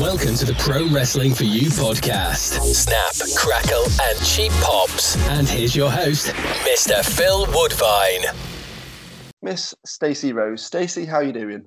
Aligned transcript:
Welcome 0.00 0.36
to 0.36 0.46
the 0.46 0.54
Pro 0.58 0.86
Wrestling 0.88 1.34
for 1.34 1.44
You 1.44 1.68
podcast. 1.68 2.58
Snap, 2.72 3.12
crackle, 3.36 3.84
and 4.00 4.18
cheap 4.24 4.50
pops. 4.62 5.16
And 5.28 5.46
here's 5.46 5.76
your 5.76 5.90
host, 5.90 6.28
Mr. 6.64 7.04
Phil 7.04 7.46
Woodvine. 7.52 8.22
Miss 9.42 9.74
Stacey 9.84 10.32
Rose. 10.32 10.64
Stacey, 10.64 11.04
how 11.04 11.20
you 11.20 11.32
doing? 11.32 11.66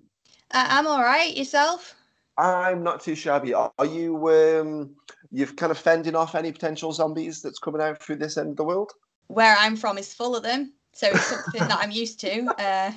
Uh, 0.51 0.65
I'm 0.69 0.87
all 0.87 1.03
right. 1.03 1.37
Yourself? 1.37 1.93
I'm 2.37 2.83
not 2.83 2.99
too 2.99 3.13
shabby. 3.13 3.53
Are 3.53 3.71
you 3.85 4.27
um 4.29 4.95
you've 5.31 5.55
kind 5.55 5.71
of 5.71 5.77
fending 5.77 6.15
off 6.15 6.33
any 6.33 6.51
potential 6.51 6.91
zombies 6.91 7.43
that's 7.43 7.59
coming 7.59 7.81
out 7.81 8.01
through 8.01 8.15
this 8.15 8.37
end 8.37 8.49
of 8.49 8.57
the 8.57 8.63
world? 8.63 8.91
Where 9.27 9.55
I'm 9.59 9.75
from 9.75 9.99
is 9.99 10.15
full 10.15 10.35
of 10.35 10.41
them, 10.41 10.73
so 10.93 11.07
it's 11.07 11.27
something 11.27 11.67
that 11.67 11.79
I'm 11.79 11.91
used 11.91 12.19
to. 12.21 12.53
Uh, 12.59 12.91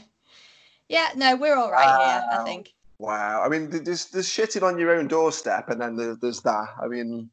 yeah, 0.88 1.10
no, 1.16 1.36
we're 1.36 1.54
all 1.54 1.70
right 1.70 1.84
here. 1.84 2.40
I 2.40 2.44
think. 2.44 2.72
Wow. 2.98 3.42
I 3.42 3.48
mean, 3.48 3.70
there's 3.70 4.06
there's 4.06 4.28
shitting 4.28 4.62
on 4.62 4.78
your 4.78 4.94
own 4.94 5.08
doorstep, 5.08 5.68
and 5.70 5.80
then 5.80 5.96
there, 5.96 6.16
there's 6.16 6.40
that. 6.42 6.68
I 6.82 6.88
mean, 6.88 7.30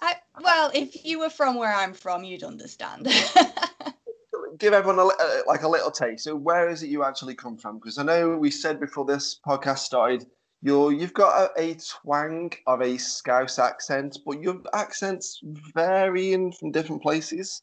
I, 0.00 0.16
well, 0.40 0.70
if 0.74 1.04
you 1.04 1.18
were 1.18 1.30
from 1.30 1.56
where 1.56 1.74
I'm 1.74 1.92
from, 1.92 2.24
you'd 2.24 2.44
understand. 2.44 3.08
give 4.58 4.72
everyone 4.72 4.98
a, 4.98 5.06
uh, 5.06 5.40
like 5.46 5.62
a 5.62 5.68
little 5.68 5.90
taste. 5.90 6.24
So, 6.24 6.36
where 6.36 6.68
is 6.68 6.82
it 6.82 6.88
you 6.88 7.04
actually 7.04 7.34
come 7.34 7.56
from? 7.56 7.78
Because 7.78 7.98
I 7.98 8.02
know 8.02 8.36
we 8.36 8.50
said 8.50 8.80
before 8.80 9.04
this 9.04 9.40
podcast 9.46 9.78
started, 9.78 10.26
you're 10.62 10.92
you've 10.92 11.14
got 11.14 11.50
a, 11.56 11.60
a 11.60 11.74
twang 11.74 12.52
of 12.66 12.82
a 12.82 12.96
Scouse 12.98 13.58
accent, 13.58 14.18
but 14.24 14.40
your 14.40 14.60
accents 14.72 15.40
varying 15.74 16.52
from 16.52 16.72
different 16.72 17.02
places. 17.02 17.62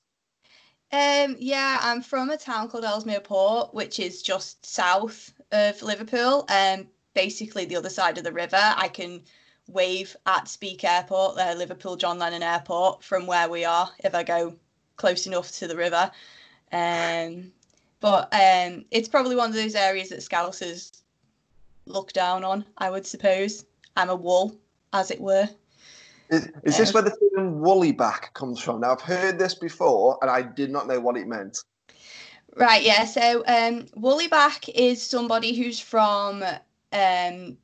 um, 0.92 1.36
yeah, 1.40 1.80
I'm 1.82 2.02
from 2.02 2.30
a 2.30 2.38
town 2.38 2.70
called 2.70 2.86
Ellesmere 2.86 3.22
Port, 3.22 3.74
which 3.74 4.00
is 4.00 4.22
just 4.22 4.66
south 4.66 5.34
of 5.54 5.82
Liverpool, 5.82 6.46
um, 6.50 6.88
basically 7.14 7.66
the 7.66 7.76
other 7.76 7.90
side 7.90 8.18
of 8.18 8.24
the 8.24 8.32
river. 8.32 8.60
I 8.60 8.90
can 8.90 9.22
wave 9.68 10.16
at 10.26 10.48
Speke 10.48 10.84
Airport, 10.84 11.38
uh, 11.38 11.54
Liverpool 11.58 11.96
John 11.96 12.20
Lennon 12.20 12.44
Airport, 12.44 13.04
from 13.04 13.26
where 13.26 13.48
we 13.48 13.64
are 13.64 13.90
if 14.04 14.14
I 14.14 14.24
go 14.24 14.56
close 14.98 15.26
enough 15.28 15.52
to 15.54 15.68
the 15.68 15.78
river. 15.78 16.12
Um, 16.72 17.52
but 18.00 18.34
um, 18.34 18.84
it's 18.92 19.08
probably 19.08 19.36
one 19.36 19.50
of 19.50 19.56
those 19.56 19.76
areas 19.76 20.10
that 20.10 20.20
Scousers 20.20 21.04
look 21.86 22.12
down 22.12 22.44
on, 22.44 22.66
I 22.78 22.90
would 22.90 23.06
suppose. 23.06 23.66
I'm 23.96 24.10
a 24.10 24.16
wool, 24.16 24.58
as 24.92 25.12
it 25.12 25.22
were. 25.22 25.48
Is, 26.30 26.50
is 26.64 26.78
this 26.78 26.94
where 26.94 27.04
the 27.04 27.16
term 27.36 27.62
woolly 27.62 27.92
back 27.92 28.34
comes 28.34 28.60
from? 28.60 28.82
Now, 28.82 28.94
I've 28.94 29.02
heard 29.02 29.38
this 29.38 29.54
before, 29.54 30.18
and 30.22 30.32
I 30.32 30.42
did 30.42 30.72
not 30.72 30.88
know 30.88 31.00
what 31.00 31.16
it 31.16 31.28
meant. 31.28 31.60
Right, 32.56 32.84
yeah. 32.84 33.06
So 33.06 33.44
um 33.48 33.86
Woollyback 33.98 34.70
is 34.70 35.02
somebody 35.02 35.56
who's 35.56 35.80
from 35.80 36.44
um 36.44 37.58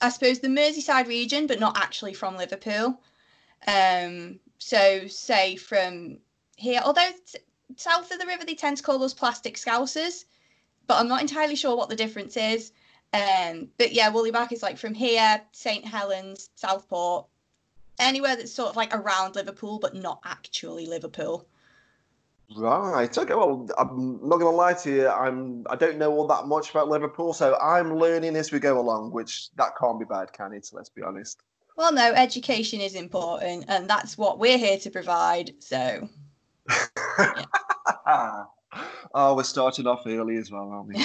I 0.00 0.08
suppose 0.08 0.38
the 0.40 0.48
Merseyside 0.48 1.06
region, 1.08 1.46
but 1.46 1.60
not 1.60 1.76
actually 1.76 2.14
from 2.14 2.36
Liverpool. 2.36 3.00
Um 3.66 4.38
so 4.58 5.06
say 5.08 5.56
from 5.56 6.18
here, 6.56 6.80
although 6.84 7.10
south 7.76 8.12
of 8.12 8.18
the 8.20 8.26
river 8.26 8.44
they 8.44 8.54
tend 8.54 8.76
to 8.76 8.82
call 8.82 9.02
us 9.02 9.14
plastic 9.14 9.56
scousers, 9.56 10.24
but 10.86 11.00
I'm 11.00 11.08
not 11.08 11.22
entirely 11.22 11.56
sure 11.56 11.76
what 11.76 11.88
the 11.88 11.96
difference 11.96 12.36
is. 12.36 12.72
Um 13.12 13.68
but 13.76 13.92
yeah, 13.92 14.10
Woollyback 14.12 14.52
is 14.52 14.62
like 14.62 14.78
from 14.78 14.94
here, 14.94 15.40
St. 15.50 15.84
Helens, 15.84 16.50
Southport, 16.54 17.26
anywhere 17.98 18.36
that's 18.36 18.52
sort 18.52 18.70
of 18.70 18.76
like 18.76 18.94
around 18.94 19.34
Liverpool, 19.34 19.80
but 19.80 19.96
not 19.96 20.20
actually 20.24 20.86
Liverpool. 20.86 21.48
Right. 22.56 23.16
Okay. 23.16 23.34
Well, 23.34 23.68
I'm 23.78 24.18
not 24.22 24.38
going 24.38 24.52
to 24.52 24.56
lie 24.56 24.74
to 24.74 24.90
you. 24.90 25.08
I'm. 25.08 25.64
I 25.70 25.76
don't 25.76 25.98
know 25.98 26.12
all 26.12 26.26
that 26.28 26.46
much 26.46 26.70
about 26.70 26.88
Liverpool, 26.88 27.32
so 27.32 27.56
I'm 27.58 27.96
learning 27.96 28.36
as 28.36 28.52
we 28.52 28.58
go 28.58 28.78
along. 28.78 29.12
Which 29.12 29.50
that 29.56 29.76
can't 29.78 29.98
be 29.98 30.04
bad, 30.04 30.32
can 30.32 30.52
it? 30.52 30.68
Let's 30.72 30.88
be 30.88 31.02
honest. 31.02 31.42
Well, 31.76 31.92
no, 31.92 32.12
education 32.12 32.80
is 32.80 32.94
important, 32.94 33.64
and 33.68 33.88
that's 33.88 34.18
what 34.18 34.38
we're 34.38 34.58
here 34.58 34.78
to 34.78 34.90
provide. 34.90 35.54
So, 35.60 36.08
oh, 38.06 39.34
we're 39.34 39.42
starting 39.42 39.86
off 39.86 40.02
early 40.06 40.36
as 40.36 40.50
well, 40.50 40.70
aren't 40.70 40.88
we? 40.88 41.04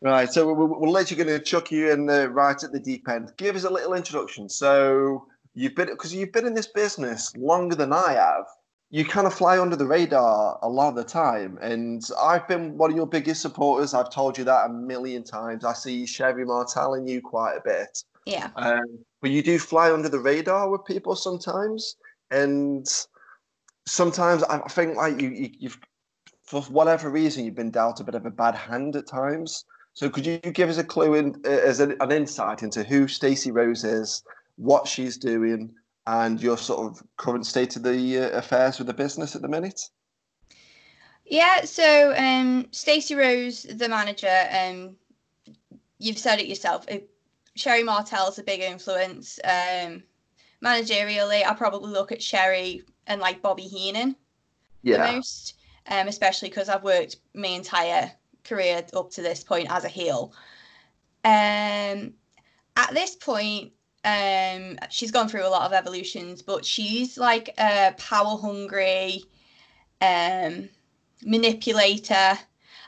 right. 0.08 0.30
So 0.30 0.52
we're, 0.52 0.66
we're 0.66 0.88
literally 0.88 1.24
going 1.24 1.38
to 1.38 1.44
chuck 1.44 1.72
you 1.72 1.90
in 1.90 2.06
the 2.06 2.30
right 2.30 2.62
at 2.62 2.72
the 2.72 2.80
deep 2.80 3.08
end. 3.08 3.32
Give 3.36 3.56
us 3.56 3.64
a 3.64 3.70
little 3.70 3.94
introduction. 3.94 4.48
So 4.48 5.26
you've 5.54 5.74
been 5.74 5.88
because 5.88 6.14
you've 6.14 6.32
been 6.32 6.46
in 6.46 6.54
this 6.54 6.68
business 6.68 7.34
longer 7.36 7.74
than 7.74 7.92
I 7.92 8.12
have. 8.12 8.44
You 8.90 9.04
kind 9.04 9.26
of 9.26 9.34
fly 9.34 9.60
under 9.60 9.76
the 9.76 9.86
radar 9.86 10.58
a 10.62 10.68
lot 10.68 10.88
of 10.88 10.94
the 10.96 11.04
time, 11.04 11.58
and 11.60 12.02
I've 12.18 12.48
been 12.48 12.78
one 12.78 12.90
of 12.90 12.96
your 12.96 13.06
biggest 13.06 13.42
supporters. 13.42 13.92
I've 13.92 14.10
told 14.10 14.38
you 14.38 14.44
that 14.44 14.70
a 14.70 14.72
million 14.72 15.22
times. 15.22 15.64
I 15.64 15.74
see 15.74 16.06
Sherri 16.06 16.44
Martel 16.46 16.94
in 16.94 17.06
you 17.06 17.20
quite 17.20 17.56
a 17.56 17.60
bit. 17.62 18.02
yeah, 18.24 18.48
Um, 18.56 18.98
but 19.20 19.30
you 19.30 19.42
do 19.42 19.58
fly 19.58 19.92
under 19.92 20.08
the 20.08 20.18
radar 20.18 20.70
with 20.70 20.86
people 20.86 21.16
sometimes, 21.16 21.96
and 22.30 22.86
sometimes 23.86 24.42
I 24.44 24.60
I 24.60 24.68
think 24.68 24.96
like 24.96 25.20
you, 25.20 25.28
you 25.28 25.50
you've 25.58 25.78
for 26.48 26.62
whatever 26.62 27.10
reason 27.10 27.44
you've 27.44 27.54
been 27.54 27.70
dealt 27.70 28.00
a 28.00 28.04
bit 28.04 28.14
of 28.14 28.24
a 28.24 28.30
bad 28.30 28.54
hand 28.54 28.96
at 28.96 29.06
times. 29.06 29.66
So 29.92 30.08
could 30.08 30.24
you 30.24 30.38
give 30.38 30.70
us 30.70 30.78
a 30.78 30.84
clue 30.84 31.14
in, 31.14 31.34
uh, 31.44 31.50
as 31.50 31.80
an, 31.80 31.94
an 32.00 32.10
insight 32.10 32.62
into 32.62 32.84
who 32.84 33.06
Stacey 33.06 33.50
Rose 33.50 33.84
is, 33.84 34.22
what 34.56 34.88
she's 34.88 35.18
doing, 35.18 35.74
and 36.08 36.40
your 36.40 36.56
sort 36.56 36.90
of 36.90 37.02
current 37.18 37.44
state 37.46 37.76
of 37.76 37.82
the 37.82 38.18
uh, 38.18 38.38
affairs 38.38 38.78
with 38.78 38.86
the 38.86 38.94
business 38.94 39.36
at 39.36 39.42
the 39.42 39.48
minute? 39.48 39.80
yeah. 41.26 41.64
So, 41.64 42.14
um, 42.16 42.66
Stacey 42.70 43.14
Rose, 43.14 43.64
the 43.64 43.88
manager, 43.88 44.46
um, 44.50 44.96
you've 45.98 46.18
said 46.18 46.40
it 46.40 46.46
yourself. 46.46 46.86
Sherri 47.56 47.82
Martel's 47.82 48.38
a 48.38 48.42
big 48.42 48.60
influence. 48.60 49.38
Um, 49.44 50.02
managerially, 50.64 51.44
I 51.46 51.52
probably 51.54 51.90
look 51.90 52.12
at 52.12 52.22
Sherri 52.22 52.82
and 53.06 53.20
like 53.20 53.42
Bobby 53.42 53.64
Heenan 53.64 54.16
the 54.82 54.98
most, 54.98 55.54
um, 55.88 56.08
especially 56.08 56.48
because 56.48 56.68
I've 56.68 56.84
worked 56.84 57.16
my 57.34 57.48
entire 57.48 58.10
career 58.44 58.82
up 58.94 59.10
to 59.10 59.22
this 59.22 59.44
point 59.44 59.70
as 59.70 59.84
a 59.84 59.88
heel. 59.88 60.32
Um, 61.24 62.14
at 62.76 62.90
this 62.92 63.16
point, 63.16 63.72
um, 64.08 64.78
she's 64.90 65.10
gone 65.10 65.28
through 65.28 65.46
a 65.46 65.48
lot 65.48 65.66
of 65.66 65.72
evolutions, 65.72 66.40
but 66.42 66.64
she's 66.64 67.18
like 67.18 67.54
a 67.58 67.94
power 67.98 68.38
hungry 68.38 69.24
um, 70.00 70.68
manipulator. 71.24 72.38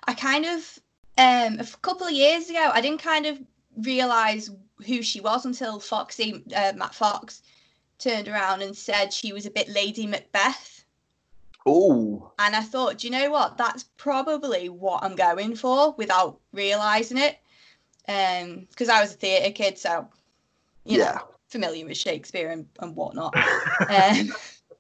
I 0.07 0.15
kind 0.15 0.47
of, 0.47 0.79
um, 1.19 1.61
a 1.61 1.67
couple 1.83 2.07
of 2.07 2.13
years 2.13 2.49
ago, 2.49 2.71
I 2.73 2.81
didn't 2.81 3.03
kind 3.03 3.27
of 3.27 3.39
realize 3.77 4.51
who 4.87 5.03
she 5.03 5.21
was 5.21 5.45
until 5.45 5.79
Foxy, 5.79 6.43
uh, 6.57 6.73
Matt 6.77 6.95
Fox, 6.95 7.43
turned 7.99 8.29
around 8.29 8.63
and 8.63 8.75
said 8.75 9.13
she 9.13 9.33
was 9.33 9.45
a 9.45 9.51
bit 9.51 9.69
Lady 9.69 10.07
Macbeth. 10.07 10.85
Oh, 11.67 12.33
And 12.39 12.57
I 12.57 12.63
thought, 12.63 12.99
do 12.99 13.07
you 13.07 13.13
know 13.13 13.31
what? 13.31 13.59
That's 13.59 13.85
probably 13.99 14.71
what 14.71 15.05
I'm 15.05 15.15
going 15.15 15.55
for 15.55 15.93
without 15.99 16.41
realizing 16.53 17.19
it. 17.19 17.39
Um, 18.09 18.67
because 18.71 18.89
I 18.89 19.03
was 19.03 19.13
a 19.13 19.19
theatre 19.19 19.53
kid, 19.53 19.77
so 19.77 20.09
you 20.91 20.99
know, 20.99 21.05
yeah. 21.05 21.19
familiar 21.49 21.87
with 21.87 21.97
Shakespeare 21.97 22.51
and, 22.51 22.67
and 22.81 22.95
whatnot, 22.97 23.35
um, 23.89 24.33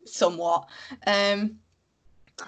somewhat. 0.05 0.69
Um, 1.07 1.59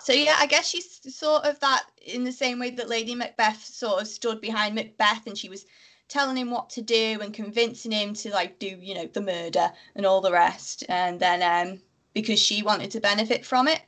so 0.01 0.13
yeah, 0.13 0.37
I 0.39 0.47
guess 0.47 0.69
she's 0.69 1.01
sort 1.15 1.45
of 1.45 1.61
that 1.61 1.85
in 2.05 2.25
the 2.25 2.33
same 2.33 2.59
way 2.59 2.71
that 2.71 2.89
Lady 2.89 3.15
Macbeth 3.15 3.65
sort 3.65 4.01
of 4.01 4.09
stood 4.09 4.41
behind 4.41 4.75
Macbeth 4.75 5.27
and 5.27 5.37
she 5.37 5.49
was 5.49 5.67
telling 6.09 6.37
him 6.37 6.51
what 6.51 6.71
to 6.71 6.83
do 6.83 7.19
and 7.21 7.33
convincing 7.33 7.93
him 7.93 8.15
to 8.15 8.31
like 8.31 8.59
do, 8.59 8.77
you 8.81 8.95
know, 8.95 9.07
the 9.07 9.21
murder 9.21 9.71
and 9.97 10.07
all 10.07 10.21
the 10.21 10.33
rest. 10.33 10.85
And 10.89 11.19
then 11.21 11.43
um, 11.43 11.81
because 12.15 12.39
she 12.39 12.63
wanted 12.63 12.91
to 12.93 13.01
benefit 13.01 13.45
from 13.45 13.69
it. 13.69 13.81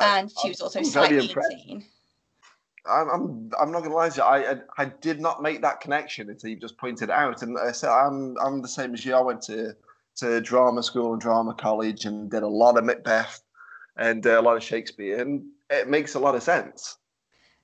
And 0.00 0.32
she 0.42 0.48
was 0.48 0.60
also 0.60 0.78
I'm 0.78 0.84
slightly 0.84 1.18
insane. 1.18 1.84
I'm, 2.84 3.08
I'm, 3.10 3.50
I'm 3.60 3.72
not 3.72 3.82
gonna 3.82 3.94
lie 3.94 4.08
to 4.08 4.16
you. 4.16 4.22
I, 4.22 4.52
I, 4.52 4.56
I 4.78 4.84
did 4.86 5.20
not 5.20 5.42
make 5.42 5.62
that 5.62 5.80
connection 5.80 6.28
until 6.30 6.50
you 6.50 6.56
just 6.56 6.78
pointed 6.78 7.10
it 7.10 7.10
out. 7.10 7.42
And 7.42 7.58
I 7.58 7.72
said 7.72 7.90
I'm, 7.90 8.36
I'm 8.38 8.62
the 8.62 8.68
same 8.68 8.94
as 8.94 9.04
you. 9.04 9.14
I 9.14 9.20
went 9.20 9.42
to, 9.42 9.76
to 10.16 10.40
drama 10.40 10.82
school 10.82 11.12
and 11.12 11.20
drama 11.20 11.54
college 11.54 12.04
and 12.04 12.30
did 12.30 12.42
a 12.42 12.48
lot 12.48 12.76
of 12.76 12.84
Macbeth 12.84 13.40
and 13.96 14.26
uh, 14.26 14.40
a 14.40 14.42
lot 14.42 14.56
of 14.56 14.62
Shakespeare, 14.62 15.20
and 15.20 15.44
it 15.70 15.88
makes 15.88 16.14
a 16.14 16.18
lot 16.18 16.34
of 16.34 16.42
sense. 16.42 16.96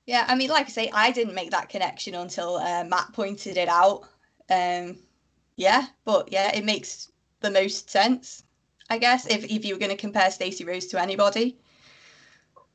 Yeah, 0.05 0.25
I 0.27 0.35
mean, 0.35 0.49
like 0.49 0.65
I 0.65 0.69
say, 0.69 0.89
I 0.93 1.11
didn't 1.11 1.35
make 1.35 1.51
that 1.51 1.69
connection 1.69 2.15
until 2.15 2.57
uh, 2.57 2.83
Matt 2.83 3.13
pointed 3.13 3.57
it 3.57 3.67
out. 3.67 4.07
Um, 4.49 4.97
yeah, 5.55 5.87
but 6.05 6.31
yeah, 6.31 6.55
it 6.55 6.65
makes 6.65 7.11
the 7.41 7.51
most 7.51 7.89
sense, 7.89 8.43
I 8.89 8.97
guess, 8.97 9.27
if, 9.27 9.43
if 9.45 9.65
you 9.65 9.75
were 9.75 9.79
going 9.79 9.91
to 9.91 9.97
compare 9.97 10.31
Stacey 10.31 10.65
Rose 10.65 10.87
to 10.87 11.01
anybody. 11.01 11.57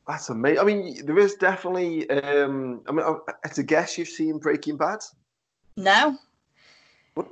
That's 0.06 0.28
amazing. 0.28 0.58
I 0.58 0.64
mean, 0.64 1.06
there 1.06 1.18
is 1.18 1.34
definitely. 1.34 2.08
Um, 2.10 2.82
I 2.86 2.92
mean, 2.92 3.04
it's 3.44 3.58
a 3.58 3.62
guess 3.62 3.96
you've 3.96 4.08
seen 4.08 4.38
Breaking 4.38 4.76
Bad. 4.76 5.00
No. 5.76 6.18
What? 7.14 7.28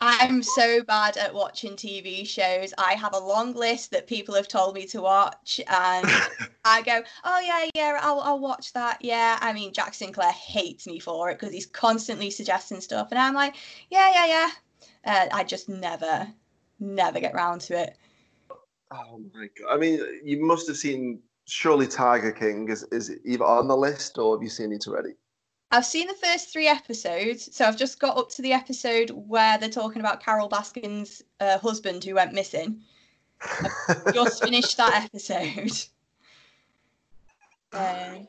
I'm 0.00 0.42
so 0.42 0.82
bad 0.82 1.16
at 1.16 1.34
watching 1.34 1.72
TV 1.72 2.26
shows. 2.26 2.74
I 2.76 2.94
have 2.94 3.14
a 3.14 3.18
long 3.18 3.54
list 3.54 3.90
that 3.92 4.06
people 4.06 4.34
have 4.34 4.48
told 4.48 4.74
me 4.74 4.86
to 4.88 5.00
watch, 5.00 5.60
and 5.66 6.06
I 6.64 6.82
go, 6.82 7.02
"Oh 7.24 7.40
yeah, 7.40 7.70
yeah, 7.74 7.98
I'll, 8.02 8.20
I'll 8.20 8.38
watch 8.38 8.72
that." 8.74 8.98
Yeah, 9.02 9.38
I 9.40 9.52
mean, 9.54 9.72
Jack 9.72 9.94
Sinclair 9.94 10.32
hates 10.32 10.86
me 10.86 10.98
for 10.98 11.30
it 11.30 11.38
because 11.38 11.54
he's 11.54 11.66
constantly 11.66 12.30
suggesting 12.30 12.80
stuff, 12.82 13.08
and 13.10 13.18
I'm 13.18 13.34
like, 13.34 13.56
"Yeah, 13.90 14.10
yeah, 14.12 14.26
yeah, 14.26 14.50
Uh, 15.04 15.28
I 15.32 15.44
just 15.44 15.70
never, 15.70 16.28
never 16.78 17.18
get 17.18 17.34
round 17.34 17.62
to 17.62 17.78
it. 17.78 17.96
Oh 18.90 19.22
my 19.34 19.48
god! 19.58 19.74
I 19.74 19.78
mean, 19.78 20.00
you 20.22 20.44
must 20.44 20.66
have 20.68 20.76
seen. 20.76 21.20
Surely 21.50 21.88
Tiger 21.88 22.32
King 22.32 22.68
is 22.68 22.84
is 22.92 23.12
either 23.24 23.44
on 23.44 23.66
the 23.66 23.76
list 23.76 24.18
or 24.18 24.36
have 24.36 24.42
you 24.42 24.48
seen 24.48 24.72
it 24.72 24.86
already? 24.86 25.14
I've 25.72 25.84
seen 25.84 26.06
the 26.06 26.14
first 26.14 26.52
three 26.52 26.66
episodes, 26.66 27.54
so 27.54 27.64
I've 27.64 27.76
just 27.76 28.00
got 28.00 28.16
up 28.16 28.28
to 28.30 28.42
the 28.42 28.52
episode 28.52 29.10
where 29.10 29.58
they're 29.58 29.68
talking 29.68 30.00
about 30.00 30.22
Carole 30.22 30.48
Baskin's 30.48 31.22
uh, 31.38 31.58
husband 31.58 32.02
who 32.04 32.14
went 32.14 32.32
missing. 32.32 32.80
I've 33.88 34.14
just 34.14 34.42
finished 34.44 34.76
that 34.76 35.04
episode. 35.04 35.72
Um, 37.72 38.26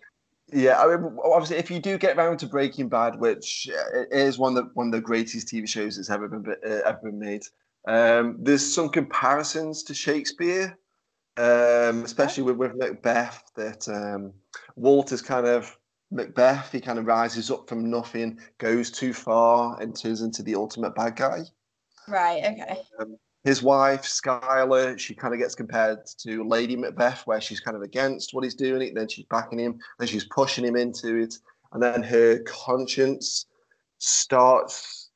Yeah, 0.51 0.81
I 0.81 0.95
mean, 0.95 1.17
obviously, 1.24 1.57
if 1.57 1.71
you 1.71 1.79
do 1.79 1.97
get 1.97 2.17
round 2.17 2.39
to 2.39 2.47
Breaking 2.47 2.89
Bad, 2.89 3.19
which 3.19 3.69
uh, 3.71 4.03
is 4.12 4.38
one 4.38 4.57
of 4.57 4.65
the 4.65 4.71
one 4.74 4.88
of 4.88 4.94
the 4.94 5.01
greatest 5.01 5.47
TV 5.47 5.67
shows 5.67 5.95
that's 5.95 6.09
ever 6.09 6.27
been 6.27 6.45
uh, 6.65 6.81
ever 6.85 7.00
been 7.03 7.19
made, 7.19 7.44
um, 7.88 8.38
there's 8.39 8.65
some 8.65 8.89
comparisons 8.89 9.83
to 9.83 9.94
Shakespeare, 9.94 10.77
um, 11.38 12.04
especially 12.04 12.44
with, 12.44 12.57
with 12.57 12.75
Macbeth. 12.75 13.44
That 13.56 13.88
um, 13.88 14.33
Walter's 14.75 15.22
kind 15.22 15.48
of 15.48 15.78
Macbeth. 16.12 16.72
He 16.72 16.81
kind 16.81 17.00
of 17.00 17.06
rises 17.06 17.50
up 17.50 17.68
from 17.68 17.89
nothing, 17.89 18.39
goes 18.57 18.92
too 18.92 19.13
far, 19.13 19.81
and 19.81 19.95
turns 19.95 20.22
into 20.22 20.44
the 20.44 20.56
ultimate 20.56 20.95
bad 20.95 21.16
guy. 21.16 21.42
right. 22.07 22.44
Okay. 22.44 22.81
His 23.44 23.63
wife, 23.63 24.04
Skyler, 24.04 25.00
she 25.00 25.16
kind 25.16 25.33
of 25.33 25.39
gets 25.39 25.56
compared 25.56 26.06
to 26.19 26.48
Lady 26.48 26.75
Macbeth, 26.75 27.25
where 27.25 27.42
she's 27.42 27.60
kind 27.60 27.75
of 27.75 27.81
against 27.81 28.36
what 28.36 28.44
he's 28.44 28.54
doing, 28.54 28.84
it 28.84 28.94
then 28.94 29.07
she's 29.07 29.25
backing 29.25 29.60
him, 29.60 29.80
then 29.98 30.07
she's 30.07 30.25
pushing 30.25 30.63
him 30.63 30.75
into 30.75 31.16
it, 31.16 31.39
and 31.74 31.81
then 31.81 32.04
her 32.04 32.38
conscience 32.39 33.48
starts 33.98 35.10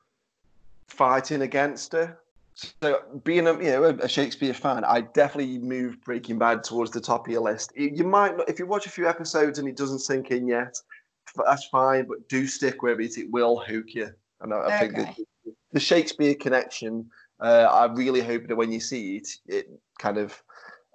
fighting 0.88 1.42
against 1.42 1.92
her. 1.92 2.18
So, 2.56 3.02
being 3.22 3.46
a 3.46 3.52
you 3.52 3.70
know 3.70 3.84
a 3.84 4.08
Shakespeare 4.08 4.54
fan, 4.54 4.82
I 4.84 5.02
definitely 5.02 5.58
move 5.58 6.00
Breaking 6.02 6.38
Bad 6.38 6.64
towards 6.64 6.90
the 6.90 7.02
top 7.02 7.26
of 7.26 7.32
your 7.32 7.42
list. 7.42 7.70
You 7.76 8.04
might 8.04 8.36
not, 8.36 8.48
if 8.48 8.58
you 8.58 8.66
watch 8.66 8.86
a 8.86 8.90
few 8.90 9.06
episodes 9.06 9.58
and 9.58 9.68
it 9.68 9.76
doesn't 9.76 9.98
sink 9.98 10.30
in 10.30 10.48
yet, 10.48 10.74
that's 11.44 11.66
fine. 11.66 12.06
But 12.06 12.28
do 12.30 12.46
stick 12.46 12.82
with 12.82 13.00
it; 13.00 13.18
it 13.18 13.30
will 13.30 13.60
hook 13.60 13.94
you. 13.94 14.10
And 14.40 14.54
I, 14.54 14.68
I 14.68 14.78
think 14.78 14.96
the, 14.96 15.26
the 15.72 15.80
Shakespeare 15.80 16.34
connection. 16.34 17.10
Uh, 17.38 17.68
I 17.70 17.92
really 17.92 18.22
hope 18.22 18.48
that 18.48 18.56
when 18.56 18.72
you 18.72 18.80
see 18.80 19.16
it, 19.16 19.28
it 19.46 19.68
kind 19.98 20.16
of 20.16 20.42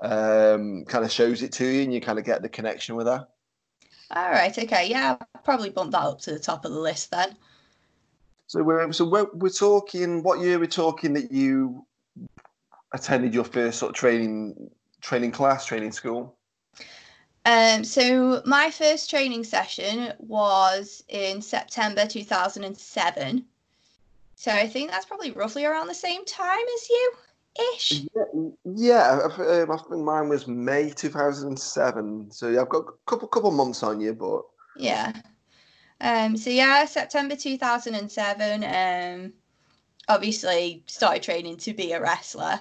um, 0.01 0.83
kind 0.85 1.05
of 1.05 1.11
shows 1.11 1.43
it 1.43 1.51
to 1.53 1.65
you, 1.65 1.83
and 1.83 1.93
you 1.93 2.01
kind 2.01 2.17
of 2.17 2.25
get 2.25 2.41
the 2.41 2.49
connection 2.49 2.95
with 2.95 3.05
her. 3.05 3.27
All 4.09 4.31
right. 4.31 4.57
Okay. 4.57 4.89
Yeah. 4.89 5.17
I'll 5.21 5.41
probably 5.43 5.69
bump 5.69 5.91
that 5.91 6.01
up 6.01 6.21
to 6.21 6.31
the 6.31 6.39
top 6.39 6.65
of 6.65 6.71
the 6.71 6.79
list 6.79 7.11
then. 7.11 7.37
So 8.51 8.61
we're 8.61 8.91
so 8.91 9.05
we're, 9.05 9.27
we're 9.33 9.47
talking. 9.47 10.23
What 10.23 10.41
year 10.41 10.59
we're 10.59 10.65
talking 10.65 11.13
that 11.13 11.31
you 11.31 11.85
attended 12.91 13.33
your 13.33 13.45
first 13.45 13.79
sort 13.79 13.91
of 13.91 13.95
training 13.95 14.69
training 14.99 15.31
class, 15.31 15.65
training 15.65 15.93
school? 15.93 16.35
Um, 17.45 17.85
so 17.85 18.41
my 18.45 18.69
first 18.69 19.09
training 19.09 19.45
session 19.45 20.11
was 20.19 21.01
in 21.07 21.41
September 21.41 22.05
2007. 22.05 23.45
So 24.35 24.51
I 24.51 24.67
think 24.67 24.91
that's 24.91 25.05
probably 25.05 25.31
roughly 25.31 25.63
around 25.63 25.87
the 25.87 25.93
same 25.93 26.25
time 26.25 26.65
as 26.75 26.89
you, 26.89 27.13
ish. 27.73 28.01
Yeah, 28.13 28.49
yeah. 28.65 29.19
Um, 29.33 29.71
I 29.71 29.77
think 29.77 30.03
mine 30.03 30.27
was 30.27 30.45
May 30.45 30.89
two 30.89 31.07
thousand 31.07 31.47
and 31.47 31.59
seven. 31.59 32.29
So 32.31 32.49
yeah, 32.49 32.63
I've 32.63 32.69
got 32.69 32.79
a 32.79 32.91
couple 33.05 33.29
couple 33.29 33.51
months 33.51 33.81
on 33.81 34.01
you, 34.01 34.13
but 34.13 34.41
Yeah. 34.75 35.13
Um, 36.01 36.35
so 36.35 36.49
yeah, 36.49 36.85
September 36.85 37.35
2007. 37.35 38.63
Um, 38.63 39.33
obviously 40.09 40.83
started 40.87 41.23
training 41.23 41.57
to 41.57 41.73
be 41.73 41.93
a 41.93 42.01
wrestler. 42.01 42.59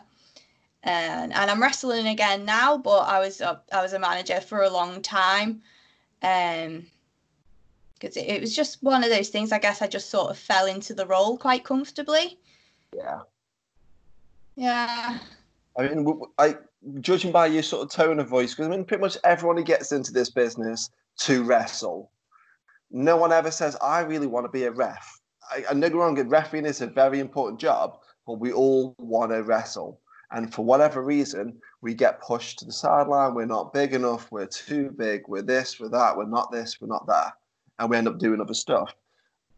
And, 0.83 1.33
and 1.33 1.51
I'm 1.51 1.61
wrestling 1.61 2.07
again 2.07 2.45
now, 2.45 2.79
but 2.79 3.01
I 3.01 3.19
was 3.19 3.41
a, 3.41 3.61
I 3.73 3.83
was 3.83 3.93
a 3.93 3.99
manager 3.99 4.41
for 4.41 4.63
a 4.63 4.71
long 4.71 5.03
time. 5.03 5.63
Um, 6.23 6.87
because 7.99 8.17
it, 8.17 8.29
it 8.29 8.41
was 8.41 8.57
just 8.57 8.83
one 8.83 9.05
of 9.05 9.11
those 9.11 9.29
things. 9.29 9.53
I 9.53 9.59
guess 9.59 9.83
I 9.83 9.87
just 9.87 10.11
sort 10.11 10.31
of 10.31 10.39
fell 10.39 10.67
into 10.67 10.95
the 10.95 11.07
role 11.07 11.37
quite 11.37 11.65
comfortably. 11.65 12.39
yeah. 12.97 13.21
Yeah. 14.57 15.19
I 15.79 15.89
mean, 15.89 16.21
I 16.39 16.57
judging 17.01 17.33
by 17.33 17.47
your 17.47 17.63
sort 17.63 17.83
of 17.85 17.91
tone 17.91 18.21
of 18.21 18.29
voice, 18.29 18.55
because 18.55 18.67
I 18.67 18.71
mean, 18.71 18.85
pretty 18.85 19.01
much 19.01 19.17
everyone 19.25 19.57
who 19.57 19.63
gets 19.63 19.93
into 19.93 20.13
this 20.13 20.31
business 20.31 20.91
to 21.21 21.45
wrestle, 21.45 22.11
no 22.91 23.17
one 23.17 23.33
ever 23.33 23.51
says, 23.51 23.77
"I 23.83 24.01
really 24.01 24.27
want 24.27 24.45
to 24.45 24.51
be 24.51 24.65
a 24.65 24.71
ref." 24.71 25.21
I, 25.51 25.65
I 25.71 25.75
know 25.75 25.89
wrong, 25.89 26.17
refereeing 26.29 26.67
is 26.67 26.81
a 26.81 26.87
very 26.87 27.21
important 27.21 27.61
job, 27.61 27.99
but 28.27 28.41
we 28.41 28.53
all 28.53 28.95
want 28.99 29.33
to 29.33 29.43
wrestle, 29.43 30.01
and 30.31 30.53
for 30.55 30.65
whatever 30.65 31.03
reason, 31.03 31.59
we 31.81 31.95
get 31.95 32.21
pushed 32.21 32.59
to 32.61 32.65
the 32.65 32.73
sideline. 32.73 33.35
We're 33.35 33.47
not 33.47 33.73
big 33.73 33.95
enough. 33.95 34.31
We're 34.31 34.47
too 34.47 34.91
big. 34.97 35.23
We're 35.29 35.43
this. 35.43 35.81
We're 35.81 35.89
that. 35.89 36.17
We're 36.17 36.27
not 36.27 36.51
this. 36.53 36.81
We're 36.81 36.89
not 36.89 37.07
that, 37.07 37.33
and 37.79 37.91
we 37.91 37.97
end 37.97 38.09
up 38.09 38.19
doing 38.19 38.41
other 38.41 38.55
stuff. 38.55 38.95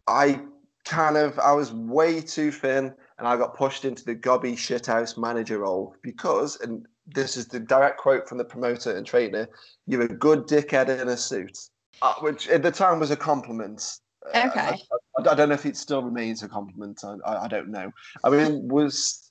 I 0.06 0.40
kind 0.84 1.16
of, 1.16 1.38
I 1.38 1.52
was 1.52 1.72
way 1.72 2.20
too 2.20 2.50
thin 2.50 2.92
and 3.18 3.28
I 3.28 3.36
got 3.36 3.56
pushed 3.56 3.84
into 3.84 4.04
the 4.04 4.14
gobby 4.14 4.52
shithouse 4.52 5.16
manager 5.16 5.60
role 5.60 5.94
because, 6.02 6.60
and 6.60 6.86
this 7.06 7.36
is 7.36 7.46
the 7.46 7.60
direct 7.60 7.98
quote 7.98 8.28
from 8.28 8.38
the 8.38 8.44
promoter 8.44 8.96
and 8.96 9.06
trainer, 9.06 9.48
you're 9.86 10.02
a 10.02 10.08
good 10.08 10.46
dickhead 10.46 10.88
in 10.88 11.08
a 11.08 11.16
suit, 11.16 11.58
uh, 12.02 12.14
which 12.20 12.48
at 12.48 12.62
the 12.62 12.70
time 12.70 13.00
was 13.00 13.10
a 13.10 13.16
compliment. 13.16 13.98
Uh, 14.34 14.42
Okay. 14.48 14.60
I, 14.60 14.70
I- 14.72 15.30
I 15.30 15.34
don't 15.34 15.50
know 15.50 15.54
if 15.54 15.66
it 15.66 15.76
still 15.76 16.02
remains 16.02 16.42
a 16.42 16.48
compliment. 16.48 17.04
I, 17.04 17.16
I, 17.26 17.44
I 17.44 17.48
don't 17.48 17.68
know. 17.68 17.92
I 18.24 18.30
mean, 18.30 18.66
was 18.66 19.30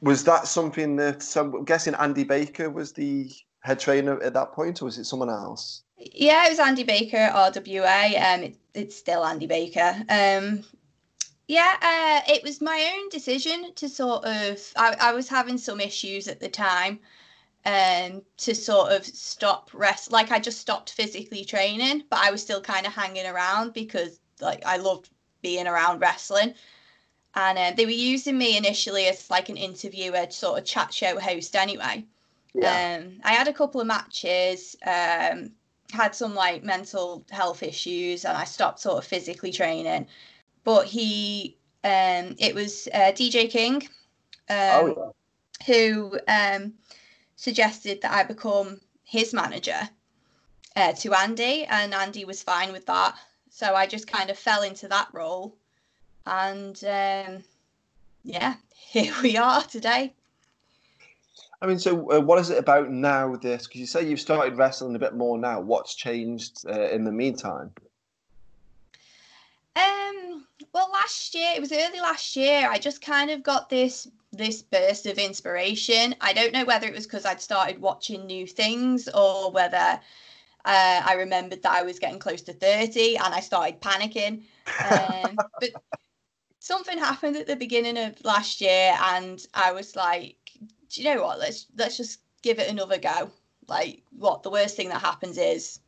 was 0.00 0.24
that 0.24 0.46
something 0.46 0.96
that? 0.96 1.22
So 1.22 1.42
I'm 1.42 1.64
guessing 1.64 1.94
Andy 1.94 2.22
Baker 2.24 2.70
was 2.70 2.92
the 2.92 3.28
head 3.60 3.80
trainer 3.80 4.22
at 4.22 4.34
that 4.34 4.52
point, 4.52 4.80
or 4.82 4.84
was 4.84 4.98
it 4.98 5.04
someone 5.04 5.30
else? 5.30 5.82
Yeah, 5.98 6.46
it 6.46 6.50
was 6.50 6.60
Andy 6.60 6.84
Baker, 6.84 7.16
RWA. 7.34 8.34
Um, 8.34 8.42
it, 8.44 8.56
it's 8.74 8.96
still 8.96 9.24
Andy 9.24 9.46
Baker. 9.46 9.96
Um, 10.08 10.62
yeah, 11.48 11.74
uh, 11.82 12.32
it 12.32 12.42
was 12.44 12.60
my 12.60 12.92
own 12.96 13.08
decision 13.08 13.72
to 13.74 13.88
sort 13.88 14.24
of. 14.24 14.60
I, 14.76 14.96
I 15.00 15.12
was 15.12 15.28
having 15.28 15.58
some 15.58 15.80
issues 15.80 16.28
at 16.28 16.38
the 16.38 16.48
time, 16.48 17.00
um, 17.66 18.22
to 18.38 18.54
sort 18.54 18.92
of 18.92 19.04
stop 19.04 19.70
rest. 19.74 20.12
Like 20.12 20.30
I 20.30 20.38
just 20.38 20.60
stopped 20.60 20.92
physically 20.92 21.44
training, 21.44 22.04
but 22.08 22.20
I 22.20 22.30
was 22.30 22.40
still 22.40 22.60
kind 22.60 22.86
of 22.86 22.94
hanging 22.94 23.26
around 23.26 23.74
because 23.74 24.20
like 24.40 24.64
I 24.64 24.76
loved 24.76 25.10
being 25.42 25.66
around 25.66 26.00
wrestling. 26.00 26.54
And 27.34 27.58
uh, 27.58 27.72
they 27.76 27.84
were 27.84 27.90
using 27.90 28.38
me 28.38 28.56
initially 28.56 29.06
as 29.06 29.28
like 29.28 29.50
an 29.50 29.58
interviewer, 29.58 30.26
sort 30.30 30.58
of 30.58 30.64
chat 30.64 30.94
show 30.94 31.18
host 31.20 31.54
anyway. 31.54 32.04
Um, 32.96 33.20
I 33.24 33.32
had 33.32 33.48
a 33.48 33.52
couple 33.52 33.80
of 33.82 33.86
matches, 33.86 34.74
um, 34.86 35.50
had 35.92 36.14
some 36.14 36.34
like 36.34 36.64
mental 36.64 37.24
health 37.30 37.62
issues, 37.62 38.24
and 38.24 38.38
I 38.38 38.44
stopped 38.44 38.80
sort 38.80 38.96
of 38.96 39.04
physically 39.04 39.52
training. 39.52 40.06
But 40.64 40.86
he, 40.86 41.58
um, 41.84 42.36
it 42.38 42.54
was 42.54 42.88
uh, 42.94 43.12
DJ 43.12 43.50
King, 43.50 43.82
um, 44.48 44.94
oh 44.98 45.14
who 45.66 46.18
um, 46.28 46.74
suggested 47.36 48.02
that 48.02 48.12
I 48.12 48.24
become 48.24 48.80
his 49.04 49.32
manager 49.32 49.88
uh, 50.74 50.92
to 50.92 51.14
Andy, 51.14 51.64
and 51.64 51.94
Andy 51.94 52.24
was 52.24 52.42
fine 52.42 52.72
with 52.72 52.86
that. 52.86 53.16
So 53.50 53.74
I 53.74 53.86
just 53.86 54.06
kind 54.06 54.28
of 54.30 54.38
fell 54.38 54.62
into 54.62 54.88
that 54.88 55.08
role, 55.12 55.54
and 56.26 56.76
um, 56.84 57.44
yeah, 58.24 58.54
here 58.74 59.14
we 59.22 59.36
are 59.36 59.62
today. 59.62 60.12
I 61.62 61.66
mean, 61.66 61.78
so 61.78 62.12
uh, 62.12 62.20
what 62.20 62.38
is 62.38 62.50
it 62.50 62.58
about 62.58 62.90
now? 62.90 63.34
This 63.36 63.66
because 63.66 63.80
you 63.80 63.86
say 63.86 64.06
you've 64.06 64.20
started 64.20 64.58
wrestling 64.58 64.94
a 64.94 64.98
bit 64.98 65.14
more 65.14 65.38
now. 65.38 65.60
What's 65.60 65.94
changed 65.94 66.66
uh, 66.68 66.90
in 66.90 67.04
the 67.04 67.12
meantime? 67.12 67.72
Um, 69.74 70.46
well, 70.72 70.90
last 70.92 71.34
year 71.34 71.52
it 71.56 71.60
was 71.60 71.72
early 71.72 72.00
last 72.00 72.36
year. 72.36 72.68
I 72.70 72.78
just 72.78 73.00
kind 73.00 73.30
of 73.30 73.42
got 73.42 73.70
this 73.70 74.06
this 74.32 74.62
burst 74.62 75.06
of 75.06 75.18
inspiration. 75.18 76.14
I 76.20 76.32
don't 76.32 76.52
know 76.52 76.64
whether 76.64 76.86
it 76.86 76.94
was 76.94 77.06
because 77.06 77.24
I'd 77.24 77.40
started 77.40 77.80
watching 77.80 78.26
new 78.26 78.46
things 78.46 79.08
or 79.08 79.50
whether 79.50 80.00
uh, 80.64 81.02
I 81.04 81.14
remembered 81.18 81.62
that 81.62 81.72
I 81.72 81.82
was 81.82 81.98
getting 81.98 82.18
close 82.18 82.42
to 82.42 82.52
thirty 82.52 83.16
and 83.16 83.34
I 83.34 83.40
started 83.40 83.80
panicking. 83.80 84.44
Um, 84.82 85.42
but 85.60 85.70
something 86.58 86.98
happened 86.98 87.36
at 87.36 87.46
the 87.46 87.56
beginning 87.56 87.96
of 87.98 88.22
last 88.24 88.60
year, 88.60 88.96
and 89.00 89.44
I 89.54 89.72
was 89.72 89.96
like, 89.96 90.36
"Do 90.88 91.02
you 91.02 91.14
know 91.14 91.22
what? 91.22 91.38
Let's 91.38 91.66
let's 91.76 91.96
just 91.96 92.20
give 92.42 92.58
it 92.58 92.70
another 92.70 92.98
go." 92.98 93.30
Like, 93.68 94.02
what 94.10 94.42
the 94.42 94.50
worst 94.50 94.76
thing 94.76 94.88
that 94.90 95.00
happens 95.00 95.38
is 95.38 95.80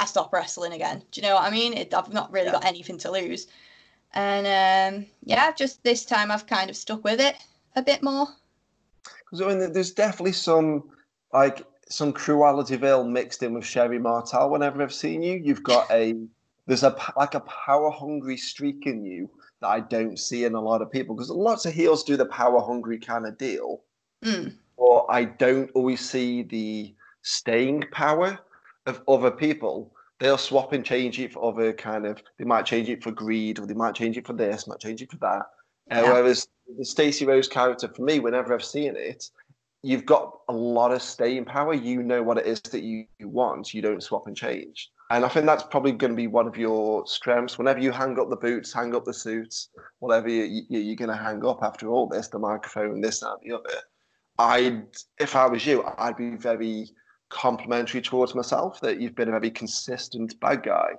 I 0.00 0.06
stop 0.06 0.32
wrestling 0.32 0.72
again. 0.72 1.02
Do 1.10 1.20
you 1.20 1.26
know 1.26 1.34
what 1.34 1.44
I 1.44 1.50
mean? 1.50 1.72
It, 1.74 1.92
I've 1.92 2.12
not 2.12 2.32
really 2.32 2.46
Yeah. 2.46 2.52
got 2.52 2.64
anything 2.64 2.98
to 2.98 3.10
lose. 3.10 3.48
And 4.14 4.46
um, 4.46 5.06
yeah, 5.24 5.52
just 5.52 5.82
this 5.84 6.04
time 6.04 6.30
I've 6.30 6.46
kind 6.46 6.70
of 6.70 6.76
stuck 6.76 7.04
with 7.04 7.20
it 7.20 7.36
a 7.76 7.82
bit 7.82 8.02
more. 8.02 8.26
Because 9.30 9.42
I 9.42 9.48
mean, 9.48 9.72
there's 9.72 9.92
definitely 9.92 10.32
some 10.32 10.84
like 11.32 11.64
some 11.88 12.12
Cruella 12.12 12.66
de 12.66 12.76
Vil 12.76 13.04
mixed 13.04 13.42
in 13.42 13.54
with 13.54 13.64
Sherri 13.64 13.98
Martel. 13.98 14.50
Whenever 14.50 14.82
I've 14.82 14.92
seen 14.92 15.22
you, 15.22 15.40
you've 15.42 15.62
got 15.62 15.90
a 15.90 16.14
there's 16.66 16.82
a 16.82 16.96
like 17.16 17.34
a 17.34 17.40
power 17.40 17.90
hungry 17.90 18.36
streak 18.36 18.86
in 18.86 19.04
you 19.04 19.30
that 19.60 19.68
I 19.68 19.80
don't 19.80 20.18
see 20.18 20.44
in 20.44 20.54
a 20.54 20.60
lot 20.60 20.82
of 20.82 20.90
people 20.90 21.14
because 21.14 21.30
lots 21.30 21.66
of 21.66 21.72
heels 21.72 22.04
do 22.04 22.16
the 22.16 22.26
power 22.26 22.60
hungry 22.60 22.98
kind 22.98 23.26
of 23.26 23.36
deal, 23.38 23.82
Mm. 24.24 24.54
or 24.76 25.10
I 25.10 25.24
don't 25.24 25.70
always 25.74 26.00
see 26.08 26.42
the 26.42 26.94
staying 27.22 27.84
power 27.92 28.38
of 28.86 29.02
other 29.08 29.30
people. 29.30 29.92
They'll 30.18 30.38
swap 30.38 30.72
and 30.72 30.84
change 30.84 31.20
it 31.20 31.32
for 31.32 31.44
other 31.52 31.72
kind 31.72 32.04
of. 32.06 32.20
They 32.38 32.44
might 32.44 32.66
change 32.66 32.88
it 32.88 33.02
for 33.04 33.12
greed, 33.12 33.58
or 33.58 33.66
they 33.66 33.74
might 33.74 33.94
change 33.94 34.16
it 34.16 34.26
for 34.26 34.32
this, 34.32 34.66
might 34.66 34.80
change 34.80 35.02
it 35.02 35.10
for 35.10 35.18
that. 35.18 35.46
Uh, 35.90 36.02
Yeah. 36.02 36.12
whereas 36.12 36.48
the 36.76 36.84
Stacey 36.84 37.26
Rose 37.26 37.48
character, 37.48 37.88
for 37.88 38.02
me, 38.02 38.20
whenever 38.20 38.54
I've 38.54 38.64
seen 38.64 38.94
it, 38.96 39.30
you've 39.82 40.06
got 40.06 40.38
a 40.48 40.52
lot 40.52 40.92
of 40.92 41.02
staying 41.02 41.44
power. 41.44 41.72
You 41.72 42.02
know 42.02 42.22
what 42.22 42.38
it 42.38 42.46
is 42.46 42.60
that 42.62 42.82
you, 42.82 43.06
want. 43.20 43.72
You 43.72 43.82
don't 43.82 44.02
swap 44.02 44.26
and 44.26 44.36
change. 44.36 44.90
And 45.10 45.24
I 45.24 45.28
think 45.28 45.46
that's 45.46 45.62
probably 45.62 45.92
going 45.92 46.12
to 46.12 46.16
be 46.16 46.26
one 46.26 46.46
of 46.46 46.56
your 46.56 47.06
strengths. 47.06 47.56
Whenever 47.56 47.80
you 47.80 47.90
hang 47.92 48.18
up 48.18 48.28
the 48.28 48.36
boots, 48.36 48.72
hang 48.72 48.94
up 48.94 49.04
the 49.04 49.14
suits, 49.14 49.70
whatever 50.00 50.28
you, 50.28 50.64
you, 50.68 50.80
you're 50.80 50.96
going 50.96 51.10
to 51.10 51.16
hang 51.16 51.44
up 51.46 51.62
after 51.62 51.88
all 51.88 52.06
this, 52.06 52.28
the 52.28 52.38
microphone, 52.38 53.00
this, 53.00 53.20
that, 53.20 53.38
the 53.42 53.52
other. 53.52 53.80
I'd, 54.38 54.86
if 55.18 55.34
I 55.34 55.46
was 55.46 55.64
you, 55.64 55.84
I'd 55.96 56.16
be 56.16 56.36
very 56.36 56.90
complimentary 57.30 58.02
towards 58.02 58.34
myself 58.34 58.80
that 58.80 59.00
you've 59.00 59.14
been 59.14 59.28
a 59.28 59.32
very 59.32 59.50
consistent 59.50 60.38
bad 60.40 60.62
guy. 60.62 60.90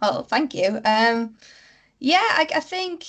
Oh, 0.00 0.22
thank 0.22 0.54
you. 0.54 0.80
Um, 0.84 1.36
yeah, 1.98 2.26
I, 2.30 2.48
I 2.54 2.60
think 2.60 3.06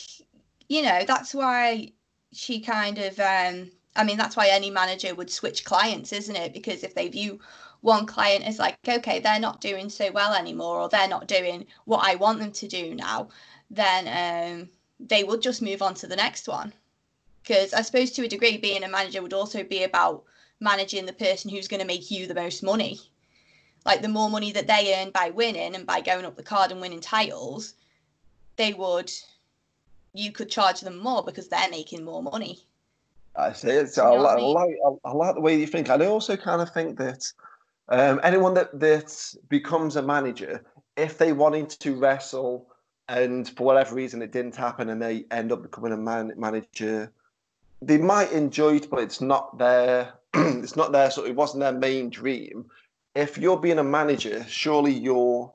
you 0.70 0.82
know 0.82 1.04
that's 1.06 1.34
why 1.34 1.92
she 2.32 2.62
kind 2.62 2.98
of. 2.98 3.20
Um, 3.20 3.72
I 3.96 4.04
mean, 4.04 4.18
that's 4.18 4.38
why 4.38 4.48
any 4.48 4.70
manager 4.70 5.14
would 5.16 5.30
switch 5.32 5.66
clients, 5.66 6.14
isn't 6.14 6.36
it? 6.36 6.54
Because 6.54 6.84
if 6.84 6.96
they 6.96 7.10
view 7.10 7.40
one 7.82 8.06
client 8.06 8.46
as 8.46 8.60
like, 8.60 8.78
okay, 8.88 9.20
they're 9.20 9.40
not 9.40 9.62
doing 9.62 9.90
so 9.90 10.12
well 10.12 10.34
anymore, 10.34 10.80
or 10.80 10.90
they're 10.90 11.08
not 11.08 11.28
doing 11.28 11.66
what 11.86 12.06
I 12.06 12.16
want 12.16 12.40
them 12.40 12.52
to 12.54 12.68
do 12.68 12.96
now, 12.96 13.30
then 13.72 14.62
um, 14.62 14.70
they 15.00 15.24
would 15.24 15.42
just 15.42 15.62
move 15.62 15.82
on 15.82 15.96
to 15.96 16.08
the 16.08 16.16
next 16.16 16.48
one. 16.48 16.72
Because 17.42 17.74
I 17.74 17.82
suppose 17.82 18.12
to 18.12 18.26
a 18.26 18.28
degree, 18.28 18.58
being 18.58 18.84
a 18.84 18.88
manager 18.88 19.22
would 19.22 19.34
also 19.34 19.64
be 19.64 19.84
about 19.84 20.24
managing 20.60 21.06
the 21.06 21.14
person 21.14 21.50
who's 21.50 21.68
going 21.68 21.82
to 21.82 21.88
make 21.88 22.12
you 22.12 22.28
the 22.28 22.36
most 22.36 22.64
money 22.64 23.00
like 23.86 24.02
the 24.02 24.08
more 24.08 24.30
money 24.30 24.52
that 24.52 24.68
they 24.68 24.94
earn 24.96 25.12
by 25.12 25.30
winning 25.30 25.76
and 25.76 25.86
by 25.86 26.02
going 26.02 26.26
up 26.26 26.36
the 26.36 26.44
card 26.44 26.72
and 26.72 26.82
winning 26.82 27.00
titles, 27.00 27.74
they 28.56 28.74
would 28.74 29.12
you 30.20 30.32
could 30.32 30.50
charge 30.50 30.82
them 30.82 30.98
more 30.98 31.24
because 31.24 31.48
they're 31.48 31.70
making 31.70 32.04
more 32.04 32.22
money. 32.22 32.60
I 33.36 33.54
see 33.54 33.70
it. 33.70 33.96
You 33.96 34.04
I, 34.04 34.10
know 34.12 34.26
I 34.26 34.34
I 34.34 34.36
mean? 34.36 34.54
like 34.54 34.76
I, 34.86 35.10
I 35.10 35.12
like 35.14 35.36
the 35.36 35.42
way 35.42 35.58
you 35.58 35.68
think. 35.68 35.90
And 35.90 36.04
I 36.04 36.08
also 36.08 36.36
kind 36.36 36.62
of 36.62 36.72
think 36.72 36.98
that 36.98 37.32
um, 37.88 38.20
anyone 38.24 38.54
that 38.56 38.78
that 38.80 39.36
becomes 39.48 39.96
a 39.96 40.02
manager, 40.02 40.64
if 40.98 41.18
they 41.18 41.32
wanted 41.32 41.70
to 41.70 41.96
wrestle 41.96 42.68
and 43.08 43.50
for 43.50 43.64
whatever 43.64 43.96
reason 43.96 44.22
it 44.22 44.32
didn't 44.32 44.56
happen 44.56 44.90
and 44.90 45.02
they 45.02 45.26
end 45.32 45.52
up 45.52 45.64
becoming 45.64 45.94
a 45.94 45.98
man, 45.98 46.34
manager, 46.38 47.12
they 47.82 47.98
might 47.98 48.32
enjoy 48.32 48.76
it, 48.76 48.90
but 48.90 49.00
it's 49.00 49.22
not 49.22 49.58
their 49.58 50.14
it's 50.34 50.76
not 50.76 50.92
their 50.92 51.10
sort. 51.10 51.30
It 51.30 51.36
wasn't 51.36 51.62
their 51.62 51.72
main 51.72 52.10
dream. 52.10 52.66
If 53.16 53.38
you're 53.38 53.60
being 53.60 53.80
a 53.80 53.84
manager, 53.84 54.46
surely 54.48 54.94
your 54.94 55.54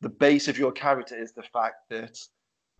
the 0.00 0.08
base 0.08 0.48
of 0.48 0.58
your 0.58 0.72
character 0.72 1.20
is 1.20 1.32
the 1.32 1.42
fact 1.42 1.88
that 1.90 2.18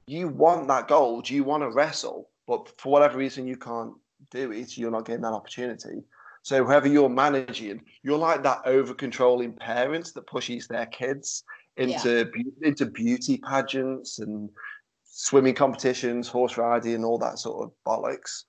you 0.08 0.28
want 0.28 0.68
that 0.68 0.88
gold, 0.88 1.28
you 1.28 1.44
want 1.44 1.62
to 1.62 1.70
wrestle, 1.70 2.30
but 2.46 2.72
for 2.80 2.90
whatever 2.90 3.18
reason 3.18 3.46
you 3.46 3.56
can't 3.56 3.92
do 4.30 4.52
it, 4.52 4.76
you're 4.76 4.90
not 4.90 5.04
getting 5.04 5.22
that 5.22 5.32
opportunity. 5.32 6.02
So 6.42 6.64
whoever 6.64 6.88
you're 6.88 7.08
managing, 7.10 7.82
you're 8.02 8.18
like 8.18 8.42
that 8.44 8.62
over 8.64 8.94
controlling 8.94 9.52
parent 9.52 10.12
that 10.14 10.26
pushes 10.26 10.66
their 10.66 10.86
kids 10.86 11.44
into 11.76 12.24
beau- 12.26 12.66
into 12.66 12.86
beauty 12.86 13.38
pageants 13.38 14.18
and 14.18 14.48
swimming 15.04 15.54
competitions, 15.54 16.26
horse 16.28 16.56
riding, 16.56 16.94
and 16.94 17.04
all 17.04 17.18
that 17.18 17.38
sort 17.38 17.64
of 17.64 17.72
bollocks. 17.86 18.44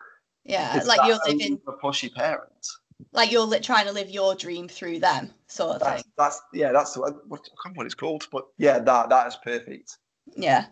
Yeah, 0.46 0.78
It's 0.78 0.88
like 0.88 1.06
you're 1.06 1.20
living, 1.28 1.60
over 1.68 1.78
pushy 1.84 2.14
parent. 2.14 2.66
like 3.12 3.32
you're 3.32 3.42
li- 3.42 3.60
trying 3.60 3.86
to 3.86 3.92
live 3.92 4.10
your 4.10 4.34
dream 4.34 4.68
through 4.68 5.00
them, 5.00 5.34
sort 5.48 5.76
of 5.76 5.82
That's, 5.82 6.04
thing. 6.04 6.12
that's 6.18 6.42
yeah, 6.54 6.72
that's 6.72 6.96
what, 6.98 7.28
what 7.28 7.42
I 7.42 7.44
can't 7.44 7.56
remember 7.66 7.78
what 7.80 7.86
it's 7.86 7.96
called, 7.96 8.28
but 8.32 8.46
yeah, 8.58 8.80
that 8.80 9.10
that 9.10 9.28
is 9.28 9.38
perfect. 9.44 9.98
Yeah. 10.36 10.68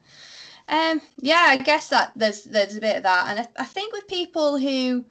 Um, 0.70 1.02
yeah, 1.18 1.46
I 1.48 1.58
guess 1.58 1.90
that 1.90 2.12
there's 2.16 2.44
there's 2.44 2.76
a 2.76 2.82
bit 2.82 2.98
of 2.98 3.04
that, 3.04 3.28
and 3.30 3.40
I, 3.40 3.62
I 3.62 3.66
think 3.66 3.94
with 3.94 4.08
people 4.08 4.58
who, 4.58 5.06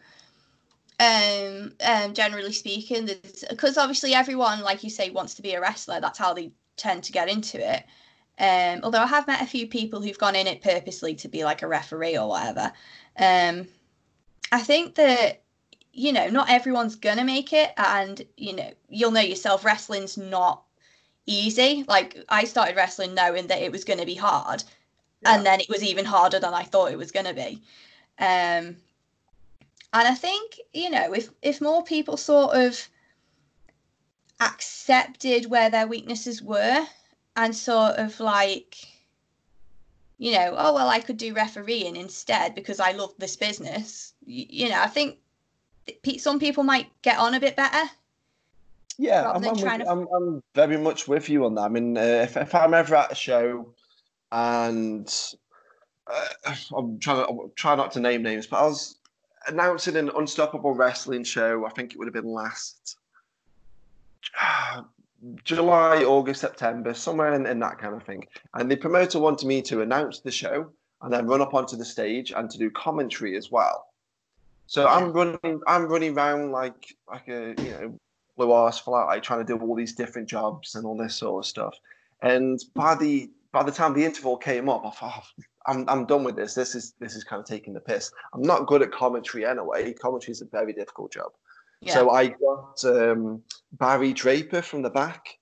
um, 1.01 1.73
um, 1.85 2.13
generally 2.13 2.53
speaking, 2.53 3.09
because 3.49 3.79
obviously 3.79 4.13
everyone, 4.13 4.61
like 4.61 4.85
you 4.85 4.91
say, 4.91 5.11
wants 5.11 5.35
to 5.35 5.43
be 5.43 5.55
a 5.55 5.61
wrestler. 5.61 6.01
That's 6.01 6.19
how 6.19 6.35
they 6.35 6.53
tend 6.77 7.05
to 7.05 7.13
get 7.13 7.31
into 7.31 7.59
it. 7.59 7.85
Um, 8.39 8.81
although 8.83 9.01
I 9.01 9.07
have 9.07 9.27
met 9.27 9.41
a 9.41 9.47
few 9.47 9.67
people 9.67 10.03
who've 10.03 10.19
gone 10.19 10.37
in 10.37 10.47
it 10.47 10.61
purposely 10.61 11.15
to 11.17 11.29
be 11.29 11.43
like 11.43 11.63
a 11.63 11.69
referee 11.69 12.19
or 12.19 12.29
whatever. 12.29 12.71
Um, 13.19 13.67
I 14.53 14.61
think 14.61 14.95
that 14.97 15.43
you 15.95 16.13
know 16.13 16.29
not 16.29 16.51
everyone's 16.51 16.97
gonna 16.97 17.25
make 17.25 17.55
it, 17.55 17.73
and 17.79 18.23
you 18.37 18.55
know 18.55 18.71
you'll 18.91 19.11
know 19.11 19.21
yourself. 19.21 19.65
Wrestling's 19.65 20.19
not 20.19 20.65
easy. 21.25 21.85
Like 21.89 22.19
I 22.29 22.45
started 22.45 22.77
wrestling 22.77 23.15
knowing 23.15 23.47
that 23.47 23.63
it 23.63 23.73
was 23.73 23.85
to 23.85 24.05
be 24.05 24.15
hard, 24.15 24.63
Yeah. 25.23 25.35
and 25.35 25.47
then 25.47 25.61
it 25.61 25.69
was 25.69 25.83
even 25.83 26.05
harder 26.05 26.39
than 26.39 26.55
I 26.55 26.63
thought 26.63 26.93
it 26.93 26.99
was 26.99 27.11
going 27.11 27.27
to 27.27 27.35
be. 27.35 27.63
Um, 28.19 28.77
and 29.93 30.09
I 30.09 30.15
think 30.15 30.59
you 30.73 30.91
know 30.91 31.13
if 31.13 31.31
if 31.43 31.61
more 31.61 31.83
people 31.85 32.17
sort 32.17 32.55
of 32.55 32.89
accepted 34.41 35.51
where 35.51 35.71
their 35.71 35.87
weaknesses 35.87 36.43
were 36.43 36.87
and 37.37 37.57
sort 37.57 37.97
of 37.97 38.19
like 38.21 38.77
you 40.19 40.33
know 40.33 40.55
oh 40.57 40.75
well 40.75 40.89
i 40.89 41.01
could 41.01 41.17
do 41.17 41.33
refereeing 41.33 41.97
instead 41.97 42.55
because 42.55 42.79
i 42.79 42.93
love 42.93 43.13
this 43.19 43.37
business 43.37 44.13
you, 44.27 44.45
you 44.49 44.69
know 44.69 44.81
i 44.81 44.87
think 44.87 45.17
some 46.19 46.39
people 46.39 46.63
might 46.63 46.91
get 47.01 47.19
on 47.19 47.35
a 47.35 47.41
bit 47.41 47.57
better 47.57 47.91
Yeah, 48.99 49.31
I'm, 49.31 49.45
I'm, 49.45 49.53
with, 49.53 49.61
to- 49.61 49.91
I'm, 49.91 50.07
I'm 50.15 50.43
very 50.55 50.79
much 50.79 51.07
with 51.07 51.29
you 51.29 51.45
on 51.45 51.55
that. 51.57 51.63
I 51.63 51.69
mean, 51.69 51.99
uh, 51.99 52.25
if, 52.25 52.37
if 52.39 52.55
I'm 52.55 52.73
ever 52.73 52.97
at 52.97 53.13
a 53.13 53.15
show 53.15 53.75
and 54.33 55.13
uh, 56.07 56.55
I'm 56.77 56.99
trying 56.99 57.25
to 57.25 57.29
I'm 57.29 57.53
trying 57.55 57.79
not 57.79 57.93
to 57.93 58.01
name 58.01 58.23
names, 58.23 58.47
but 58.47 58.59
I 58.59 58.67
was 58.67 58.99
announcing 59.49 59.97
an 59.97 60.11
Unstoppable 60.17 60.75
Wrestling 60.75 61.25
show. 61.25 61.67
I 61.67 61.71
think 61.71 61.93
it 61.93 61.99
would 61.99 62.07
have 62.07 62.15
been 62.15 62.33
last 62.33 62.99
July, 65.45 66.05
August, 66.05 66.41
September, 66.41 66.95
somewhere 66.95 67.35
in, 67.35 67.47
in 67.47 67.59
that 67.61 67.79
kind 67.79 67.95
of 67.95 68.03
thing. 68.03 68.27
And 68.55 68.71
the 68.71 68.77
promoter 68.77 69.19
wanted 69.19 69.47
me 69.47 69.63
to 69.63 69.83
announce 69.83 70.21
the 70.21 70.31
show 70.31 70.71
and 71.03 71.13
then 71.13 71.27
run 71.27 71.41
up 71.41 71.55
onto 71.55 71.77
the 71.77 71.85
stage 71.85 72.33
and 72.35 72.51
to 72.51 72.59
do 72.59 72.71
commentary 72.71 73.37
as 73.37 73.51
well. 73.51 73.87
So 74.67 74.87
I'm 74.89 75.13
running, 75.13 75.61
I'm 75.67 75.87
running 75.87 76.17
around 76.17 76.51
like 76.51 76.97
like 77.09 77.29
a 77.29 77.55
you 77.61 77.71
know 77.71 78.01
blue 78.37 78.53
arse 78.53 78.79
flat, 78.79 79.05
like 79.05 79.23
trying 79.23 79.47
to 79.47 79.57
do 79.57 79.63
all 79.63 79.77
these 79.77 79.95
different 79.95 80.29
jobs 80.29 80.75
and 80.75 80.85
all 80.85 80.97
this 80.97 81.15
sort 81.15 81.45
of 81.45 81.49
stuff. 81.49 81.75
And 82.23 82.59
by 82.75 82.97
the 82.97 83.31
by 83.53 83.63
the 83.63 83.73
time 83.73 83.95
the 83.95 84.05
interval 84.05 84.37
came 84.37 84.69
up, 84.69 84.85
I 84.85 84.91
thought, 84.91 85.25
oh, 85.25 85.43
I'm 85.67 85.89
I'm 85.89 86.07
done 86.07 86.25
with 86.25 86.37
this. 86.37 86.55
This 86.55 86.75
is 86.75 86.95
this 87.01 87.17
is 87.17 87.25
kind 87.25 87.41
of 87.41 87.47
taking 87.47 87.75
the 87.75 87.81
piss. 87.81 88.11
I'm 88.33 88.43
not 88.43 88.67
good 88.67 88.83
at 88.83 88.93
commentary 88.93 89.45
anyway. 89.45 89.93
Commentary 89.95 90.33
is 90.33 90.43
a 90.43 90.47
very 90.47 90.73
difficult 90.73 91.13
job. 91.13 91.33
yeah 91.81 91.95
So 91.95 92.11
I 92.11 92.29
got 92.29 92.85
um, 92.85 93.43
Barry 93.73 94.13
Draper 94.13 94.63
from 94.63 94.83
the 94.83 94.91
back 94.91 95.39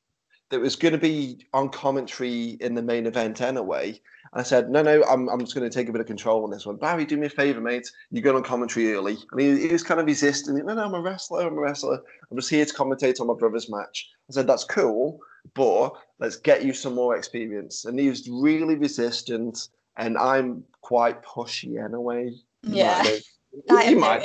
that 0.51 0.61
was 0.61 0.77
going 0.77 0.93
to 0.93 0.99
be 0.99 1.47
on 1.53 1.69
commentary 1.69 2.57
in 2.61 2.75
the 2.75 2.83
main 2.83 3.07
event 3.07 3.41
anyway. 3.41 3.89
And 4.33 4.41
I 4.41 4.43
said, 4.43 4.71
no, 4.71 4.83
no, 4.83 5.03
I'm, 5.05 5.29
I'm 5.29 5.41
just 5.41 5.55
going 5.55 5.69
to 5.69 5.75
take 5.75 5.89
a 5.89 5.93
bit 5.93 6.01
of 6.01 6.07
control 6.07 6.45
on 6.45 6.51
this 6.51 6.67
one. 6.67 6.77
Barry, 6.77 7.05
do 7.05 7.17
me 7.17 7.27
a 7.27 7.31
favor, 7.31 7.61
mate. 7.61 7.91
You 8.11 8.21
go 8.21 8.37
on 8.37 8.43
commentary 8.43 8.93
early. 8.93 9.17
And 9.33 9.41
he, 9.41 9.67
he 9.67 9.73
was 9.73 9.83
kind 9.83 10.01
of 10.01 10.07
resisting. 10.07 10.55
No, 10.57 10.75
no, 10.75 10.85
I'm 10.85 10.95
a 10.95 11.01
wrestler. 11.01 11.47
I'm 11.47 11.57
a 11.57 11.61
wrestler. 11.61 12.01
I'm 12.31 12.37
just 12.37 12.51
here 12.51 12.65
to 12.65 12.75
commentate 12.75 13.21
on 13.21 13.27
my 13.27 13.35
brother's 13.35 13.71
match. 13.71 14.11
I 14.29 14.33
said, 14.33 14.47
that's 14.47 14.65
cool, 14.65 15.19
but 15.55 15.91
let's 16.19 16.37
get 16.37 16.65
you 16.65 16.73
some 16.73 16.95
more 16.95 17.17
experience. 17.17 17.85
And 17.85 17.99
he 17.99 18.09
was 18.09 18.29
really 18.29 18.77
resistant. 18.77 19.69
And 19.97 20.17
I'm 20.19 20.65
quite 20.81 21.23
pushy 21.23 21.85
anyway. 21.85 22.31
You 22.63 22.77
Yeah. 22.77 23.03
might 23.03 23.23
I 23.71 23.89
you 23.91 23.97
might 23.99 24.25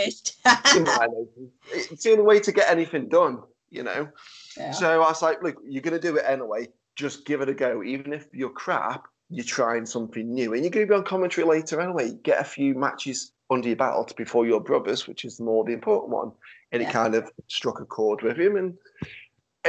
you 0.73 0.81
might. 0.81 1.09
It's 1.71 2.03
the 2.03 2.11
only 2.11 2.23
way 2.23 2.39
to 2.39 2.51
get 2.51 2.69
anything 2.69 3.09
done, 3.09 3.43
you 3.69 3.83
know. 3.83 4.09
yeah. 4.57 4.71
So 4.71 5.03
I 5.03 5.09
was 5.09 5.21
like, 5.21 5.43
look, 5.43 5.57
you're 5.63 5.83
going 5.83 5.99
to 5.99 6.07
do 6.07 6.15
it 6.17 6.23
anyway. 6.25 6.67
Just 6.95 7.25
give 7.25 7.41
it 7.41 7.49
a 7.49 7.53
go. 7.53 7.83
Even 7.83 8.11
if 8.13 8.27
you're 8.33 8.49
crap, 8.49 9.05
you're 9.29 9.45
trying 9.45 9.85
something 9.85 10.33
new. 10.33 10.53
And 10.53 10.63
you're 10.63 10.71
going 10.71 10.87
to 10.87 10.91
be 10.91 10.97
on 10.97 11.03
commentary 11.03 11.45
later 11.45 11.79
anyway. 11.79 12.13
Get 12.23 12.41
a 12.41 12.43
few 12.43 12.73
matches 12.73 13.31
under 13.51 13.67
your 13.67 13.77
belt 13.77 14.15
before 14.17 14.47
your 14.47 14.59
brothers, 14.61 15.07
which 15.07 15.23
is 15.25 15.39
more 15.39 15.63
the 15.63 15.73
important 15.73 16.11
one. 16.11 16.31
And 16.71 16.81
Yeah. 16.81 16.89
it 16.89 16.93
kind 16.93 17.13
of 17.13 17.29
struck 17.47 17.79
a 17.81 17.85
chord 17.85 18.23
with 18.23 18.37
him. 18.39 18.55
And 18.57 18.73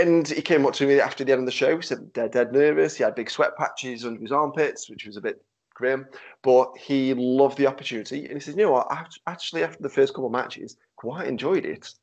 and 0.00 0.28
he 0.28 0.42
came 0.42 0.66
up 0.66 0.74
to 0.74 0.86
me 0.86 1.00
after 1.00 1.24
the 1.24 1.32
end 1.32 1.40
of 1.40 1.46
the 1.46 1.52
show. 1.52 1.76
He 1.76 1.82
said, 1.82 2.12
dead, 2.12 2.32
dead 2.32 2.52
nervous. 2.52 2.96
He 2.96 3.04
had 3.04 3.14
big 3.14 3.30
sweat 3.30 3.56
patches 3.56 4.04
under 4.04 4.20
his 4.20 4.32
armpits, 4.32 4.88
which 4.90 5.06
was 5.06 5.16
a 5.16 5.20
bit 5.20 5.42
grim. 5.74 6.06
But 6.42 6.76
he 6.78 7.14
loved 7.14 7.58
the 7.58 7.66
opportunity. 7.66 8.24
And 8.24 8.34
he 8.34 8.40
said, 8.40 8.56
you 8.56 8.64
know 8.64 8.72
what? 8.72 8.90
I 8.90 9.04
actually, 9.26 9.62
after 9.62 9.82
the 9.82 9.88
first 9.88 10.14
couple 10.14 10.26
of 10.26 10.32
matches, 10.32 10.76
quite 10.96 11.26
enjoyed 11.26 11.64
it 11.64 11.94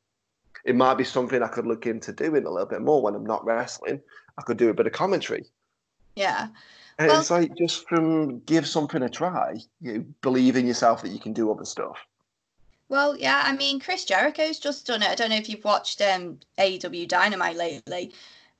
it 0.64 0.76
might 0.76 0.94
be 0.94 1.04
something 1.04 1.42
I 1.42 1.48
could 1.48 1.66
look 1.66 1.86
into 1.86 2.12
doing 2.12 2.44
a 2.44 2.50
little 2.50 2.66
bit 2.66 2.82
more 2.82 3.02
when 3.02 3.14
I'm 3.14 3.24
not 3.24 3.44
wrestling. 3.44 4.00
I 4.36 4.42
could 4.42 4.56
do 4.56 4.68
a 4.68 4.74
bit 4.74 4.86
of 4.86 4.92
commentary. 4.92 5.44
Yeah. 6.14 6.48
And 6.98 7.08
Well- 7.08 7.20
it's 7.20 7.30
like 7.30 7.54
just 7.56 7.88
from 7.88 8.40
give 8.40 8.66
something 8.66 9.02
a 9.02 9.08
try. 9.08 9.56
You 9.80 10.02
believe 10.20 10.56
in 10.56 10.66
yourself 10.66 11.02
that 11.02 11.08
you 11.08 11.18
can 11.18 11.32
do 11.32 11.50
other 11.50 11.64
stuff. 11.64 11.98
Well, 12.88 13.16
yeah, 13.18 13.42
I 13.44 13.54
mean, 13.54 13.80
Chris 13.80 14.04
Jericho's 14.04 14.58
just 14.58 14.86
done 14.86 15.02
it. 15.02 15.10
I 15.10 15.14
don't 15.14 15.28
know 15.28 15.36
if 15.36 15.48
you've 15.48 15.64
watched 15.64 16.00
um, 16.00 16.38
AEW 16.58 17.06
Dynamite 17.06 17.56
lately, 17.56 18.14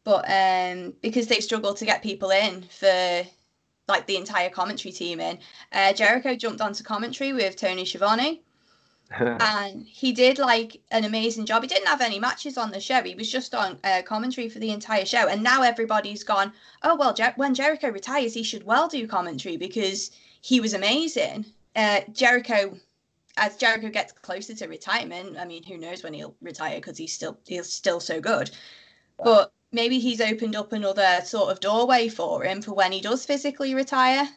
but 0.04 0.24
um, 0.28 0.92
because 1.00 1.26
they've 1.26 1.42
struggled 1.42 1.78
to 1.78 1.86
get 1.86 2.02
people 2.02 2.30
in 2.30 2.62
for 2.62 3.24
like 3.88 4.06
the 4.06 4.16
entire 4.16 4.50
commentary 4.50 4.92
team 4.92 5.18
in, 5.18 5.38
uh, 5.72 5.94
Jericho 5.94 6.34
jumped 6.34 6.60
onto 6.60 6.84
commentary 6.84 7.32
with 7.32 7.56
Tony 7.56 7.86
Schiavone, 7.86 8.42
and 9.10 9.86
he 9.86 10.12
did 10.12 10.38
like 10.38 10.78
an 10.90 11.04
amazing 11.04 11.46
job. 11.46 11.62
He 11.62 11.68
didn't 11.68 11.88
have 11.88 12.02
any 12.02 12.18
matches 12.18 12.58
on 12.58 12.70
the 12.70 12.80
show; 12.80 13.02
he 13.02 13.14
was 13.14 13.32
just 13.32 13.54
on 13.54 13.78
uh, 13.82 14.02
commentary 14.04 14.50
for 14.50 14.58
the 14.58 14.72
entire 14.72 15.06
show. 15.06 15.26
And 15.26 15.42
now 15.42 15.62
everybody's 15.62 16.22
gone, 16.22 16.52
oh 16.82 16.96
well, 16.96 17.14
Jer- 17.14 17.32
when 17.36 17.54
Jericho 17.54 17.88
retires, 17.88 18.34
he 18.34 18.42
should 18.42 18.64
well 18.64 18.88
do 18.88 19.06
commentary 19.06 19.56
because 19.56 20.10
he 20.42 20.60
was 20.60 20.74
amazing. 20.74 21.46
Uh, 21.74 22.00
Jericho 22.12 22.76
as 23.38 23.56
Jericho 23.56 23.88
gets 23.90 24.12
closer 24.12 24.54
to 24.54 24.66
retirement, 24.66 25.36
I 25.38 25.44
mean, 25.44 25.62
who 25.62 25.78
knows 25.78 26.02
when 26.02 26.12
he'll 26.14 26.34
retire 26.40 26.76
because 26.76 26.98
he's 26.98 27.12
still 27.12 27.38
he's 27.46 27.72
still 27.72 28.00
so 28.00 28.20
good. 28.20 28.50
But 29.22 29.52
maybe 29.72 29.98
he's 29.98 30.20
opened 30.20 30.54
up 30.56 30.72
another 30.72 31.20
sort 31.24 31.50
of 31.50 31.60
doorway 31.60 32.08
for 32.08 32.44
him 32.44 32.62
for 32.62 32.72
when 32.72 32.92
he 32.92 33.00
does 33.00 33.24
physically 33.26 33.74
retire. 33.74 34.28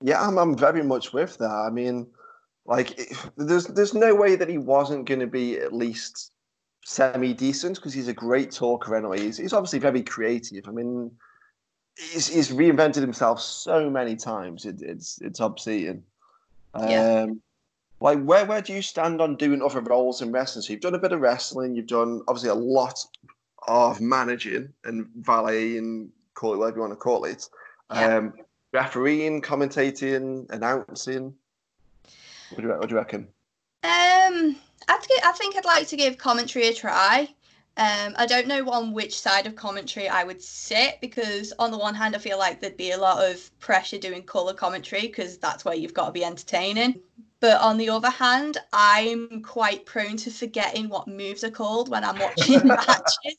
Yeah, 0.00 0.22
I'm, 0.26 0.38
I'm 0.38 0.56
very 0.56 0.82
much 0.82 1.12
with 1.12 1.36
that. 1.38 1.50
I 1.50 1.70
mean, 1.70 2.06
like, 2.66 2.98
if- 2.98 3.30
there's 3.36 3.66
there's 3.66 3.94
no 3.94 4.14
way 4.14 4.36
that 4.36 4.48
he 4.48 4.58
wasn't 4.58 5.06
going 5.06 5.20
to 5.20 5.26
be 5.26 5.58
at 5.58 5.72
least 5.72 6.32
semi 6.84 7.32
decent 7.32 7.76
because 7.76 7.92
he's 7.92 8.08
a 8.08 8.12
great 8.14 8.50
talker 8.52 8.94
anyway. 8.96 9.20
He's, 9.20 9.36
he's 9.36 9.52
obviously 9.52 9.78
very 9.80 10.02
creative. 10.02 10.68
I 10.68 10.70
mean, 10.70 11.10
he's, 11.96 12.26
he's 12.28 12.50
reinvented 12.50 13.00
himself 13.02 13.40
so 13.40 13.90
many 13.90 14.16
times. 14.16 14.64
It, 14.66 14.80
it's 14.82 15.18
it's 15.20 15.40
obscene. 15.40 16.02
Um, 16.74 16.88
Yeah. 16.90 17.26
Like, 18.00 18.22
where 18.22 18.44
where 18.44 18.60
do 18.60 18.72
you 18.74 18.82
stand 18.82 19.20
on 19.20 19.36
doing 19.36 19.62
other 19.62 19.80
roles 19.80 20.20
in 20.20 20.30
wrestling? 20.32 20.62
So 20.62 20.72
you've 20.72 20.82
done 20.82 20.94
a 20.94 20.98
bit 20.98 21.12
of 21.12 21.20
wrestling. 21.20 21.74
You've 21.74 21.86
done 21.86 22.22
obviously 22.28 22.50
a 22.50 22.54
lot 22.54 22.98
of 23.68 24.00
managing 24.00 24.72
and 24.84 25.08
valeting, 25.16 26.10
call 26.34 26.54
it 26.54 26.58
whatever 26.58 26.76
you 26.76 26.82
want 26.82 26.92
to 26.92 26.96
call 26.96 27.24
it. 27.24 27.48
Yeah. 27.92 28.16
Um, 28.16 28.34
refereeing, 28.72 29.40
commentating, 29.40 30.50
announcing. 30.50 31.34
What 32.50 32.60
do 32.60 32.68
you, 32.68 32.74
what 32.74 32.88
do 32.88 32.94
you 32.94 32.98
reckon? 32.98 33.28
Um, 33.82 34.56
I 34.88 34.98
think 34.98 35.24
I 35.24 35.32
think 35.32 35.56
I'd 35.56 35.64
like 35.64 35.88
to 35.88 35.96
give 35.96 36.18
commentary 36.18 36.68
a 36.68 36.74
try. 36.74 37.28
Um, 37.78 38.14
I 38.16 38.24
don't 38.24 38.46
know 38.46 38.70
on 38.70 38.92
which 38.92 39.20
side 39.20 39.46
of 39.46 39.54
commentary 39.54 40.08
I 40.08 40.24
would 40.24 40.42
sit 40.42 40.98
because 41.02 41.52
on 41.58 41.70
the 41.70 41.76
one 41.76 41.94
hand 41.94 42.16
I 42.16 42.18
feel 42.18 42.38
like 42.38 42.58
there'd 42.58 42.76
be 42.76 42.92
a 42.92 42.98
lot 42.98 43.22
of 43.22 43.50
pressure 43.60 43.98
doing 43.98 44.22
color 44.22 44.54
commentary 44.54 45.02
because 45.02 45.36
that's 45.36 45.64
where 45.64 45.74
you've 45.74 45.92
got 45.92 46.06
to 46.06 46.12
be 46.12 46.24
entertaining. 46.24 47.00
But 47.40 47.60
on 47.60 47.76
the 47.76 47.90
other 47.90 48.10
hand, 48.10 48.58
I'm 48.72 49.42
quite 49.42 49.84
prone 49.84 50.16
to 50.18 50.30
forgetting 50.30 50.88
what 50.88 51.06
moves 51.06 51.44
are 51.44 51.50
called 51.50 51.88
when 51.88 52.02
I'm 52.02 52.18
watching 52.18 52.66
matches. 52.66 53.36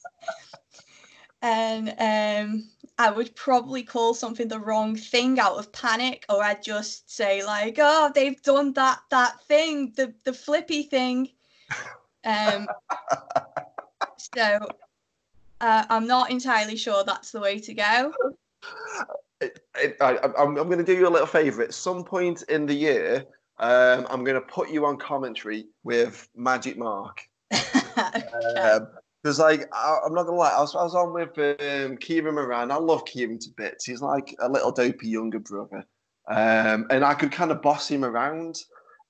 And 1.42 1.90
um, 2.00 2.70
I 3.00 3.10
would 3.10 3.36
probably 3.36 3.84
call 3.84 4.14
something 4.14 4.48
the 4.48 4.60
wrong 4.60 4.96
thing 4.96 5.40
out 5.40 5.58
of 5.58 5.72
panic, 5.72 6.26
or 6.30 6.44
I'd 6.44 6.64
just 6.64 7.10
say 7.12 7.44
like, 7.44 7.78
"Oh, 7.80 8.12
they've 8.14 8.42
done 8.42 8.74
that 8.74 9.00
that 9.10 9.42
thing, 9.44 9.94
the 9.96 10.14
the 10.24 10.34
flippy 10.34 10.84
thing." 10.84 11.30
Um, 12.26 12.68
so 14.18 14.68
uh, 15.62 15.86
I'm 15.90 16.08
not 16.08 16.32
entirely 16.32 16.76
sure 16.76 17.04
that's 17.04 17.32
the 17.32 17.40
way 17.40 17.60
to 17.60 17.74
go. 17.74 18.14
It, 19.40 19.60
it, 19.76 19.98
I, 20.02 20.18
I'm, 20.18 20.58
I'm 20.58 20.68
going 20.68 20.80
to 20.80 20.84
do 20.84 20.98
you 20.98 21.08
a 21.08 21.10
little 21.10 21.28
favour. 21.28 21.62
At 21.62 21.74
some 21.74 22.04
point 22.04 22.42
in 22.44 22.66
the 22.66 22.74
year, 22.74 23.26
um, 23.60 24.08
I'm 24.10 24.24
going 24.24 24.36
to 24.36 24.48
put 24.48 24.70
you 24.70 24.86
on 24.86 24.98
commentary 24.98 25.66
with 25.84 26.28
Magic 26.36 26.78
Mark. 26.78 27.22
Okay. 27.98 28.80
Because, 29.24 29.40
like, 29.40 29.68
I, 29.74 29.98
I'm 30.06 30.14
not 30.14 30.24
going 30.26 30.36
to 30.36 30.40
lie, 30.40 30.52
I 30.52 30.62
was, 30.62 30.76
I 30.76 30.84
was 30.84 30.94
on 30.94 31.12
with 31.12 31.38
um, 31.40 31.98
Kieran 31.98 32.36
Moran. 32.36 32.72
I 32.72 32.76
love 32.76 33.04
Kieran 33.06 33.40
to 33.40 33.50
bits. 33.58 33.86
He's 33.86 34.02
like 34.02 34.36
a 34.40 34.48
little 34.48 34.72
dopey 34.72 35.10
younger 35.10 35.40
brother. 35.40 35.84
Um, 36.30 36.86
and 36.92 37.04
I 37.04 37.16
could 37.16 37.32
kind 37.32 37.52
of 37.52 37.62
boss 37.64 37.90
him 37.90 38.06
around 38.06 38.60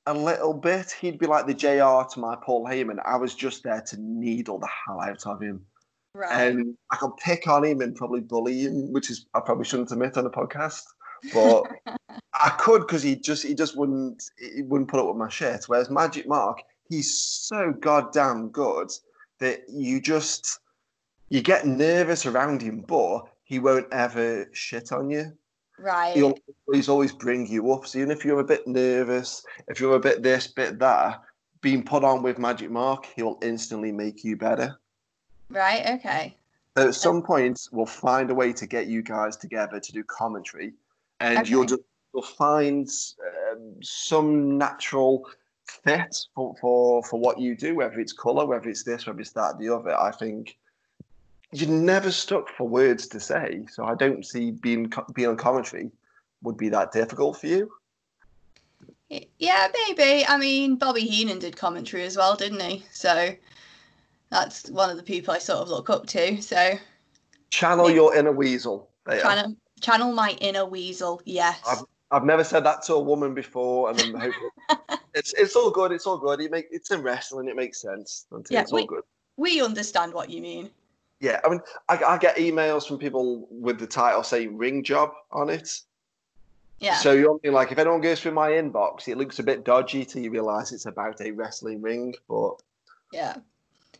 a 0.06 0.14
little 0.14 0.54
bit. 0.54 0.92
He'd 0.92 1.20
be 1.20 1.28
like 1.28 1.46
the 1.46 1.54
JR 1.54 2.08
to 2.14 2.20
my 2.20 2.36
Paul 2.44 2.66
Heyman. 2.66 3.00
I 3.06 3.18
was 3.18 3.36
just 3.36 3.64
there 3.64 3.82
to 3.88 3.98
needle 4.00 4.60
the 4.60 4.70
hell 4.86 5.02
out 5.02 5.26
of 5.26 5.42
him. 5.42 5.66
right. 6.14 6.48
and 6.48 6.76
I 6.92 6.96
could 6.96 7.18
pick 7.18 7.48
on 7.48 7.66
him 7.66 7.82
and 7.82 7.96
probably 7.96 8.22
bully 8.22 8.62
him, 8.62 8.94
which 8.94 9.12
is 9.12 9.26
I 9.34 9.42
probably 9.42 9.66
shouldn't 9.66 9.92
admit 9.92 10.18
on 10.18 10.26
a 10.26 10.30
podcast, 10.30 10.84
but 11.34 11.64
I 12.34 12.50
could 12.58 12.82
because 12.82 13.04
he 13.04 13.16
just 13.16 13.44
he 13.44 13.54
just 13.54 13.76
wouldn't 13.76 14.24
he 14.38 14.62
wouldn't 14.62 14.90
put 14.90 15.00
up 15.00 15.08
with 15.08 15.18
my 15.18 15.30
shit. 15.30 15.66
Whereas 15.66 15.90
Magic 15.90 16.28
Mark, 16.28 16.62
he's 16.90 17.16
so 17.18 17.74
goddamn 17.80 18.50
good 18.50 18.92
that 19.40 19.62
you 19.70 20.02
just 20.02 20.60
you 21.30 21.42
get 21.42 21.66
nervous 21.66 22.26
around 22.26 22.62
him, 22.62 22.82
but 22.88 23.24
he 23.44 23.60
won't 23.60 23.88
ever 23.92 24.50
shit 24.54 24.92
on 24.92 25.10
you. 25.10 25.32
right. 25.80 26.16
He'll 26.16 26.38
always 26.68 26.90
always 26.90 27.12
bring 27.12 27.48
you 27.48 27.72
up. 27.72 27.88
So 27.88 28.00
even 28.00 28.12
if 28.12 28.26
you're 28.26 28.40
a 28.40 28.44
bit 28.44 28.68
nervous, 28.68 29.46
if 29.68 29.80
you're 29.80 29.96
a 29.96 30.00
bit 30.00 30.24
this, 30.24 30.48
bit 30.48 30.80
that, 30.80 31.22
being 31.62 31.84
put 31.84 32.04
on 32.04 32.24
with 32.24 32.38
Magic 32.38 32.70
Mark, 32.70 33.08
he'll 33.16 33.38
instantly 33.42 33.92
make 33.92 34.24
you 34.24 34.36
better. 34.36 34.80
Right. 35.50 36.00
Okay. 36.00 36.36
So 36.78 36.90
at 36.90 36.96
some 36.96 37.24
point, 37.24 37.68
we'll 37.72 37.86
find 37.88 38.30
a 38.30 38.36
way 38.36 38.54
to 38.54 38.68
get 38.68 38.88
you 38.88 39.02
guys 39.02 39.36
together 39.36 39.80
to 39.80 39.92
do 39.92 40.04
commentary, 40.04 40.74
and 41.20 41.40
Okay. 41.40 41.50
you'll 41.50 41.66
you'll 42.14 42.24
find 42.24 42.88
um, 43.52 43.74
some 43.82 44.58
natural 44.58 45.28
fit 45.84 46.16
for, 46.36 46.56
for 46.62 47.04
for 47.04 47.20
what 47.20 47.40
you 47.40 47.56
do, 47.56 47.76
whether 47.76 48.00
it's 48.00 48.14
color, 48.14 48.46
whether 48.46 48.70
it's 48.70 48.84
this, 48.84 49.06
whether 49.06 49.20
it's 49.20 49.32
that, 49.32 49.58
the 49.60 49.74
other. 49.74 49.96
I 50.00 50.12
think 50.12 50.58
you're 51.52 51.70
never 51.70 52.12
stuck 52.12 52.50
for 52.50 52.68
words 52.68 53.08
to 53.08 53.20
say, 53.20 53.66
so 53.70 53.86
I 53.86 53.96
don't 53.96 54.26
see 54.26 54.52
being 54.52 54.92
being 55.14 55.30
on 55.30 55.38
commentary 55.38 55.92
would 56.44 56.58
be 56.58 56.70
that 56.70 56.92
difficult 56.92 57.40
for 57.40 57.48
you. 57.48 57.72
Yeah, 59.40 59.68
maybe. 59.88 60.26
I 60.28 60.38
mean, 60.38 60.76
Bobby 60.76 61.02
Heenan 61.02 61.40
did 61.40 61.56
commentary 61.56 62.04
as 62.04 62.18
well, 62.18 62.36
didn't 62.36 62.60
he? 62.60 62.84
So 62.92 63.34
that's 64.30 64.70
one 64.70 64.90
of 64.90 64.98
the 64.98 65.04
people 65.04 65.34
I 65.34 65.38
sort 65.38 65.60
of 65.60 65.70
look 65.70 65.90
up 65.90 66.06
to. 66.08 66.42
So 66.42 66.74
Channel 67.50 67.90
Yeah. 67.90 67.96
your 67.96 68.16
inner 68.16 68.34
weasel. 68.34 68.90
There. 69.06 69.22
Channel 69.82 70.12
my 70.14 70.32
inner 70.42 70.66
weasel. 70.66 71.22
Yes. 71.26 71.60
I've- 71.68 71.82
I've 72.10 72.24
never 72.24 72.46
said 72.46 72.64
that 72.64 72.84
to 72.84 72.94
a 72.94 73.00
woman 73.02 73.34
before, 73.34 73.90
and 73.90 74.00
I'm 74.00 74.32
it's 75.14 75.34
it's 75.34 75.58
all 75.58 75.70
good. 75.70 75.92
It's 75.92 76.08
all 76.08 76.18
good. 76.18 76.40
It 76.40 76.52
make 76.52 76.68
it's 76.72 76.90
in 76.92 77.02
wrestling. 77.02 77.50
It 77.50 77.58
makes 77.58 77.82
sense. 77.82 78.28
Yeah, 78.50 78.62
it's 78.62 78.72
all 78.72 78.78
we- 78.78 78.88
good. 78.88 79.04
we 79.36 79.62
understand 79.62 80.14
what 80.14 80.30
you 80.30 80.42
mean. 80.42 80.70
Yeah, 81.20 81.42
I 81.44 81.50
mean, 81.50 81.60
I, 81.90 81.98
I 82.02 82.18
get 82.18 82.38
emails 82.38 82.88
from 82.88 82.98
people 82.98 83.46
with 83.52 83.78
the 83.78 83.88
title 83.88 84.24
saying 84.24 84.56
"ring 84.58 84.86
job" 84.86 85.12
on 85.34 85.50
it. 85.50 85.82
Yeah. 86.80 86.96
So 86.96 87.12
you're 87.12 87.32
only 87.32 87.50
like, 87.50 87.74
if 87.74 87.78
anyone 87.78 88.00
goes 88.00 88.22
through 88.22 88.32
my 88.34 88.52
inbox, 88.52 89.10
it 89.10 89.18
looks 89.18 89.40
a 89.40 89.44
bit 89.44 89.66
dodgy 89.66 90.06
till 90.06 90.22
you 90.22 90.32
realise 90.32 90.72
it's 90.72 90.86
about 90.86 91.20
a 91.20 91.32
wrestling 91.32 91.82
ring. 91.82 92.16
But 92.30 92.54
yeah. 93.12 93.36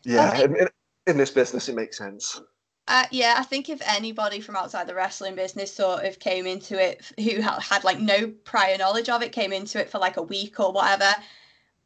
yeah, 0.04 0.30
Okay. 0.30 0.44
in, 0.44 0.68
in 1.08 1.16
this 1.18 1.30
business, 1.30 1.68
it 1.68 1.74
makes 1.74 1.98
sense. 1.98 2.40
Uh, 2.88 3.04
yeah, 3.10 3.34
I 3.36 3.42
think 3.42 3.68
if 3.68 3.82
anybody 3.86 4.40
from 4.40 4.56
outside 4.56 4.86
the 4.86 4.94
wrestling 4.94 5.34
business 5.34 5.72
sort 5.72 6.04
of 6.04 6.18
came 6.18 6.46
into 6.46 6.82
it 6.82 7.12
who 7.20 7.42
ha- 7.42 7.60
had 7.60 7.84
like 7.84 8.00
no 8.00 8.28
prior 8.44 8.78
knowledge 8.78 9.10
of 9.10 9.22
it, 9.22 9.30
came 9.30 9.52
into 9.52 9.78
it 9.78 9.90
for 9.90 9.98
like 9.98 10.16
a 10.16 10.22
week 10.22 10.58
or 10.58 10.72
whatever, 10.72 11.14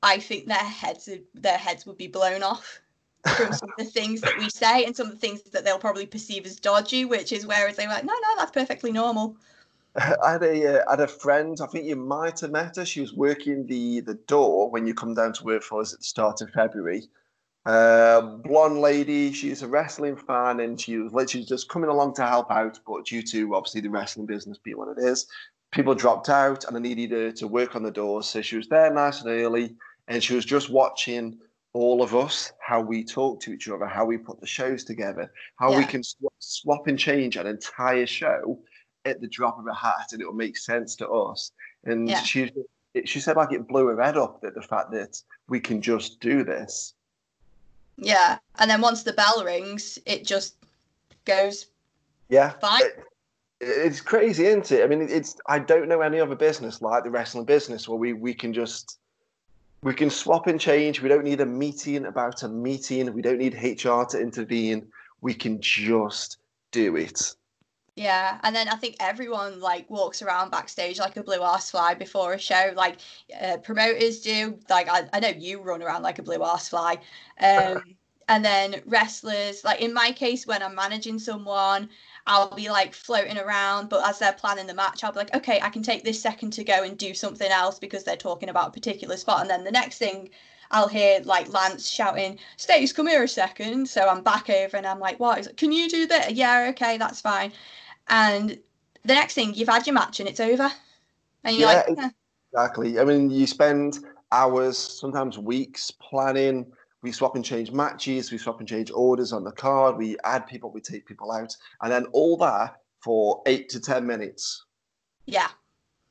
I 0.01 0.21
think 0.21 0.47
their 0.47 0.57
heads 0.59 1.09
their 1.35 1.59
heads 1.59 1.87
would 1.87 1.99
be 1.99 2.07
blown 2.07 2.45
off 2.45 2.81
from 3.37 3.53
some 3.53 3.71
of 3.71 3.77
the 3.79 3.85
things 3.85 4.21
that 4.21 4.39
we 4.39 4.49
say 4.49 4.85
and 4.85 4.97
some 4.97 5.09
of 5.09 5.13
the 5.15 5.19
things 5.19 5.43
that 5.43 5.65
they'll 5.65 5.79
probably 5.79 6.07
perceive 6.07 6.47
as 6.47 6.61
dodgy, 6.61 7.05
which 7.05 7.33
is 7.33 7.47
whereas 7.47 7.75
they're 7.75 7.89
like, 7.89 8.05
no, 8.05 8.15
no, 8.15 8.37
that's 8.37 8.53
perfectly 8.53 8.93
normal. 8.93 9.37
I 9.97 10.33
had 10.33 10.45
a 10.45 10.83
uh, 10.83 10.91
had 10.91 11.01
a 11.01 11.09
friend. 11.09 11.59
I 11.61 11.67
think 11.67 11.85
you 11.85 11.97
might 11.97 12.39
have 12.41 12.53
met 12.53 12.77
her. 12.77 12.85
She 12.85 13.01
was 13.01 13.13
working 13.13 13.67
the 13.67 14.03
the 14.03 14.15
door 14.15 14.71
when 14.71 14.87
you 14.87 14.95
come 14.95 15.15
down 15.15 15.33
to 15.33 15.45
work 15.45 15.65
for 15.65 15.81
us 15.81 15.93
at 15.93 15.99
the 15.99 16.05
start 16.05 16.43
of 16.43 16.51
February. 16.51 17.09
Uh, 17.65 18.21
blonde 18.21 18.81
lady. 18.81 19.33
She's 19.33 19.63
a 19.63 19.69
wrestling 19.69 20.17
fan, 20.17 20.61
and 20.61 20.81
she 20.81 20.97
was 20.99 21.13
literally 21.13 21.47
just 21.47 21.69
coming 21.69 21.91
along 21.91 22.15
to 22.15 22.27
help 22.27 22.51
out. 22.51 22.79
But 22.87 23.07
due 23.07 23.23
to 23.23 23.55
obviously 23.55 23.81
the 23.81 23.91
wrestling 23.91 24.27
business 24.27 24.59
being 24.59 24.79
what 24.79 24.97
it 24.97 25.03
is, 25.03 25.27
people 25.71 25.95
dropped 25.95 26.29
out, 26.29 26.65
and 26.65 26.77
I 26.77 26.81
needed 26.81 27.13
her 27.13 27.33
to 27.33 27.47
work 27.47 27.77
on 27.77 27.83
the 27.83 27.91
doors. 27.91 28.29
So 28.29 28.43
she 28.43 28.57
was 28.57 28.69
there 28.69 28.93
nice 28.93 29.21
and 29.23 29.31
early, 29.31 29.77
and 30.09 30.23
she 30.23 30.35
was 30.35 30.45
just 30.45 30.71
watching 30.71 31.39
all 31.75 32.03
of 32.03 32.15
us 32.15 32.53
how 32.61 32.81
we 32.81 33.03
talk 33.03 33.41
to 33.41 33.53
each 33.53 33.69
other, 33.69 33.87
how 33.87 34.05
we 34.05 34.19
put 34.19 34.41
the 34.41 34.47
shows 34.47 34.85
together, 34.85 35.33
how 35.57 35.75
we 35.75 35.85
can 35.85 36.03
sw- 36.03 36.17
swap 36.39 36.87
and 36.87 36.99
change 36.99 37.37
an 37.37 37.47
entire 37.47 38.07
show 38.07 38.61
at 39.07 39.21
the 39.21 39.29
drop 39.29 39.59
of 39.59 39.67
a 39.67 39.75
hat 39.75 40.09
and 40.13 40.21
it'll 40.21 40.35
make 40.35 40.57
sense 40.57 40.95
to 40.97 41.09
us. 41.09 41.51
And 41.85 42.09
Yeah. 42.09 42.21
she 42.23 42.53
she 43.07 43.21
said 43.21 43.37
like 43.37 43.53
it 43.53 43.67
blew 43.67 43.87
her 43.87 44.03
head 44.03 44.19
up 44.19 44.43
that 44.43 44.55
the 44.55 44.61
fact 44.61 44.91
that 44.91 45.17
we 45.49 45.61
can 45.61 45.81
just 45.81 46.21
do 46.21 46.45
this. 46.45 46.93
Yeah, 48.05 48.39
and 48.59 48.71
then 48.71 48.81
once 48.81 49.03
the 49.03 49.13
bell 49.13 49.45
rings, 49.45 49.99
it 50.07 50.27
just 50.27 50.57
goes 51.25 51.67
Yeah. 52.29 52.51
fine. 52.61 52.83
It- 52.83 53.05
it's 53.61 54.01
crazy, 54.01 54.47
isn't 54.47 54.73
it? 54.73 54.83
I 54.83 54.89
mean, 54.89 55.03
it's 55.09 55.37
I 55.47 55.61
don't 55.61 55.89
know 55.89 56.01
any 56.01 56.19
other 56.19 56.35
business 56.35 56.83
like 56.83 57.05
the 57.05 57.11
wrestling 57.11 57.45
business 57.45 57.89
where 57.89 57.99
we 57.99 58.13
we 58.13 58.35
can 58.35 58.53
just 58.53 58.99
we 59.83 59.95
can 59.95 60.11
swap 60.11 60.49
and 60.49 60.61
change. 60.61 61.01
We 61.01 61.09
don't 61.09 61.25
need 61.25 61.41
a 61.41 61.47
meeting 61.47 62.07
about 62.07 62.43
a 62.43 62.49
meeting. 62.49 63.13
We 63.13 63.23
don't 63.23 63.39
need 63.39 63.55
HR 63.55 64.03
to 64.11 64.21
intervene. 64.21 64.91
We 65.21 65.35
can 65.35 65.61
just 65.61 66.39
do 66.73 66.97
it. 66.97 67.37
Yeah, 67.95 68.39
and 68.43 68.57
then 68.57 68.69
I 68.69 68.77
think 68.77 68.97
everyone 69.01 69.61
like 69.61 69.89
walks 69.91 70.23
around 70.23 70.51
backstage 70.51 70.99
like 70.99 71.17
a 71.19 71.23
blue 71.23 71.43
arse 71.43 71.71
fly 71.71 71.93
before 71.95 72.33
a 72.33 72.39
show. 72.39 72.73
Like 72.75 72.97
uh, 73.39 73.59
promoters 73.59 74.21
do. 74.21 74.59
Like 74.71 74.89
I, 74.89 75.09
I 75.13 75.21
know 75.21 75.29
you 75.29 75.61
run 75.61 75.83
around 75.83 76.03
like 76.03 76.19
a 76.19 76.23
blue 76.23 76.43
arse 76.43 76.69
fly. 76.69 76.99
Um, 77.39 77.83
and 78.29 78.45
then 78.45 78.83
wrestlers, 78.87 79.63
like 79.63 79.81
in 79.83 79.93
my 79.93 80.11
case, 80.13 80.47
when 80.47 80.63
I'm 80.63 80.75
managing 80.75 81.19
someone, 81.19 81.91
I'll 82.27 82.55
be 82.55 82.71
like 82.71 82.95
floating 82.95 83.37
around, 83.37 83.89
but 83.91 84.09
as 84.09 84.19
they're 84.19 84.33
planning 84.33 84.67
the 84.67 84.75
match, 84.75 85.05
I'll 85.05 85.13
be 85.13 85.19
like, 85.19 85.35
okay, 85.35 85.61
I 85.61 85.69
can 85.69 85.83
take 85.83 86.03
this 86.05 86.23
second 86.23 86.53
to 86.55 86.65
go 86.65 86.83
and 86.85 86.97
do 86.97 87.13
something 87.13 87.51
else 87.51 87.79
because 87.79 88.05
they're 88.05 88.17
talking 88.17 88.49
about 88.49 88.69
a 88.69 88.73
particular 88.73 89.17
spot. 89.19 89.43
And 89.43 89.51
then 89.51 89.65
the 89.65 89.71
next 89.71 89.99
thing 89.99 90.31
I'll 90.71 90.89
hear 90.89 91.21
like 91.25 91.53
Lance 91.53 91.89
shouting, 91.91 92.39
Stace, 92.57 92.93
come 92.95 93.07
here 93.09 93.23
a 93.23 93.29
second. 93.29 93.89
So 93.89 94.09
I'm 94.09 94.23
back 94.23 94.49
over 94.49 94.77
and 94.79 94.87
I'm 94.87 95.01
like, 95.01 95.21
what? 95.21 95.37
He's 95.37 95.47
like, 95.47 95.57
can 95.59 95.73
you 95.73 95.89
do 95.91 96.07
that? 96.07 96.35
Yeah, 96.35 96.69
okay, 96.71 96.97
that's 96.97 97.21
fine. 97.21 97.53
And 98.09 98.51
the 99.05 99.15
next 99.15 99.35
thing, 99.35 99.55
you've 99.55 99.69
had 99.69 99.87
your 99.87 99.95
match 99.95 100.21
and 100.21 100.29
it's 100.29 100.41
over. 100.41 100.71
And 101.45 101.57
you're 101.57 101.69
Yeah, 101.69 101.83
like, 101.89 101.99
eh. 101.99 102.11
Exactly. 102.53 102.99
I 103.01 103.05
mean, 103.05 103.31
you 103.31 103.47
spend 103.47 103.99
hours, 104.31 104.77
sometimes 104.79 105.39
weeks 105.39 105.91
planning. 105.91 106.71
We 107.03 107.13
swap 107.13 107.35
and 107.37 107.45
change 107.45 107.73
matches. 107.73 108.31
We 108.31 108.39
swap 108.39 108.61
and 108.61 108.69
change 108.69 108.91
orders 108.93 109.33
on 109.33 109.45
the 109.45 109.53
card. 109.53 109.97
We 109.97 110.17
add 110.25 110.47
people. 110.47 110.71
We 110.71 110.81
take 110.81 111.07
people 111.07 111.33
out, 111.33 111.57
and 111.81 111.91
then 111.93 112.07
all 112.13 112.37
that 112.39 112.77
for 113.03 113.43
eight 113.47 113.69
to 113.71 113.81
ten 113.81 114.07
minutes. 114.07 114.65
yeah, 115.27 115.49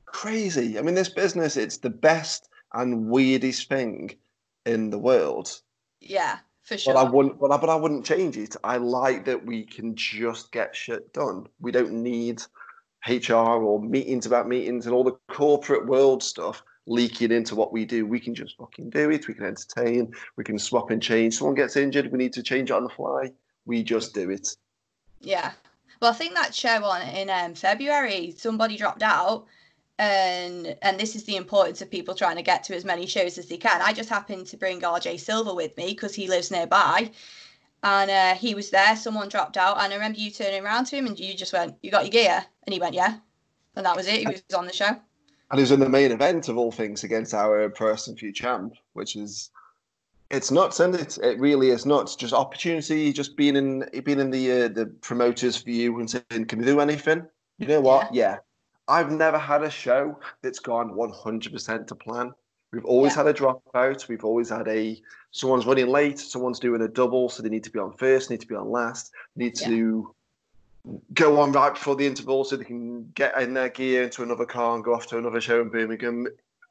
Crazy. 0.06 0.78
I 0.78 0.82
mean, 0.84 0.96
this 0.96 1.10
business, 1.10 1.58
it's 1.58 1.78
the 1.78 1.90
best 1.90 2.50
and 2.74 3.08
weirdest 3.10 3.68
thing 3.70 4.18
in 4.66 4.90
the 4.90 5.00
world. 5.00 5.62
yeah, 6.02 6.40
for 6.72 6.78
sure. 6.78 6.94
But 6.94 7.00
I 7.06 7.10
wouldn't. 7.10 7.40
But 7.40 7.52
I, 7.52 7.58
but 7.58 7.70
I 7.70 7.76
wouldn't 7.76 8.06
change 8.06 8.38
it. 8.38 8.56
I 8.64 8.78
like 8.78 9.26
that 9.26 9.46
we 9.46 9.66
can 9.66 9.96
just 9.96 10.52
get 10.52 10.76
shit 10.76 11.12
done. 11.14 11.48
We 11.60 11.72
don't 11.72 11.92
need 11.92 12.42
HR 13.08 13.34
or 13.34 13.82
meetings 13.82 14.26
about 14.26 14.48
meetings 14.48 14.86
and 14.86 14.96
all 14.96 15.04
the 15.04 15.18
corporate 15.28 15.88
world 15.88 16.24
stuff 16.24 16.64
leaking 16.88 17.32
into 17.32 17.56
what 17.56 17.74
we 17.74 17.86
do. 17.86 18.06
We 18.06 18.20
can 18.20 18.34
just 18.34 18.58
fucking 18.58 18.90
do 18.90 19.12
it. 19.12 19.28
We 19.28 19.34
can 19.34 19.46
entertain. 19.46 20.14
We 20.38 20.44
can 20.44 20.58
swap 20.58 20.92
and 20.92 21.02
change. 21.02 21.38
Someone 21.38 21.56
gets 21.56 21.76
injured. 21.76 22.12
We 22.12 22.18
need 22.18 22.34
to 22.34 22.44
change 22.44 22.72
it 22.72 22.74
on 22.74 22.84
the 22.84 22.90
fly. 22.90 23.32
We 23.66 23.84
just 23.84 24.14
do 24.14 24.30
it. 24.30 24.56
Yeah. 25.20 25.52
Well, 26.02 26.12
I 26.12 26.16
think 26.16 26.34
that 26.36 26.56
show 26.56 26.84
on 26.84 27.02
in 27.02 27.30
um, 27.30 27.54
February, 27.54 28.34
somebody 28.38 28.78
dropped 28.78 29.04
out, 29.04 29.46
and 30.02 30.76
and 30.82 31.00
this 31.00 31.16
is 31.16 31.26
the 31.26 31.36
importance 31.36 31.80
of 31.84 31.92
people 31.92 32.16
trying 32.16 32.36
to 32.36 32.42
get 32.42 32.64
to 32.64 32.76
as 32.76 32.84
many 32.84 33.06
shows 33.06 33.38
as 33.38 33.46
they 33.46 33.58
can. 33.58 33.82
I 33.84 33.94
just 33.94 34.10
happened 34.10 34.48
to 34.48 34.58
bring 34.58 34.82
RJ 34.82 35.20
Silver 35.20 35.54
with 35.54 35.78
me 35.78 35.90
because 35.90 36.16
he 36.16 36.28
lives 36.28 36.50
nearby, 36.50 37.12
and 37.84 38.10
uh, 38.10 38.34
he 38.34 38.56
was 38.56 38.72
there. 38.72 38.96
Someone 38.96 39.30
dropped 39.30 39.58
out, 39.58 39.78
and 39.80 39.94
I 39.94 39.96
remember 39.96 40.18
you 40.18 40.32
turning 40.32 40.66
around 40.66 40.86
to 40.86 40.96
him, 40.96 41.06
and 41.06 41.20
you 41.20 41.36
just 41.36 41.54
went, 41.54 41.76
"You 41.84 41.92
got 41.92 42.04
your 42.04 42.12
gear?" 42.12 42.44
And 42.64 42.74
he 42.74 42.80
went, 42.80 42.96
"Yeah," 42.96 43.18
and 43.76 43.86
that 43.86 43.96
was 43.96 44.08
it. 44.08 44.22
He 44.22 44.26
was 44.26 44.42
on 44.58 44.66
the 44.66 44.74
show. 44.74 44.88
And 44.88 45.60
he 45.60 45.62
was 45.62 45.72
in 45.72 45.80
the 45.80 45.90
main 45.90 46.12
event 46.12 46.50
of 46.50 46.58
all 46.58 46.72
things 46.72 47.04
against 47.04 47.36
our 47.36 47.70
Pro 47.70 47.90
Wrestling 47.90 48.18
champ, 48.34 48.74
which 48.94 49.16
is 49.16 49.52
it's 50.32 50.50
nuts, 50.50 50.80
and 50.80 50.96
it? 50.96 51.20
It 51.22 51.40
really 51.40 51.70
is 51.70 51.86
nuts. 51.86 52.16
Just 52.16 52.34
opportunity, 52.34 53.14
just 53.14 53.38
being 53.38 53.56
in 53.56 53.88
being 54.04 54.20
in 54.20 54.32
the 54.32 54.64
uh, 54.64 54.68
the 54.70 54.88
promoters 55.02 55.58
view 55.58 56.00
and 56.00 56.10
saying, 56.10 56.46
"Can 56.48 56.58
we 56.58 56.66
do 56.66 56.80
anything?" 56.80 57.28
You 57.60 57.68
know 57.68 57.82
what? 57.82 58.12
Yeah. 58.16 58.38
I've 58.92 59.12
never 59.12 59.38
had 59.38 59.64
a 59.64 59.70
show 59.70 60.20
that's 60.42 60.60
gone 60.60 60.92
100% 60.92 61.88
to 61.88 61.96
plan. 61.96 62.34
We've 62.74 62.86
always 62.86 63.14
Yeah. 63.14 63.24
had 63.24 63.28
a 63.28 63.34
dropout. 63.34 64.08
We've 64.10 64.26
always 64.26 64.50
had 64.50 64.68
a 64.68 65.02
someone's 65.32 65.66
running 65.66 65.88
late, 65.88 66.20
someone's 66.20 66.60
doing 66.60 66.82
a 66.82 66.90
double, 66.90 67.30
so 67.30 67.42
they 67.42 67.48
need 67.50 67.64
to 67.64 67.70
be 67.72 67.80
on 67.80 67.94
first, 67.94 68.30
need 68.30 68.42
to 68.42 68.48
be 68.48 68.56
on 68.56 68.70
last, 68.70 69.12
need 69.38 69.60
Yeah. 69.62 69.68
to 69.70 70.16
go 71.14 71.40
on 71.40 71.54
right 71.54 71.74
before 71.74 71.96
the 71.96 72.06
interval 72.06 72.44
so 72.44 72.58
they 72.58 72.66
can 72.66 73.10
get 73.14 73.40
in 73.42 73.54
their 73.54 73.70
gear 73.70 74.04
into 74.04 74.24
another 74.24 74.46
car 74.46 74.76
and 74.76 74.84
go 74.84 74.94
off 74.94 75.08
to 75.08 75.18
another 75.18 75.40
show 75.40 75.62
in 75.62 75.70
Birmingham. 75.70 76.28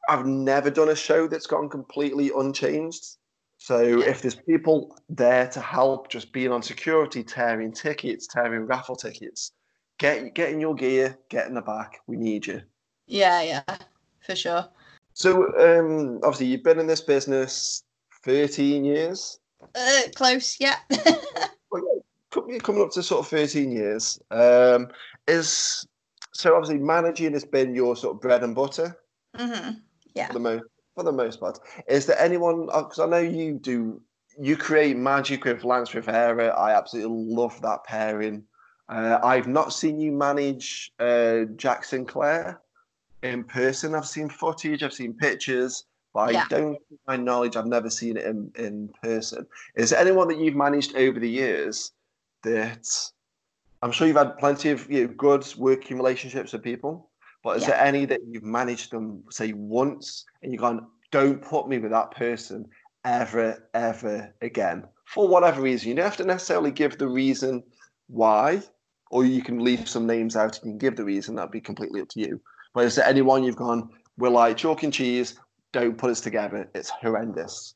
I've 0.08 0.26
never 0.26 0.68
done 0.68 0.90
a 0.90 0.96
show 0.96 1.26
that's 1.26 1.46
gone 1.46 1.68
completely 1.70 2.30
unchanged. 2.36 3.16
So 3.56 4.00
if 4.00 4.20
there's 4.20 4.34
people 4.34 4.96
there 5.08 5.46
to 5.48 5.60
help, 5.60 6.08
just 6.08 6.32
being 6.32 6.50
on 6.50 6.62
security, 6.62 7.22
tearing 7.22 7.72
tickets, 7.72 8.26
tearing 8.26 8.66
raffle 8.66 8.96
tickets, 8.96 9.52
get 10.00 10.34
get 10.34 10.50
in 10.50 10.60
your 10.60 10.74
gear, 10.74 11.16
get 11.28 11.46
in 11.46 11.54
the 11.54 11.60
back. 11.60 12.00
We 12.08 12.16
need 12.16 12.46
you. 12.46 12.62
Yeah, 13.06 13.42
yeah, 13.42 13.76
for 14.26 14.34
sure. 14.34 14.66
So 15.14 15.44
um, 15.58 16.18
obviously 16.24 16.46
you've 16.46 16.64
been 16.64 16.80
in 16.80 16.86
this 16.86 17.00
business 17.00 17.84
13 18.24 18.84
years. 18.84 19.38
Uh, 19.74 20.00
close, 20.16 20.56
yeah. 20.58 20.76
Well, 21.72 22.02
yeah, 22.48 22.58
coming 22.58 22.82
up 22.82 22.90
to 22.92 23.02
sort 23.02 23.20
of 23.20 23.28
13 23.28 23.70
years. 23.70 24.18
Um, 24.32 24.88
is 25.28 25.86
so 26.32 26.56
obviously 26.56 26.78
managing 26.78 27.32
has 27.34 27.44
been 27.44 27.76
your 27.76 27.94
sort 27.94 28.16
of 28.16 28.20
bread 28.22 28.42
and 28.42 28.56
butter 28.56 28.96
hmm 29.36 29.70
Yeah. 30.14 30.26
for 30.26 30.32
the 30.32 30.40
most 30.40 30.64
for 30.96 31.04
the 31.04 31.12
most 31.12 31.38
part. 31.38 31.60
Is 31.86 32.06
there 32.06 32.18
anyone? 32.18 32.66
Because 32.66 32.98
I 32.98 33.06
know 33.06 33.18
you 33.18 33.58
do. 33.60 34.00
You 34.40 34.56
create 34.56 34.96
magic 34.96 35.44
with 35.44 35.64
Lance 35.64 35.90
Revera. 35.90 36.56
I 36.58 36.72
absolutely 36.72 37.34
love 37.34 37.60
that 37.62 37.84
pairing. 37.84 38.44
Uh, 38.90 39.20
I've 39.22 39.46
not 39.46 39.72
seen 39.72 40.00
you 40.00 40.10
manage 40.10 40.92
uh, 40.98 41.44
Jack 41.56 41.84
Sinclair 41.84 42.60
in 43.22 43.44
person. 43.44 43.94
I've 43.94 44.06
seen 44.06 44.28
footage. 44.28 44.82
I've 44.82 44.92
seen 44.92 45.14
pictures. 45.14 45.84
But 46.12 46.32
Yeah. 46.32 46.42
I 46.42 46.48
don't, 46.48 46.78
my 47.06 47.16
knowledge, 47.16 47.56
I've 47.56 47.66
never 47.66 47.88
seen 47.88 48.16
it 48.16 48.24
in, 48.26 48.50
in 48.56 48.90
person. 49.00 49.46
Is 49.76 49.90
there 49.90 50.00
anyone 50.00 50.26
that 50.28 50.38
you've 50.38 50.56
managed 50.56 50.96
over 50.96 51.20
the 51.20 51.28
years 51.28 51.92
that 52.42 52.84
I'm 53.82 53.92
sure 53.92 54.08
you've 54.08 54.16
had 54.16 54.36
plenty 54.38 54.70
of 54.70 54.90
you 54.90 55.06
know, 55.06 55.14
good 55.16 55.46
working 55.56 55.96
relationships 55.96 56.52
with 56.52 56.64
people, 56.64 57.08
but 57.44 57.58
is 57.58 57.62
Yeah. 57.62 57.68
there 57.70 57.80
any 57.82 58.06
that 58.06 58.20
you've 58.28 58.42
managed 58.42 58.90
them 58.90 59.22
say 59.30 59.52
once 59.52 60.24
and 60.42 60.52
you've 60.52 60.60
gone, 60.62 60.88
don't 61.12 61.40
put 61.40 61.68
me 61.68 61.78
with 61.78 61.92
that 61.92 62.10
person 62.10 62.68
ever, 63.04 63.68
ever 63.72 64.34
again 64.42 64.84
for 65.04 65.28
whatever 65.28 65.62
reason? 65.62 65.90
You 65.90 65.94
don't 65.94 66.06
have 66.06 66.16
to 66.16 66.24
necessarily 66.24 66.72
give 66.72 66.98
the 66.98 67.08
reason 67.08 67.62
why, 68.08 68.62
or 69.10 69.24
you 69.24 69.42
can 69.42 69.58
leave 69.62 69.88
some 69.88 70.06
names 70.06 70.36
out 70.36 70.56
and 70.58 70.66
you 70.66 70.70
can 70.72 70.78
give 70.78 70.96
the 70.96 71.04
reason. 71.04 71.34
That'd 71.34 71.50
be 71.50 71.60
completely 71.60 72.00
up 72.00 72.08
to 72.10 72.20
you. 72.20 72.40
But 72.72 72.84
is 72.86 72.94
there 72.94 73.04
anyone 73.06 73.42
you've 73.44 73.56
gone, 73.56 73.90
we're 74.16 74.30
like 74.30 74.56
chalk 74.56 74.82
and 74.84 74.92
cheese, 74.92 75.34
don't 75.72 75.98
put 75.98 76.10
us 76.10 76.20
together? 76.20 76.68
It's 76.74 76.88
horrendous. 76.90 77.74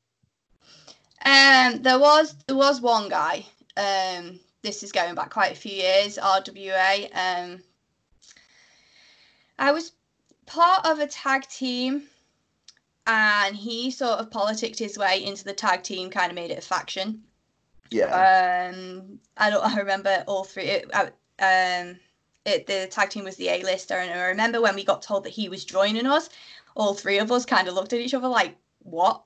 Um, 1.24 1.82
there 1.82 1.98
was 1.98 2.34
there 2.46 2.56
was 2.56 2.80
one 2.80 3.08
guy. 3.08 3.46
Um, 3.76 4.38
this 4.62 4.82
is 4.82 4.92
going 4.92 5.14
back 5.14 5.30
quite 5.30 5.52
a 5.52 5.56
few 5.56 5.72
years. 5.72 6.16
RWA. 6.18 7.08
Um, 7.14 7.62
I 9.58 9.72
was 9.72 9.92
part 10.46 10.86
of 10.86 10.98
a 11.00 11.06
tag 11.06 11.46
team, 11.48 12.04
and 13.06 13.56
he 13.56 13.90
sort 13.90 14.18
of 14.20 14.30
politicked 14.30 14.78
his 14.78 14.98
way 14.98 15.24
into 15.24 15.44
the 15.44 15.52
tag 15.52 15.82
team, 15.82 16.10
kind 16.10 16.30
of 16.30 16.34
made 16.36 16.50
it 16.50 16.58
a 16.58 16.62
faction. 16.62 17.22
Yeah. 17.90 18.70
Um, 18.72 19.18
I 19.36 19.50
don't. 19.50 19.64
I 19.64 19.76
remember 19.78 20.24
all 20.26 20.44
three. 20.44 20.64
It, 20.64 20.90
I- 20.94 21.10
um, 21.38 21.96
it, 22.44 22.66
the 22.66 22.88
tag 22.90 23.10
team 23.10 23.24
was 23.24 23.36
the 23.36 23.48
A-lister, 23.48 23.94
and 23.94 24.10
I 24.10 24.24
remember 24.26 24.60
when 24.60 24.74
we 24.74 24.84
got 24.84 25.02
told 25.02 25.24
that 25.24 25.30
he 25.30 25.48
was 25.48 25.64
joining 25.64 26.06
us, 26.06 26.28
all 26.74 26.94
three 26.94 27.18
of 27.18 27.32
us 27.32 27.46
kind 27.46 27.68
of 27.68 27.74
looked 27.74 27.92
at 27.92 28.00
each 28.00 28.14
other 28.14 28.28
like, 28.28 28.56
"What?" 28.80 29.22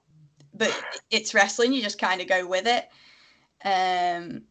But 0.55 0.75
it's 1.11 1.35
wrestling. 1.35 1.73
You 1.73 1.83
just 1.83 1.99
kind 1.99 2.21
of 2.21 2.29
go 2.29 2.47
with 2.47 2.67
it. 2.67 2.89
Um, 3.65 4.43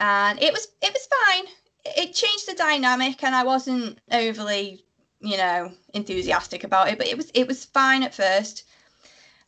and 0.00 0.42
it 0.42 0.52
was 0.52 0.68
it 0.82 0.92
was 0.92 1.08
fine. 1.26 1.44
It 1.84 2.14
changed 2.14 2.46
the 2.48 2.54
dynamic, 2.54 3.22
and 3.24 3.34
I 3.34 3.44
wasn't 3.44 3.98
overly, 4.10 4.84
you 5.20 5.36
know, 5.36 5.72
enthusiastic 5.94 6.64
about 6.64 6.88
it. 6.88 6.98
But 6.98 7.08
it 7.08 7.16
was 7.16 7.30
it 7.34 7.46
was 7.46 7.64
fine 7.64 8.02
at 8.02 8.14
first, 8.14 8.64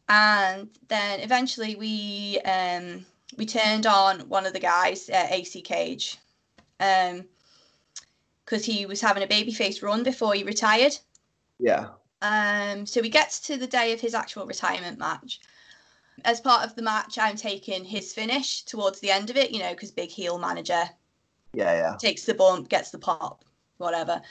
and 0.08 0.70
then 0.88 1.20
eventually 1.20 1.74
we 1.74 2.40
um 2.40 3.04
we 3.36 3.46
turned 3.46 3.86
on 3.86 4.20
one 4.28 4.46
of 4.46 4.52
the 4.52 4.60
guys, 4.60 5.10
uh, 5.10 5.26
AC 5.30 5.60
Cage, 5.62 6.18
um, 6.84 7.24
because 8.44 8.64
he 8.64 8.84
was 8.86 9.00
having 9.00 9.22
a 9.22 9.26
babyface 9.26 9.82
run 9.82 10.02
before 10.02 10.34
he 10.34 10.44
retired. 10.44 10.96
yeah. 11.58 11.88
Um, 12.20 12.86
so 12.86 13.02
he 13.02 13.10
gets 13.10 13.40
to 13.40 13.56
the 13.56 13.66
day 13.66 13.92
of 13.92 14.00
his 14.00 14.14
actual 14.14 14.46
retirement 14.46 14.98
match. 14.98 15.40
As 16.24 16.40
part 16.40 16.64
of 16.64 16.74
the 16.74 16.82
match, 16.82 17.18
I'm 17.18 17.36
taking 17.36 17.84
his 17.84 18.14
finish 18.14 18.62
towards 18.62 19.00
the 19.00 19.10
end 19.10 19.30
of 19.30 19.36
it, 19.36 19.50
you 19.50 19.58
know, 19.58 19.70
because 19.70 19.90
big 19.90 20.10
heel 20.10 20.38
manager 20.38 20.88
Yeah. 21.52 21.72
Yeah. 21.72 21.96
takes 21.96 22.24
the 22.24 22.34
bump, 22.34 22.68
gets 22.68 22.90
the 22.90 22.98
pop, 22.98 23.44
whatever. 23.78 24.22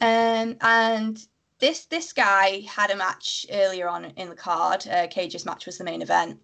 Um, 0.00 0.56
and 0.60 1.26
this 1.58 1.84
this 1.86 2.12
guy 2.12 2.60
had 2.68 2.90
a 2.90 2.96
match 2.96 3.46
earlier 3.50 3.88
on 3.88 4.06
in 4.16 4.28
the 4.28 4.34
card. 4.34 4.86
Uh, 4.86 5.06
Cage's 5.08 5.44
match 5.44 5.66
was 5.66 5.78
the 5.78 5.84
main 5.84 6.02
event, 6.02 6.40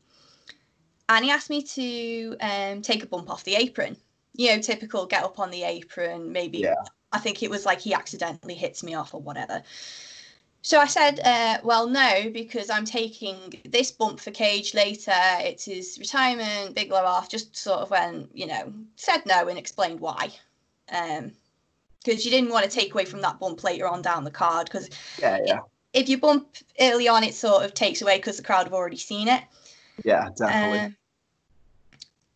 and 1.08 1.24
he 1.24 1.30
asked 1.30 1.50
me 1.50 1.62
to 1.62 2.36
um, 2.40 2.82
take 2.82 3.02
a 3.02 3.06
bump 3.06 3.30
off 3.30 3.44
the 3.44 3.56
apron. 3.56 3.96
You 4.38 4.57
know, 4.57 4.62
typical 4.62 5.05
get 5.05 5.24
up 5.24 5.38
on 5.38 5.51
the 5.51 5.64
apron, 5.64 6.33
maybe 6.33 6.59
Yeah. 6.59 6.74
I 7.12 7.18
think 7.18 7.42
it 7.42 7.51
was 7.51 7.66
like 7.66 7.81
he 7.81 7.92
accidentally 7.92 8.55
hits 8.55 8.83
me 8.83 8.94
off 8.94 9.12
or 9.12 9.20
whatever. 9.20 9.62
So 10.62 10.81
I 10.81 10.87
said, 10.87 11.20
uh, 11.20 11.59
well, 11.62 11.87
no, 11.87 12.31
because 12.33 12.68
I'm 12.68 12.85
taking 12.85 13.61
this 13.64 13.90
bump 13.90 14.20
for 14.20 14.31
Cage 14.31 14.74
later. 14.74 15.12
It's 15.40 15.64
his 15.64 15.98
retirement, 15.98 16.74
big 16.74 16.88
blow 16.88 17.05
off. 17.05 17.29
Just 17.29 17.57
sort 17.57 17.81
of 17.81 17.90
when, 17.90 18.29
you 18.35 18.46
know, 18.46 18.72
said 18.96 19.24
no 19.24 19.48
and 19.48 19.59
explained 19.59 20.01
why. 20.01 20.31
Um, 20.90 21.33
because 22.05 22.24
you 22.24 22.31
didn't 22.31 22.51
want 22.51 22.64
to 22.64 22.70
take 22.70 22.92
away 22.94 23.05
from 23.05 23.20
that 23.22 23.38
bump 23.38 23.64
later 23.64 23.87
on 23.87 24.03
down 24.03 24.24
the 24.24 24.31
card. 24.31 24.66
Because 24.66 24.88
Yeah, 25.18 25.38
yeah, 25.44 25.59
if 25.92 26.09
you 26.09 26.18
bump 26.18 26.57
early 26.81 27.09
on, 27.09 27.24
it 27.24 27.35
sort 27.35 27.64
of 27.64 27.74
takes 27.74 28.03
away 28.03 28.18
because 28.18 28.37
the 28.37 28.42
crowd 28.42 28.64
have 28.64 28.74
already 28.74 28.96
seen 28.96 29.29
it. 29.29 29.42
yeah, 30.05 30.29
definitely. 30.37 30.79
Um, 30.81 30.96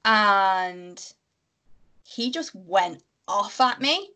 and 0.05 1.13
he 2.15 2.31
just 2.31 2.55
went 2.55 3.03
off 3.27 3.61
at 3.61 3.81
me 3.81 4.11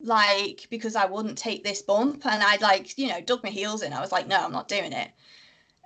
like 0.00 0.66
because 0.70 0.94
I 0.94 1.06
wouldn't 1.06 1.38
take 1.38 1.64
this 1.64 1.82
bump. 1.82 2.26
And 2.26 2.42
I'd 2.42 2.60
like 2.60 2.96
you 2.98 3.08
know 3.08 3.20
dug 3.20 3.42
my 3.42 3.50
heels 3.50 3.82
in. 3.82 3.92
I 3.92 4.00
was 4.00 4.12
like 4.12 4.26
no 4.26 4.38
I'm 4.38 4.52
not 4.52 4.68
doing 4.68 4.92
it. 4.92 5.10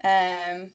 Um 0.05 0.73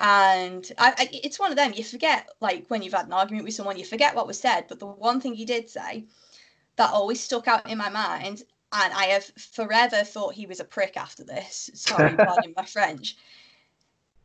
and 0.00 0.70
I, 0.78 0.94
I 0.96 1.08
it's 1.12 1.40
one 1.40 1.50
of 1.50 1.56
them 1.56 1.72
you 1.74 1.84
forget 1.84 2.28
like 2.40 2.66
when 2.68 2.82
you've 2.82 2.94
had 2.94 3.06
an 3.06 3.12
argument 3.12 3.44
with 3.44 3.54
someone 3.54 3.78
you 3.78 3.84
forget 3.84 4.14
what 4.14 4.26
was 4.26 4.40
said. 4.40 4.66
But 4.68 4.80
the 4.80 4.86
one 4.86 5.20
thing 5.20 5.34
he 5.34 5.44
did 5.44 5.68
say 5.68 6.04
that 6.76 6.92
always 6.92 7.20
stuck 7.20 7.48
out 7.48 7.68
in 7.68 7.78
my 7.78 7.88
mind 7.90 8.42
and 8.72 8.92
I 8.92 9.06
have 9.06 9.24
forever 9.24 10.04
thought 10.04 10.34
he 10.34 10.46
was 10.46 10.60
a 10.60 10.64
prick 10.64 10.96
after 10.96 11.24
this. 11.24 11.70
Sorry 11.74 12.14
pardon 12.14 12.54
my 12.56 12.64
French. 12.64 13.16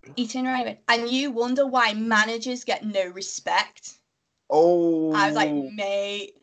And 0.05 0.45
went, 0.65 0.79
and 0.89 1.09
you 1.09 1.31
wonder 1.31 1.65
why 1.65 1.93
managers 1.93 2.65
get 2.65 2.85
no 2.85 3.05
respect 3.07 3.99
oh, 4.49 5.13
I 5.13 5.27
was 5.27 5.35
like, 5.35 5.53
mate, 5.53 6.35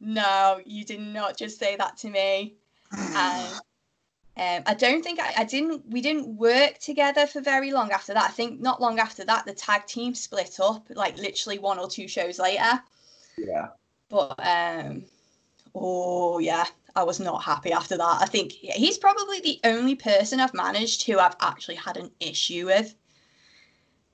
no, 0.00 0.60
you 0.64 0.84
did 0.84 1.00
not 1.00 1.36
just 1.36 1.58
say 1.58 1.76
that 1.76 1.96
to 1.98 2.10
me. 2.10 2.54
And 2.92 3.54
um, 4.36 4.62
I 4.66 4.74
don't 4.74 5.02
think 5.02 5.20
I, 5.20 5.32
I 5.38 5.44
didn't. 5.44 5.82
We 5.88 6.00
didn't 6.00 6.36
work 6.36 6.78
together 6.78 7.26
for 7.26 7.40
very 7.40 7.72
long 7.72 7.90
after 7.92 8.14
that. 8.14 8.24
I 8.24 8.32
think 8.32 8.60
not 8.60 8.80
long 8.80 8.98
after 8.98 9.24
that, 9.24 9.46
the 9.46 9.54
tag 9.54 9.86
team 9.86 10.14
split 10.14 10.58
up, 10.60 10.86
like 10.90 11.16
literally 11.18 11.58
one 11.58 11.78
or 11.78 11.88
two 11.88 12.08
shows 12.08 12.38
later. 12.38 12.80
yeah, 13.38 13.68
But 14.08 14.34
um, 14.38 15.04
oh 15.74 16.38
yeah, 16.38 16.66
I 16.94 17.02
was 17.02 17.20
not 17.20 17.42
happy 17.42 17.72
after 17.72 17.96
that. 17.96 18.18
I 18.20 18.26
think 18.26 18.52
he's 18.52 18.98
probably 18.98 19.40
the 19.40 19.60
only 19.64 19.94
person 19.94 20.40
I've 20.40 20.54
managed 20.54 21.04
who 21.06 21.18
I've 21.18 21.36
actually 21.40 21.76
had 21.76 21.96
an 21.96 22.10
issue 22.20 22.66
with. 22.66 22.94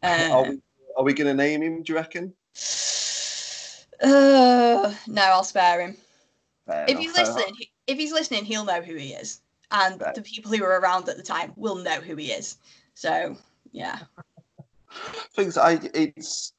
are 0.03 0.45
Um, 0.45 0.49
we, 0.49 0.61
are 0.97 1.05
we 1.05 1.15
going 1.15 1.29
to 1.29 1.35
name 1.35 1.63
him? 1.63 1.83
Do 1.83 1.93
you 1.93 1.97
reckon? 1.97 2.35
uh, 4.03 4.95
no, 5.07 5.23
I'll 5.23 5.45
spare 5.45 5.81
him. 5.81 5.97
Fair 6.67 6.85
if 6.85 6.91
enough, 6.91 7.15
fair 7.15 7.25
enough. 7.25 7.37
listen, 7.37 7.55
if 7.87 7.99
he's 7.99 8.12
listening, 8.12 8.45
he'll 8.45 8.65
know 8.65 8.81
who 8.83 8.95
he 8.95 9.12
is, 9.12 9.41
and 9.71 10.01
Right. 10.01 10.15
the 10.15 10.23
people 10.23 10.53
who 10.53 10.62
were 10.62 10.79
around 10.81 11.09
at 11.09 11.17
the 11.17 11.23
time 11.23 11.53
will 11.57 11.77
know 11.77 12.01
who 12.01 12.17
he 12.17 12.31
is. 12.33 12.57
So 12.95 13.37
yeah, 13.73 14.01
things 15.35 15.57
I 15.57 15.81
it's 15.95 16.53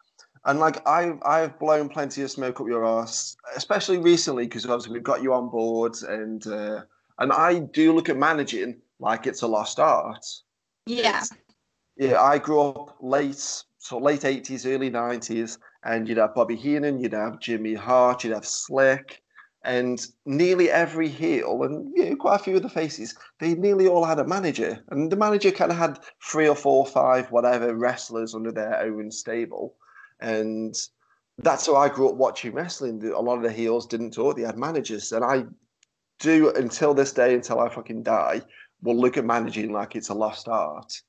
and 0.46 0.60
like 0.60 0.86
I've 0.88 1.20
I've 1.26 1.58
blown 1.60 1.90
plenty 1.90 2.22
of 2.22 2.32
smoke 2.32 2.60
up 2.60 2.68
your 2.68 2.86
ass, 2.86 3.36
especially 3.56 3.98
recently 3.98 4.46
because 4.46 4.66
obviously 4.66 4.94
we've 4.94 5.04
got 5.04 5.24
you 5.24 5.34
on 5.34 5.50
board 5.50 5.96
and 6.08 6.46
uh, 6.48 6.82
and 7.20 7.32
I 7.32 7.60
do 7.60 7.94
look 7.94 8.10
at 8.10 8.18
managing 8.18 8.82
like 9.00 9.28
it's 9.28 9.42
a 9.42 9.48
lost 9.48 9.80
art. 9.80 10.26
yeah, 10.86 11.10
It's- 11.10 11.32
yeah, 11.96 12.20
I 12.22 12.40
grew 12.40 12.60
up 12.62 12.98
late, 13.02 13.64
so 13.78 14.00
late 14.00 14.26
eighties, 14.26 14.66
early 14.66 14.90
nineties, 14.90 15.60
and 15.86 16.08
you'd 16.08 16.18
have 16.18 16.36
Bobby 16.36 16.56
Heenan, 16.56 17.00
you'd 17.00 17.14
have 17.14 17.40
Jimmy 17.40 17.74
Hart, 17.74 18.24
you'd 18.24 18.34
have 18.34 18.46
Slick, 18.46 19.22
and 19.64 20.06
nearly 20.26 20.70
every 20.70 21.08
heel, 21.08 21.64
and 21.64 21.92
you 21.96 22.10
know, 22.10 22.16
quite 22.16 22.40
a 22.40 22.44
few 22.44 22.56
of 22.58 22.64
the 22.64 22.70
faces, 22.70 23.16
they 23.40 23.54
nearly 23.56 23.88
all 23.88 24.04
had 24.04 24.20
a 24.20 24.28
manager, 24.28 24.84
and 24.90 25.12
the 25.12 25.16
manager 25.16 25.52
kind 25.52 25.72
of 25.72 25.78
had 25.78 26.00
three 26.22 26.48
or 26.48 26.56
four, 26.56 26.86
five, 26.86 27.32
whatever 27.32 27.74
wrestlers 27.76 28.36
under 28.36 28.52
their 28.52 28.82
own 28.82 29.10
stable, 29.12 29.76
and 30.20 30.76
that's 31.38 31.66
how 31.66 31.76
I 31.76 31.90
grew 31.90 32.10
up 32.10 32.16
watching 32.16 32.54
wrestling. 32.54 33.04
A 33.12 33.20
lot 33.20 33.38
of 33.38 33.44
the 33.44 33.52
heels 33.52 33.88
didn't 33.88 34.12
talk; 34.12 34.36
they 34.36 34.44
had 34.44 34.58
managers, 34.58 35.12
and 35.12 35.24
I 35.24 35.46
do 36.20 36.54
until 36.54 36.94
this 36.94 37.14
day, 37.14 37.34
until 37.34 37.60
I 37.60 37.70
fucking 37.70 38.04
die, 38.04 38.42
will 38.82 38.96
look 38.96 39.18
at 39.18 39.26
managing 39.26 39.72
like 39.72 39.96
it's 39.96 40.10
a 40.10 40.14
lost 40.14 40.48
art. 40.48 41.02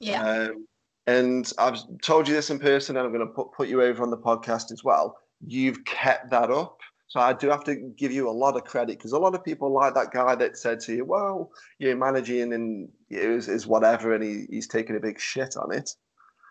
yeah, 0.00 0.22
Um, 0.22 0.66
and 1.06 1.50
I've 1.58 1.80
told 2.02 2.28
you 2.28 2.34
this 2.34 2.50
in 2.50 2.58
person, 2.58 2.96
and 2.96 3.06
I'm 3.06 3.12
going 3.12 3.26
to 3.26 3.32
put, 3.32 3.52
put 3.52 3.68
you 3.68 3.82
over 3.82 4.02
on 4.02 4.10
the 4.10 4.18
podcast 4.18 4.72
as 4.72 4.84
well. 4.84 5.16
You've 5.46 5.84
kept 5.84 6.30
that 6.30 6.50
up. 6.50 6.78
So 7.08 7.18
I 7.18 7.32
do 7.32 7.48
have 7.48 7.64
to 7.64 7.74
give 7.74 8.12
you 8.12 8.28
a 8.28 8.30
lot 8.30 8.56
of 8.56 8.64
credit 8.64 8.98
because 8.98 9.10
a 9.12 9.18
lot 9.18 9.34
of 9.34 9.42
people 9.42 9.72
like 9.72 9.94
that 9.94 10.12
guy 10.12 10.36
that 10.36 10.56
said 10.56 10.78
to 10.80 10.94
you, 10.94 11.04
well, 11.04 11.50
you're 11.80 11.96
managing 11.96 12.52
and 12.52 12.88
is, 13.08 13.48
is 13.48 13.66
whatever, 13.66 14.14
and 14.14 14.22
he, 14.22 14.46
he's 14.48 14.68
taking 14.68 14.94
a 14.94 15.00
big 15.00 15.18
shit 15.18 15.56
on 15.56 15.72
it. 15.72 15.90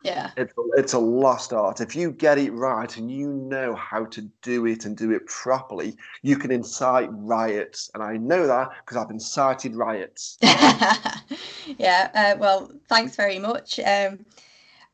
Yeah, 0.03 0.31
It's 0.37 0.53
a, 0.57 0.61
it's 0.77 0.93
a 0.93 0.99
lost 0.99 1.53
art. 1.53 1.81
If 1.81 1.95
you 1.95 2.11
get 2.11 2.37
it 2.37 2.51
right 2.53 2.95
and 2.97 3.11
you 3.11 3.29
know 3.33 3.75
how 3.75 4.05
to 4.05 4.21
do 4.41 4.65
it 4.65 4.85
and 4.85 4.95
do 4.95 5.11
it 5.11 5.25
properly, 5.27 5.97
you 6.21 6.37
can 6.37 6.51
incite 6.51 7.09
riots. 7.11 7.91
And 7.93 8.01
I 8.01 8.17
know 8.17 8.47
that 8.47 8.69
because 8.79 8.97
I've 8.97 9.11
incited 9.11 9.75
riots. 9.75 10.37
yeah. 10.41 12.09
Uh, 12.13 12.37
well, 12.39 12.71
thanks 12.87 13.15
very 13.15 13.39
much. 13.39 13.79
Um, 13.79 14.25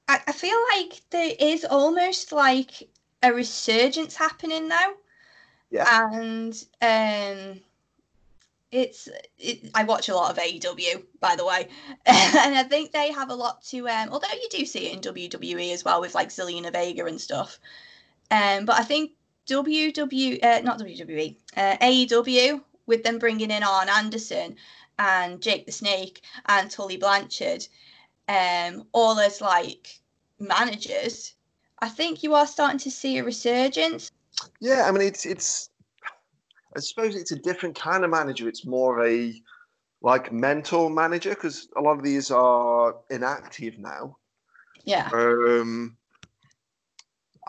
I, 0.07 0.19
I 0.27 0.31
feel 0.31 0.57
like 0.75 1.01
there 1.11 1.33
is 1.39 1.65
almost 1.65 2.31
like 2.31 2.89
a 3.23 3.31
resurgence 3.33 4.15
happening 4.15 4.67
now. 4.67 4.93
Yeah. 5.71 6.09
and 6.11 6.53
um 6.81 7.59
it's 8.71 9.07
it, 9.37 9.69
I 9.73 9.83
watch 9.83 10.09
a 10.09 10.15
lot 10.15 10.31
of 10.31 10.37
AEW 10.37 11.03
by 11.19 11.35
the 11.35 11.45
way. 11.45 11.67
And 12.05 12.55
I 12.55 12.63
think 12.63 12.91
they 12.91 13.11
have 13.11 13.29
a 13.29 13.35
lot 13.35 13.63
to 13.65 13.87
um 13.87 14.09
although 14.11 14.27
you 14.33 14.47
do 14.49 14.65
see 14.65 14.87
it 14.87 14.93
in 14.93 15.13
WWE 15.13 15.73
as 15.73 15.85
well 15.85 16.01
with 16.01 16.15
like 16.15 16.29
Zelina 16.29 16.71
Vega 16.71 17.05
and 17.05 17.19
stuff. 17.19 17.59
Um 18.31 18.65
but 18.65 18.79
I 18.79 18.83
think 18.83 19.11
WW 19.47 20.43
uh, 20.43 20.61
not 20.61 20.79
WWE 20.79 21.35
uh, 21.55 21.77
AEW 21.77 22.61
with 22.87 23.03
them 23.03 23.19
bringing 23.19 23.51
in 23.51 23.63
Arn 23.63 23.89
Anderson 23.89 24.55
and 24.97 25.41
Jake 25.41 25.65
the 25.65 25.71
Snake 25.71 26.21
and 26.47 26.69
Tully 26.69 26.97
Blanchard 26.97 27.67
um 28.27 28.87
all 28.91 29.19
as 29.19 29.41
like 29.41 29.99
managers 30.39 31.35
I 31.79 31.89
think 31.89 32.23
you 32.23 32.33
are 32.33 32.47
starting 32.47 32.79
to 32.79 32.91
see 32.91 33.17
a 33.17 33.23
resurgence. 33.23 34.11
Yeah, 34.59 34.85
I 34.87 34.91
mean 34.91 35.01
it's 35.01 35.25
it's 35.25 35.69
I 36.75 36.79
suppose 36.79 37.15
it's 37.15 37.31
a 37.31 37.39
different 37.39 37.75
kind 37.75 38.03
of 38.03 38.09
manager. 38.09 38.47
It's 38.47 38.65
more 38.65 39.05
a 39.05 39.33
like 40.01 40.31
mentor 40.31 40.89
manager 40.89 41.31
because 41.31 41.67
a 41.77 41.81
lot 41.81 41.97
of 41.97 42.03
these 42.03 42.31
are 42.31 42.95
inactive 43.09 43.79
now. 43.79 44.17
yeah 44.83 45.09
Um, 45.13 45.97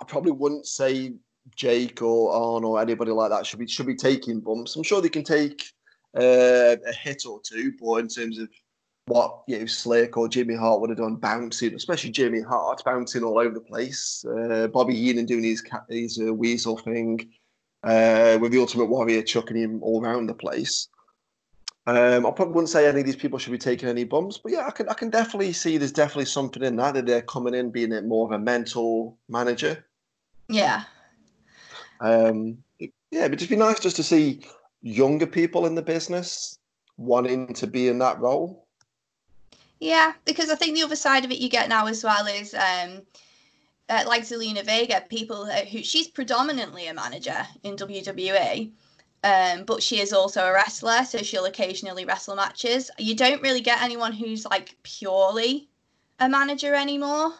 I 0.01 0.05
probably 0.05 0.33
wouldn't 0.33 0.67
say 0.67 1.15
Jake 1.55 2.03
or 2.03 2.33
Arn 2.33 2.65
or 2.65 2.81
anybody 2.81 3.13
like 3.13 3.31
that 3.31 3.47
should 3.47 3.59
be 3.59 3.67
should 3.67 3.87
be 3.87 3.97
taking 3.97 4.41
bumps. 4.41 4.77
I'm 4.77 4.83
sure 4.83 5.01
they 5.01 5.09
can 5.09 5.25
take 5.25 5.65
uh, 6.17 6.77
a 6.87 6.93
hit 6.93 7.25
or 7.27 7.41
two, 7.41 7.73
but 7.81 7.97
in 7.97 8.09
terms 8.09 8.39
of 8.39 8.49
what 9.07 9.43
you 9.47 9.59
know, 9.59 9.67
Slick 9.67 10.17
or 10.17 10.29
Jimmy 10.29 10.57
Hart 10.57 10.81
would 10.81 10.91
have 10.91 10.99
done, 10.99 11.17
bouncing, 11.17 11.75
especially 11.75 12.11
Jimmy 12.11 12.41
Hart, 12.41 12.83
bouncing 12.85 13.23
all 13.23 13.39
over 13.39 13.55
the 13.55 13.61
place. 13.61 14.25
Uh, 14.25 14.67
Bobby 14.67 14.97
Heenan 14.97 15.27
doing 15.27 15.45
his 15.45 15.63
his 15.89 16.19
uh, 16.19 16.33
weasel 16.35 16.77
thing, 16.77 17.31
uh, 17.87 18.39
with 18.41 18.53
the 18.53 18.59
Ultimate 18.59 18.87
Warrior 18.87 19.23
chucking 19.23 19.57
him 19.57 19.83
all 19.83 20.05
around 20.05 20.27
the 20.27 20.35
place. 20.35 20.89
Um, 21.87 22.27
I 22.27 22.33
probably 22.33 22.55
wouldn't 22.55 22.71
say 22.71 22.89
any 22.89 23.01
of 23.01 23.07
these 23.07 23.15
people 23.15 23.39
should 23.39 23.53
be 23.53 23.59
taking 23.59 23.89
any 23.89 24.03
bumps, 24.03 24.39
but 24.39 24.51
yeah, 24.51 24.67
I 24.67 24.73
can 24.73 24.89
I 24.89 24.95
can 24.95 25.09
definitely 25.09 25.53
see 25.53 25.79
there's 25.79 25.93
definitely 25.93 26.25
something 26.25 26.65
in 26.65 26.75
that 26.77 26.95
that 26.95 27.07
they're 27.07 27.23
coming 27.23 27.55
in 27.55 27.71
being 27.71 27.93
a, 27.93 28.03
more 28.03 28.27
of 28.27 28.33
a 28.33 28.43
mental 28.43 29.17
manager. 29.29 29.87
yeah 30.49 30.83
Um, 32.01 32.59
yeah, 32.81 33.29
but 33.29 33.35
it'd 33.35 33.49
be 33.49 33.57
nice 33.57 33.79
just 33.79 33.97
to 33.97 34.03
see 34.03 34.41
younger 34.83 35.27
people 35.29 35.65
in 35.67 35.77
the 35.77 35.83
business 35.83 36.59
wanting 36.97 37.55
to 37.55 37.69
be 37.69 37.87
in 37.87 37.99
that 38.01 38.19
role. 38.19 38.67
Yeah, 39.79 40.15
because 40.25 40.51
I 40.51 40.57
think 40.57 40.75
the 40.75 40.83
other 40.83 40.97
side 40.97 41.25
of 41.25 41.31
it 41.31 41.39
you 41.39 41.49
get 41.49 41.69
now 41.69 41.87
as 41.87 42.03
well 42.03 42.27
is 42.27 42.53
um, 42.55 43.03
uh, 43.89 44.05
like 44.07 44.23
Zelina 44.23 44.65
Vega, 44.65 45.05
people 45.09 45.47
who 45.47 45.83
she's 45.83 46.09
predominantly 46.09 46.87
a 46.87 46.95
manager 46.95 47.47
in 47.63 47.77
WWE, 47.77 48.71
um, 49.23 49.65
but 49.65 49.83
she 49.83 50.01
is 50.01 50.13
also 50.13 50.45
a 50.45 50.53
wrestler, 50.53 51.05
so 51.05 51.19
she'll 51.19 51.47
occasionally 51.47 52.05
wrestle 52.05 52.37
matches. 52.37 52.91
You 52.99 53.15
don't 53.15 53.43
really 53.43 53.61
get 53.61 53.83
anyone 53.83 54.13
who's 54.13 54.45
like 54.45 54.77
purely 54.83 55.69
a 56.21 56.29
manager 56.29 56.75
anymore. 56.75 57.33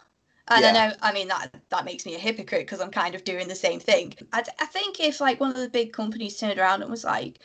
And 0.49 0.65
I 0.65 0.71
know, 0.71 0.93
I 1.01 1.11
mean, 1.11 1.27
that 1.27 1.53
that 1.69 1.83
makes 1.83 2.05
me 2.05 2.15
a 2.15 2.19
hypocrite 2.19 2.65
because 2.65 2.79
I'm 2.79 2.91
kind 2.91 3.15
of 3.15 3.25
doing 3.25 3.49
the 3.49 3.55
same 3.55 3.81
thing. 3.81 4.13
I, 4.31 4.43
I 4.59 4.65
think 4.65 4.99
if 5.01 5.19
like 5.19 5.41
one 5.41 5.51
of 5.51 5.57
the 5.57 5.69
big 5.69 5.91
companies 5.91 6.37
turned 6.37 6.57
around 6.57 6.81
and 6.81 6.89
was 6.89 7.03
like, 7.03 7.39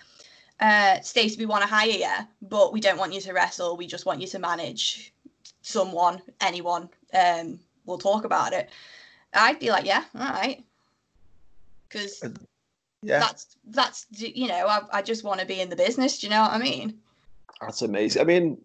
uh, 0.61 1.01
Stacey, 1.01 1.38
we 1.38 1.47
want 1.47 1.62
to 1.62 1.69
hire 1.69 1.88
you, 1.88 2.27
but 2.43 2.73
we 2.73 2.81
don't 2.81 2.99
want 2.99 3.12
you 3.12 3.21
to 3.23 3.33
wrestle. 3.33 3.77
We 3.77 3.88
just 3.88 4.07
want 4.07 4.21
you 4.21 4.29
to 4.29 4.38
manage 4.38 5.12
someone, 5.62 6.23
anyone. 6.41 6.88
Um, 7.12 7.59
we'll 7.87 7.99
talk 7.99 8.25
about 8.25 8.53
it. 8.53 8.71
I'd 9.35 9.59
be 9.59 9.71
like, 9.71 9.87
yeah, 9.87 10.05
all 10.14 10.29
right. 10.29 10.62
Because 11.88 12.23
Yeah. 13.03 13.18
That's 13.18 13.57
that's 13.66 14.07
you 14.11 14.47
know 14.47 14.66
I, 14.66 14.83
I 14.92 15.03
just 15.03 15.25
want 15.25 15.40
to 15.40 15.47
be 15.47 15.61
in 15.61 15.68
the 15.68 15.77
business. 15.77 16.21
Do 16.21 16.27
you 16.27 16.31
know 16.31 16.42
what 16.42 16.53
I 16.53 16.59
mean? 16.59 17.01
That's 17.61 17.83
amazing. 17.83 18.23
I 18.23 18.25
mean, 18.25 18.59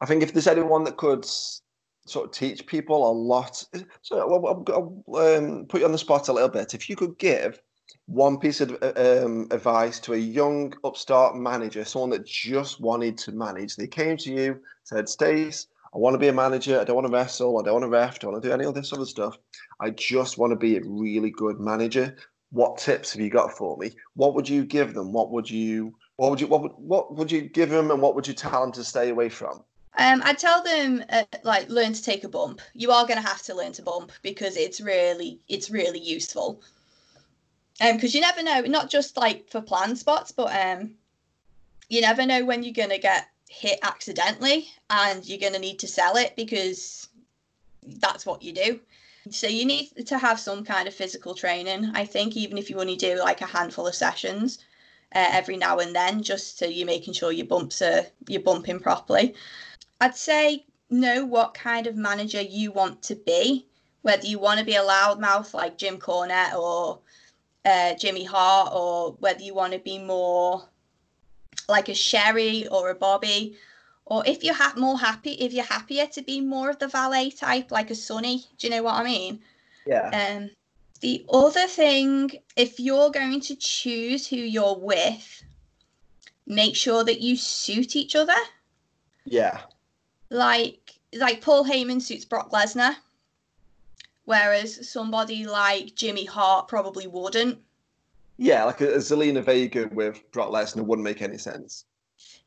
I 0.00 0.06
think 0.06 0.22
if 0.22 0.32
there's 0.32 0.46
anyone 0.46 0.84
that 0.84 0.96
could 0.96 1.24
sort 1.24 2.26
of 2.26 2.32
teach 2.32 2.66
people 2.66 3.10
a 3.10 3.12
lot, 3.12 3.64
so 4.02 4.18
I'll, 4.18 4.64
I'll 4.68 5.36
um, 5.36 5.66
put 5.66 5.80
you 5.80 5.86
on 5.86 5.92
the 5.92 5.98
spot 5.98 6.28
a 6.28 6.32
little 6.32 6.48
bit. 6.48 6.74
If 6.74 6.88
you 6.88 6.96
could 6.96 7.18
give 7.18 7.60
one 8.06 8.38
piece 8.38 8.60
of 8.60 8.70
um, 8.96 9.48
advice 9.50 9.98
to 10.00 10.14
a 10.14 10.18
young 10.18 10.74
upstart 10.84 11.36
manager, 11.36 11.84
someone 11.84 12.10
that 12.10 12.26
just 12.26 12.80
wanted 12.80 13.16
to 13.18 13.32
manage, 13.32 13.76
they 13.76 13.86
came 13.86 14.16
to 14.18 14.32
you, 14.32 14.60
said, 14.84 15.08
Stace, 15.08 15.68
I 15.94 15.98
want 15.98 16.14
to 16.14 16.18
be 16.18 16.28
a 16.28 16.32
manager. 16.32 16.80
I 16.80 16.84
don't 16.84 16.96
want 16.96 17.06
to 17.06 17.12
wrestle. 17.12 17.58
I 17.58 17.62
don't 17.62 17.74
want 17.74 17.84
to 17.84 17.88
ref. 17.88 18.14
I 18.14 18.18
don't 18.18 18.32
want 18.32 18.42
to 18.42 18.48
do 18.48 18.54
any 18.54 18.64
of 18.64 18.74
this 18.74 18.92
other 18.92 19.04
stuff. 19.04 19.36
I 19.80 19.90
just 19.90 20.38
want 20.38 20.52
to 20.52 20.56
be 20.56 20.76
a 20.76 20.82
really 20.84 21.30
good 21.30 21.60
manager. 21.60 22.16
What 22.50 22.78
tips 22.78 23.12
have 23.12 23.20
you 23.20 23.30
got 23.30 23.56
for 23.56 23.76
me? 23.76 23.92
What 24.14 24.34
would 24.34 24.48
you 24.48 24.64
give 24.64 24.94
them? 24.94 25.12
What 25.12 25.30
would 25.30 25.50
you 25.50 25.94
what 26.16 26.30
would 26.30 26.40
you 26.40 26.46
what 26.46 26.62
would 26.62 26.72
what 26.76 27.16
would 27.16 27.32
you 27.32 27.42
give 27.42 27.70
them 27.70 27.90
and 27.90 28.00
what 28.00 28.14
would 28.14 28.26
you 28.26 28.34
tell 28.34 28.62
them 28.62 28.72
to 28.72 28.84
stay 28.84 29.10
away 29.10 29.28
from? 29.28 29.62
Um, 29.98 30.22
I'd 30.24 30.38
tell 30.38 30.62
them 30.62 31.04
uh, 31.10 31.24
like 31.44 31.68
learn 31.68 31.92
to 31.92 32.02
take 32.02 32.24
a 32.24 32.28
bump. 32.28 32.60
You 32.74 32.90
are 32.92 33.06
going 33.06 33.20
to 33.20 33.28
have 33.28 33.42
to 33.42 33.54
learn 33.54 33.72
to 33.72 33.82
bump 33.82 34.12
because 34.22 34.56
it's 34.56 34.80
really 34.80 35.40
it's 35.48 35.70
really 35.70 36.00
useful. 36.00 36.62
Um, 37.80 37.96
because 37.96 38.14
you 38.14 38.20
never 38.20 38.42
know, 38.42 38.60
not 38.62 38.90
just 38.90 39.16
like 39.16 39.50
for 39.50 39.60
plan 39.60 39.96
spots, 39.96 40.30
but 40.32 40.54
um, 40.54 40.92
you 41.88 42.00
never 42.00 42.24
know 42.24 42.44
when 42.44 42.62
you're 42.62 42.72
gonna 42.72 42.98
get 42.98 43.28
hit 43.52 43.78
accidentally 43.82 44.66
and 44.88 45.28
you're 45.28 45.38
gonna 45.38 45.58
need 45.58 45.78
to 45.78 45.86
sell 45.86 46.16
it 46.16 46.34
because 46.36 47.08
that's 48.00 48.24
what 48.24 48.42
you 48.42 48.52
do. 48.52 48.80
So 49.30 49.46
you 49.46 49.66
need 49.66 50.06
to 50.06 50.18
have 50.18 50.40
some 50.40 50.64
kind 50.64 50.88
of 50.88 50.94
physical 50.94 51.34
training. 51.34 51.92
I 51.94 52.06
think 52.06 52.36
even 52.36 52.56
if 52.56 52.70
you 52.70 52.80
only 52.80 52.96
do 52.96 53.18
like 53.18 53.42
a 53.42 53.46
handful 53.46 53.86
of 53.86 53.94
sessions 53.94 54.58
uh, 55.14 55.28
every 55.30 55.56
now 55.58 55.78
and 55.78 55.94
then, 55.94 56.22
just 56.22 56.58
so 56.58 56.64
you're 56.64 56.86
making 56.86 57.14
sure 57.14 57.30
your 57.30 57.46
bumps 57.46 57.82
are 57.82 58.06
you're 58.26 58.42
bumping 58.42 58.80
properly. 58.80 59.34
I'd 60.00 60.16
say 60.16 60.64
know 60.88 61.24
what 61.26 61.54
kind 61.54 61.86
of 61.86 61.94
manager 61.94 62.40
you 62.40 62.72
want 62.72 63.02
to 63.04 63.14
be. 63.14 63.66
Whether 64.00 64.26
you 64.26 64.38
want 64.38 64.58
to 64.60 64.66
be 64.66 64.76
a 64.76 64.82
loudmouth 64.82 65.52
like 65.54 65.78
Jim 65.78 65.98
Cornette 65.98 66.54
or 66.54 67.00
uh, 67.64 67.94
Jimmy 67.94 68.24
Hart, 68.24 68.72
or 68.74 69.12
whether 69.20 69.42
you 69.42 69.54
want 69.54 69.74
to 69.74 69.78
be 69.78 69.98
more 69.98 70.64
like 71.68 71.88
a 71.88 71.94
Sherri 71.94 72.66
or 72.68 72.90
a 72.90 72.94
Bobby, 72.94 73.56
or 74.04 74.22
if 74.26 74.42
you're 74.42 74.54
ha- 74.54 74.74
more 74.76 74.98
happy, 74.98 75.32
if 75.32 75.52
you're 75.52 75.64
happier 75.64 76.06
to 76.06 76.22
be 76.22 76.40
more 76.40 76.70
of 76.70 76.78
the 76.78 76.88
valet 76.88 77.30
type, 77.30 77.70
like 77.70 77.90
a 77.90 77.94
Sunny. 77.94 78.44
Do 78.58 78.66
you 78.66 78.70
know 78.70 78.82
what 78.82 78.94
I 78.94 79.04
mean? 79.04 79.40
Yeah. 79.86 80.10
Um, 80.12 80.50
the 81.00 81.24
other 81.32 81.66
thing, 81.66 82.30
if 82.56 82.78
you're 82.78 83.10
going 83.10 83.40
to 83.42 83.56
choose 83.56 84.26
who 84.26 84.36
you're 84.36 84.78
with, 84.78 85.42
make 86.46 86.76
sure 86.76 87.04
that 87.04 87.20
you 87.20 87.36
suit 87.36 87.96
each 87.96 88.14
other. 88.14 88.40
Yeah. 89.24 89.60
Like 90.30 90.94
like 91.14 91.40
Paul 91.40 91.64
Heyman 91.64 92.00
suits 92.00 92.24
Brock 92.24 92.50
Lesnar, 92.50 92.96
whereas 94.24 94.88
somebody 94.88 95.46
like 95.46 95.94
Jimmy 95.94 96.24
Hart 96.24 96.68
probably 96.68 97.06
wouldn't. 97.06 97.58
Yeah, 98.42 98.64
like 98.64 98.80
a, 98.80 98.94
a 98.94 98.98
Zelina 98.98 99.40
Vega 99.40 99.88
with 99.92 100.20
Brock 100.32 100.50
Lesnar 100.50 100.84
wouldn't 100.84 101.04
make 101.04 101.22
any 101.22 101.38
sense. 101.38 101.84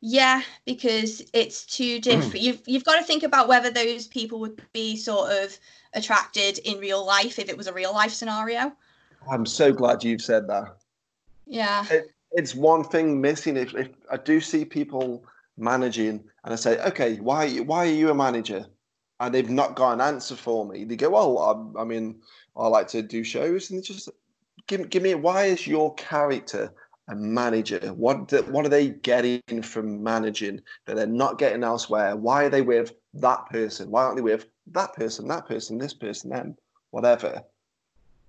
Yeah, 0.01 0.41
because 0.65 1.23
it's 1.31 1.65
too 1.65 1.99
different. 2.01 2.41
you've 2.41 2.62
you've 2.65 2.84
got 2.84 2.97
to 2.97 3.03
think 3.03 3.23
about 3.23 3.47
whether 3.47 3.71
those 3.71 4.05
people 4.05 4.41
would 4.41 4.62
be 4.73 4.97
sort 4.97 5.31
of 5.31 5.58
attracted 5.93 6.58
in 6.60 6.79
real 6.79 7.05
life 7.05 7.39
if 7.39 7.47
it 7.47 7.58
was 7.58 7.67
a 7.67 7.73
real 7.73 7.93
life 7.93 8.12
scenario. 8.12 8.73
I'm 9.31 9.45
so 9.45 9.71
glad 9.71 10.03
you've 10.03 10.21
said 10.21 10.49
that. 10.49 10.75
Yeah. 11.45 11.86
It, 11.89 12.08
it's 12.34 12.53
one 12.53 12.84
thing 12.84 13.21
missing. 13.21 13.55
If, 13.55 13.73
if 13.73 13.88
I 14.12 14.17
do 14.17 14.41
see 14.41 14.65
people 14.65 15.23
managing 15.55 16.21
and 16.43 16.53
I 16.53 16.58
say, 16.58 16.77
okay, 16.88 17.21
why 17.21 17.60
why 17.60 17.88
are 17.88 17.97
you 18.01 18.10
a 18.10 18.15
manager? 18.15 18.65
And 19.21 19.34
they've 19.34 19.49
not 19.49 19.77
got 19.77 19.93
an 19.93 20.01
answer 20.01 20.36
for 20.36 20.65
me. 20.65 20.84
They 20.84 20.97
go, 20.97 21.12
well, 21.12 21.73
I, 21.77 21.84
I 21.84 21.86
mean, 21.86 22.19
I 22.58 22.67
like 22.67 22.89
to 22.89 23.01
do 23.01 23.23
shows, 23.23 23.71
and 23.71 23.81
just 23.81 24.10
give 24.67 24.89
give 24.89 25.04
me 25.04 25.15
why 25.15 25.45
is 25.45 25.67
your 25.67 25.93
character 25.95 26.71
a 27.08 27.15
manager? 27.15 27.80
What 27.93 28.32
what 28.49 28.65
are 28.65 28.69
they 28.69 28.89
getting 28.89 29.62
from 29.62 30.04
managing 30.04 30.62
that 30.86 30.95
they're 30.95 31.08
not 31.08 31.38
getting 31.38 31.63
elsewhere? 31.63 32.15
Why 32.15 32.45
are 32.45 32.49
they 32.49 32.62
with 32.62 32.93
that 33.15 33.49
person? 33.49 33.91
Why 33.91 34.04
aren't 34.04 34.17
they 34.17 34.21
with 34.21 34.47
that 34.71 34.93
person, 34.93 35.28
that 35.28 35.47
person, 35.47 35.78
this 35.78 35.93
person, 35.93 36.30
them, 36.32 36.58
whatever? 36.91 37.43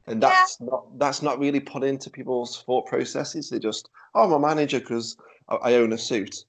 And 0.06 0.22
that's 0.22 0.58
yeah. 0.60 0.66
not 0.66 0.98
that's 0.98 1.22
not 1.22 1.38
really 1.38 1.60
put 1.60 1.82
into 1.82 2.10
people's 2.10 2.62
thought 2.62 2.86
processes. 2.86 3.50
They 3.50 3.58
just, 3.58 3.88
oh, 4.14 4.24
I'm 4.24 4.32
a 4.32 4.38
manager 4.38 4.78
because 4.78 5.16
I, 5.48 5.56
I, 5.56 5.74
own 5.74 5.92
a 5.92 5.98
suit. 5.98 6.44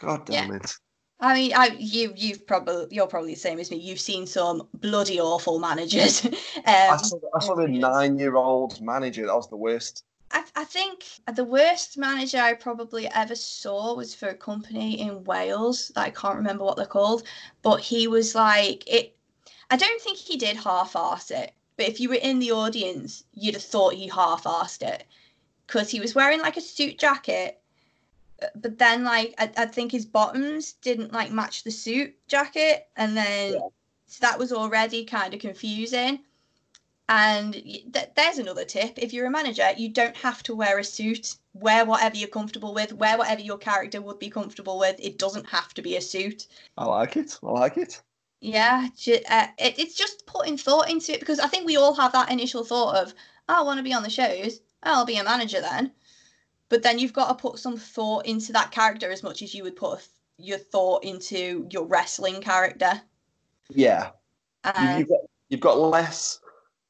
God 0.00 0.26
damn 0.26 0.50
yeah. 0.50 0.56
it! 0.56 0.74
I 1.20 1.34
mean, 1.34 1.52
I, 1.54 1.76
you 1.78 2.12
you've 2.16 2.46
probably 2.46 2.86
you're 2.90 3.06
probably 3.06 3.34
the 3.34 3.40
same 3.40 3.58
as 3.58 3.70
me. 3.70 3.76
You've 3.76 4.00
seen 4.00 4.26
some 4.26 4.68
bloody 4.74 5.20
awful 5.20 5.58
managers. 5.58 6.24
um, 6.24 6.32
I 6.66 6.96
saw, 6.96 7.18
I 7.34 7.40
saw 7.40 7.58
a 7.58 7.68
nine 7.68 8.18
year 8.18 8.36
old 8.36 8.80
manager. 8.80 9.26
That 9.26 9.34
was 9.34 9.48
the 9.48 9.56
worst. 9.56 10.04
I, 10.30 10.42
I 10.56 10.64
think 10.64 11.04
the 11.32 11.44
worst 11.44 11.96
manager 11.96 12.38
I 12.38 12.54
probably 12.54 13.06
ever 13.08 13.36
saw 13.36 13.94
was 13.94 14.14
for 14.14 14.28
a 14.28 14.34
company 14.34 15.00
in 15.00 15.24
Wales 15.24 15.92
that 15.94 16.06
I 16.06 16.10
can't 16.10 16.36
remember 16.36 16.64
what 16.64 16.76
they're 16.76 16.86
called, 16.86 17.22
but 17.62 17.80
he 17.80 18.08
was 18.08 18.34
like 18.34 18.84
it. 18.86 19.16
I 19.70 19.76
don't 19.76 20.00
think 20.00 20.18
he 20.18 20.36
did 20.36 20.56
half-ass 20.56 21.30
it, 21.30 21.52
but 21.76 21.88
if 21.88 22.00
you 22.00 22.08
were 22.08 22.16
in 22.16 22.38
the 22.38 22.52
audience, 22.52 23.24
you'd 23.32 23.54
have 23.54 23.62
thought 23.62 23.94
he 23.94 24.08
half-assed 24.08 24.82
it 24.82 25.04
because 25.66 25.90
he 25.90 26.00
was 26.00 26.14
wearing 26.14 26.40
like 26.40 26.56
a 26.56 26.60
suit 26.60 26.98
jacket, 26.98 27.60
but 28.54 28.78
then 28.78 29.04
like 29.04 29.34
I, 29.38 29.50
I 29.56 29.66
think 29.66 29.92
his 29.92 30.06
bottoms 30.06 30.72
didn't 30.74 31.12
like 31.12 31.30
match 31.30 31.64
the 31.64 31.70
suit 31.70 32.14
jacket, 32.28 32.88
and 32.96 33.16
then 33.16 33.54
yeah. 33.54 33.58
so 34.06 34.18
that 34.20 34.38
was 34.38 34.52
already 34.52 35.04
kind 35.04 35.34
of 35.34 35.40
confusing. 35.40 36.20
And 37.08 37.52
th- 37.52 38.10
there's 38.16 38.38
another 38.38 38.64
tip. 38.64 38.94
If 38.96 39.12
you're 39.12 39.26
a 39.26 39.30
manager, 39.30 39.68
you 39.76 39.90
don't 39.90 40.16
have 40.16 40.42
to 40.44 40.54
wear 40.54 40.78
a 40.78 40.84
suit. 40.84 41.36
Wear 41.52 41.84
whatever 41.84 42.16
you're 42.16 42.28
comfortable 42.28 42.72
with. 42.72 42.94
Wear 42.94 43.18
whatever 43.18 43.42
your 43.42 43.58
character 43.58 44.00
would 44.00 44.18
be 44.18 44.30
comfortable 44.30 44.78
with. 44.78 44.96
It 44.98 45.18
doesn't 45.18 45.46
have 45.46 45.74
to 45.74 45.82
be 45.82 45.96
a 45.96 46.00
suit. 46.00 46.46
I 46.78 46.86
like 46.86 47.16
it. 47.16 47.38
I 47.42 47.50
like 47.50 47.76
it. 47.76 48.00
Yeah, 48.40 48.88
uh, 49.30 49.46
it, 49.58 49.78
it's 49.78 49.94
just 49.94 50.26
putting 50.26 50.58
thought 50.58 50.90
into 50.90 51.12
it 51.12 51.20
because 51.20 51.40
I 51.40 51.46
think 51.46 51.66
we 51.66 51.76
all 51.76 51.94
have 51.94 52.12
that 52.12 52.30
initial 52.30 52.64
thought 52.64 52.96
of, 52.96 53.14
oh, 53.48 53.60
I 53.60 53.62
want 53.62 53.78
to 53.78 53.84
be 53.84 53.94
on 53.94 54.02
the 54.02 54.10
shows. 54.10 54.60
I'll 54.82 55.06
be 55.06 55.16
a 55.16 55.24
manager 55.24 55.62
then. 55.62 55.92
But 56.74 56.82
then 56.82 56.98
you've 56.98 57.12
got 57.12 57.28
to 57.28 57.34
put 57.36 57.60
some 57.60 57.76
thought 57.76 58.26
into 58.26 58.52
that 58.52 58.72
character 58.72 59.08
as 59.08 59.22
much 59.22 59.42
as 59.42 59.54
you 59.54 59.62
would 59.62 59.76
put 59.76 60.08
your 60.38 60.58
thought 60.58 61.04
into 61.04 61.68
your 61.70 61.86
wrestling 61.86 62.40
character. 62.40 63.00
Yeah. 63.70 64.10
Um, 64.64 64.98
you've, 64.98 65.08
got, 65.08 65.20
you've 65.50 65.60
got 65.60 65.78
less 65.78 66.40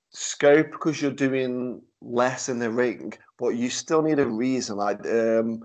scope 0.08 0.70
because 0.70 1.02
you're 1.02 1.10
doing 1.10 1.82
less 2.00 2.48
in 2.48 2.60
the 2.60 2.70
ring, 2.70 3.12
but 3.38 3.56
you 3.56 3.68
still 3.68 4.00
need 4.00 4.18
a 4.20 4.26
reason. 4.26 4.78
Like 4.78 5.00
um, 5.00 5.62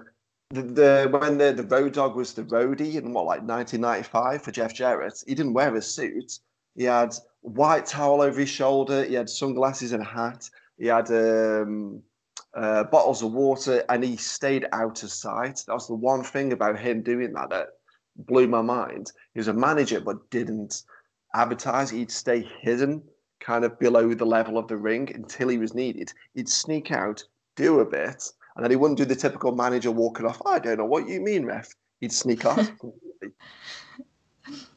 the, 0.49 0.63
the 0.63 1.17
when 1.17 1.37
the 1.37 1.53
the 1.53 1.63
Road 1.63 1.93
Dogg 1.93 2.17
was 2.17 2.33
the 2.33 2.43
roadie 2.43 2.95
in 2.95 3.13
what 3.13 3.25
like 3.25 3.43
1995 3.43 4.41
for 4.41 4.51
Jeff 4.51 4.73
Jarrett, 4.73 5.23
he 5.25 5.33
didn't 5.33 5.53
wear 5.53 5.73
a 5.73 5.81
suit. 5.81 6.39
He 6.75 6.83
had 6.83 7.15
white 7.39 7.85
towel 7.85 8.21
over 8.21 8.41
his 8.41 8.49
shoulder. 8.49 9.05
He 9.05 9.13
had 9.13 9.29
sunglasses 9.29 9.93
and 9.93 10.03
a 10.03 10.05
hat. 10.05 10.49
He 10.77 10.87
had 10.87 11.09
um, 11.09 12.03
uh, 12.53 12.83
bottles 12.85 13.23
of 13.23 13.31
water, 13.31 13.83
and 13.89 14.03
he 14.03 14.15
stayed 14.15 14.67
out 14.71 15.03
of 15.03 15.11
sight. 15.11 15.63
That 15.67 15.73
was 15.73 15.87
the 15.87 15.95
one 15.95 16.23
thing 16.23 16.53
about 16.53 16.79
him 16.79 17.01
doing 17.01 17.33
that 17.33 17.49
that 17.49 17.67
blew 18.15 18.47
my 18.47 18.61
mind. 18.61 19.11
He 19.33 19.39
was 19.39 19.47
a 19.47 19.53
manager, 19.53 19.99
but 19.99 20.29
didn't 20.29 20.83
advertise. 21.33 21.89
He'd 21.89 22.11
stay 22.11 22.47
hidden 22.61 23.03
kind 23.39 23.63
of 23.63 23.79
below 23.79 24.13
the 24.13 24.25
level 24.25 24.57
of 24.57 24.67
the 24.67 24.77
ring 24.77 25.11
until 25.13 25.47
he 25.47 25.57
was 25.57 25.73
needed. 25.73 26.11
He'd 26.33 26.49
sneak 26.49 26.91
out, 26.91 27.23
do 27.55 27.79
a 27.79 27.85
bit, 27.85 28.23
and 28.55 28.63
then 28.63 28.71
he 28.71 28.75
wouldn't 28.75 28.97
do 28.97 29.05
the 29.05 29.15
typical 29.15 29.55
manager 29.55 29.91
walking 29.91 30.25
off. 30.25 30.41
I 30.45 30.59
don't 30.59 30.77
know 30.77 30.85
what 30.85 31.07
you 31.07 31.21
mean, 31.21 31.45
ref. 31.45 31.73
He'd 32.01 32.13
sneak 32.13 32.45
off. 32.45 32.69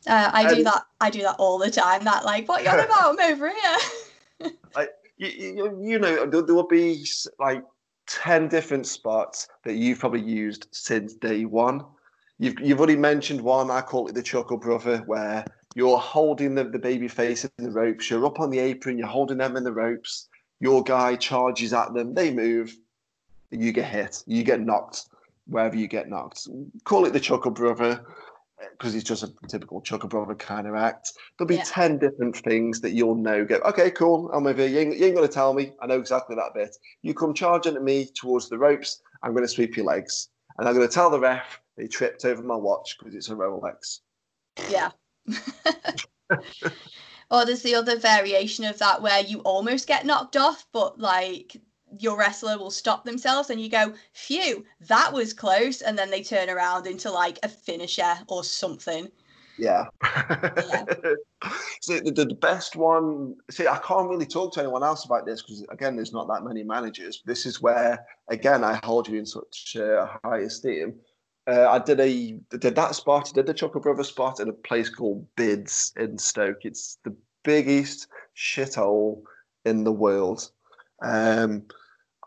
Uh, 0.06 0.30
I 0.32 0.48
and, 0.48 0.56
do 0.56 0.64
that. 0.64 0.82
I 1.00 1.10
do 1.10 1.22
that 1.22 1.36
all 1.38 1.58
the 1.58 1.70
time. 1.70 2.04
That 2.04 2.24
like, 2.24 2.48
what 2.48 2.64
you're 2.64 2.78
about? 2.78 3.18
I'm 3.18 3.32
over 3.32 3.48
here. 3.48 4.50
like, 4.74 4.90
you, 5.26 5.54
you, 5.54 5.78
you 5.82 5.98
know, 5.98 6.26
there, 6.26 6.42
there 6.42 6.54
will 6.54 6.66
be 6.66 7.04
like 7.38 7.62
ten 8.06 8.48
different 8.48 8.86
spots 8.86 9.48
that 9.64 9.74
you've 9.74 10.00
probably 10.00 10.22
used 10.22 10.66
since 10.72 11.14
day 11.14 11.44
one. 11.44 11.84
You've 12.38 12.58
you've 12.60 12.78
already 12.78 12.96
mentioned 12.96 13.40
one. 13.40 13.70
I 13.70 13.80
call 13.80 14.08
it 14.08 14.14
the 14.14 14.22
Chuckle 14.22 14.56
Brother, 14.56 14.98
where 15.06 15.44
you're 15.74 15.98
holding 15.98 16.54
the, 16.54 16.64
the 16.64 16.78
baby 16.78 17.08
face 17.08 17.44
in 17.44 17.50
the 17.58 17.70
ropes. 17.70 18.10
You're 18.10 18.26
up 18.26 18.40
on 18.40 18.50
the 18.50 18.58
apron. 18.58 18.98
You're 18.98 19.06
holding 19.06 19.38
them 19.38 19.56
in 19.56 19.64
the 19.64 19.72
ropes. 19.72 20.28
Your 20.60 20.82
guy 20.82 21.16
charges 21.16 21.72
at 21.72 21.94
them. 21.94 22.14
They 22.14 22.32
move. 22.32 22.76
You 23.50 23.72
get 23.72 23.86
hit. 23.86 24.22
You 24.26 24.42
get 24.44 24.60
knocked 24.60 25.06
wherever 25.46 25.76
you 25.76 25.88
get 25.88 26.08
knocked. 26.08 26.48
Call 26.84 27.04
it 27.04 27.12
the 27.12 27.20
Chuckle 27.20 27.50
Brother. 27.50 28.04
Because 28.70 28.94
it's 28.94 29.04
just 29.04 29.22
a 29.22 29.32
typical 29.48 29.80
Chuckle 29.80 30.08
Brother 30.08 30.34
kind 30.34 30.66
of 30.66 30.74
act. 30.74 31.12
There'll 31.38 31.48
be 31.48 31.56
Yeah. 31.56 31.64
10 31.66 31.98
different 31.98 32.36
things 32.36 32.80
that 32.80 32.92
you'll 32.92 33.14
know. 33.14 33.44
Go, 33.44 33.56
okay, 33.64 33.90
cool, 33.90 34.30
I'm 34.32 34.44
with 34.44 34.58
you. 34.58 34.66
You 34.66 34.78
ain't, 34.78 34.94
ain't 34.94 35.14
going 35.14 35.26
to 35.26 35.32
tell 35.32 35.52
me. 35.54 35.72
I 35.80 35.86
know 35.86 35.98
exactly 35.98 36.36
that 36.36 36.54
bit. 36.54 36.76
You 37.02 37.14
come 37.14 37.34
charging 37.34 37.76
at 37.76 37.82
me 37.82 38.08
towards 38.14 38.48
the 38.48 38.58
ropes, 38.58 39.02
I'm 39.22 39.32
going 39.32 39.44
to 39.44 39.48
sweep 39.48 39.76
your 39.76 39.86
legs. 39.86 40.28
And 40.58 40.68
I'm 40.68 40.74
going 40.74 40.86
to 40.86 40.92
tell 40.92 41.10
the 41.10 41.20
ref 41.20 41.60
they 41.76 41.86
tripped 41.86 42.24
over 42.24 42.42
my 42.42 42.56
watch 42.56 42.96
because 42.98 43.14
it's 43.14 43.30
a 43.30 43.34
Rolex. 43.34 44.00
Yeah. 44.68 44.90
or 47.30 47.46
there's 47.46 47.62
the 47.62 47.74
other 47.74 47.98
variation 47.98 48.64
of 48.64 48.78
that 48.78 49.00
where 49.00 49.22
you 49.22 49.40
almost 49.40 49.88
get 49.88 50.04
knocked 50.04 50.36
off, 50.36 50.66
but 50.72 50.98
like 50.98 51.56
your 51.98 52.18
wrestler 52.18 52.58
will 52.58 52.70
stop 52.70 53.04
themselves 53.04 53.50
and 53.50 53.60
you 53.60 53.68
go, 53.68 53.92
phew, 54.12 54.64
that 54.88 55.12
was 55.12 55.32
close. 55.32 55.80
And 55.82 55.98
then 55.98 56.10
they 56.10 56.22
turn 56.22 56.50
around 56.50 56.86
into 56.86 57.10
like 57.10 57.38
a 57.42 57.48
finisher 57.48 58.14
or 58.28 58.44
something. 58.44 59.08
Yeah. 59.58 59.84
so 61.80 61.98
the, 62.00 62.24
the 62.28 62.38
best 62.40 62.74
one, 62.76 63.36
see, 63.50 63.66
I 63.66 63.78
can't 63.78 64.08
really 64.08 64.26
talk 64.26 64.52
to 64.54 64.60
anyone 64.60 64.82
else 64.82 65.04
about 65.04 65.26
this 65.26 65.42
because, 65.42 65.64
again, 65.70 65.96
there's 65.96 66.12
not 66.12 66.28
that 66.28 66.42
many 66.42 66.62
managers. 66.62 67.22
This 67.26 67.46
is 67.46 67.60
where, 67.60 68.04
again, 68.28 68.64
I 68.64 68.80
hold 68.82 69.08
you 69.08 69.18
in 69.18 69.26
such 69.26 69.76
uh, 69.76 70.06
high 70.24 70.40
esteem. 70.40 70.94
Uh, 71.46 71.68
I 71.68 71.78
did 71.80 71.98
a 71.98 72.38
did 72.56 72.76
that 72.76 72.94
spot, 72.94 73.28
I 73.30 73.34
did 73.34 73.46
the 73.46 73.54
Chuckle 73.54 73.80
Brother 73.80 74.04
spot 74.04 74.38
at 74.38 74.48
a 74.48 74.52
place 74.52 74.88
called 74.88 75.26
Bids 75.36 75.92
in 75.96 76.16
Stoke. 76.16 76.64
It's 76.64 76.98
the 77.04 77.14
biggest 77.42 78.06
shithole 78.36 79.22
in 79.64 79.82
the 79.82 79.92
world. 79.92 80.50
Um, 81.02 81.64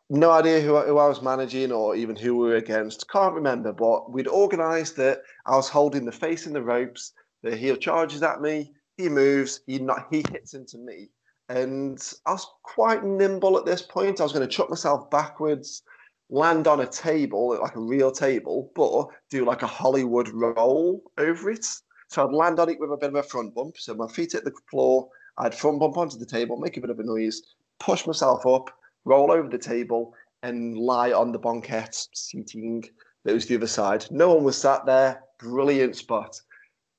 no 0.09 0.31
idea 0.31 0.61
who, 0.61 0.79
who 0.79 0.97
I 0.97 1.07
was 1.07 1.21
managing 1.21 1.71
or 1.71 1.95
even 1.95 2.15
who 2.15 2.37
we 2.37 2.49
were 2.49 2.55
against. 2.55 3.09
Can't 3.09 3.33
remember, 3.33 3.73
but 3.73 4.11
we'd 4.11 4.27
organised 4.27 4.95
that 4.97 5.21
I 5.45 5.55
was 5.55 5.69
holding 5.69 6.05
the 6.05 6.11
face 6.11 6.45
in 6.45 6.53
the 6.53 6.61
ropes. 6.61 7.13
The 7.43 7.55
heel 7.55 7.75
charges 7.75 8.23
at 8.23 8.41
me. 8.41 8.73
He 8.97 9.09
moves. 9.09 9.61
He 9.67 9.79
not. 9.79 10.07
He 10.09 10.23
hits 10.31 10.53
into 10.53 10.77
me, 10.77 11.09
and 11.49 12.01
I 12.25 12.31
was 12.31 12.47
quite 12.63 13.03
nimble 13.03 13.57
at 13.57 13.65
this 13.65 13.81
point. 13.81 14.19
I 14.19 14.23
was 14.23 14.31
going 14.31 14.47
to 14.47 14.53
chuck 14.53 14.69
myself 14.69 15.09
backwards, 15.09 15.83
land 16.29 16.67
on 16.67 16.79
a 16.79 16.87
table 16.87 17.57
like 17.61 17.75
a 17.75 17.81
real 17.81 18.11
table, 18.11 18.71
but 18.75 19.07
do 19.29 19.45
like 19.45 19.63
a 19.63 19.67
Hollywood 19.67 20.29
roll 20.29 21.03
over 21.17 21.51
it. 21.51 21.65
So 22.07 22.25
I'd 22.25 22.33
land 22.33 22.59
on 22.59 22.69
it 22.69 22.79
with 22.79 22.91
a 22.91 22.97
bit 22.97 23.09
of 23.09 23.15
a 23.15 23.23
front 23.23 23.53
bump. 23.53 23.77
So 23.77 23.93
my 23.93 24.07
feet 24.07 24.31
hit 24.31 24.45
the 24.45 24.53
floor. 24.71 25.09
I'd 25.37 25.53
front 25.53 25.79
bump 25.79 25.97
onto 25.97 26.17
the 26.17 26.25
table, 26.25 26.57
make 26.57 26.77
a 26.77 26.81
bit 26.81 26.89
of 26.89 26.99
a 26.99 27.03
noise, 27.03 27.41
push 27.79 28.07
myself 28.07 28.45
up, 28.45 28.69
roll 29.05 29.31
over 29.31 29.47
the 29.49 29.57
table, 29.57 30.13
and 30.43 30.77
lie 30.77 31.11
on 31.11 31.31
the 31.31 31.39
banquette 31.39 32.07
seating 32.13 32.83
that 33.23 33.33
was 33.33 33.47
the 33.47 33.55
other 33.55 33.67
side. 33.67 34.05
No 34.11 34.33
one 34.33 34.43
was 34.43 34.57
sat 34.57 34.85
there. 34.85 35.23
Brilliant 35.39 35.95
spot. 35.95 36.39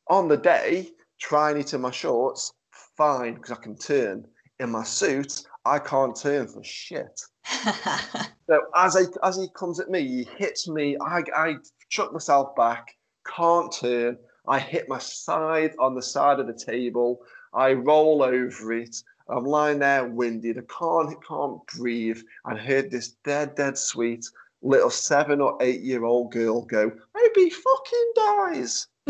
On 0.09 0.28
the 0.28 0.36
day, 0.36 0.90
trying 1.20 1.59
it 1.59 1.72
in 1.72 1.80
my 1.80 1.90
shorts, 1.90 2.52
fine, 2.96 3.34
because 3.34 3.52
I 3.52 3.62
can 3.62 3.76
turn. 3.76 4.26
In 4.59 4.70
my 4.70 4.82
suit, 4.82 5.42
I 5.64 5.78
can't 5.78 6.16
turn 6.16 6.48
for 6.48 6.62
shit. 6.64 7.20
So 8.48 8.61
as 8.76 8.96
I 8.96 9.02
as 9.26 9.36
he 9.36 9.48
comes 9.57 9.80
at 9.80 9.90
me, 9.90 10.07
he 10.07 10.28
hits 10.36 10.68
me. 10.68 10.96
I 11.00 11.24
I 11.34 11.54
chuck 11.88 12.12
myself 12.12 12.54
back, 12.54 12.86
can't 13.26 13.72
turn. 13.72 14.18
I 14.46 14.61
hit 14.61 14.88
my 14.88 14.98
side 14.98 15.74
on 15.80 15.96
the 15.96 16.02
side 16.02 16.38
of 16.38 16.46
the 16.46 16.54
table. 16.54 17.18
I 17.52 17.72
roll 17.72 18.22
over 18.22 18.72
it. 18.72 18.94
I'm 19.29 19.45
lying 19.45 19.81
there 19.81 20.07
winded. 20.07 20.59
I 20.59 20.62
can't 20.62 21.11
I 21.11 21.14
can't 21.27 21.66
breathe. 21.66 22.20
I 22.45 22.57
heard 22.57 22.91
this 22.91 23.16
dead 23.24 23.55
dead 23.55 23.77
sweet 23.77 24.27
little 24.62 24.91
seven 24.91 25.41
or 25.41 25.57
eight 25.61 25.81
year 25.81 26.05
old 26.05 26.33
girl 26.33 26.62
go. 26.62 26.91
Maybe 27.14 27.51
fucking 27.51 28.12
dies. 28.14 28.87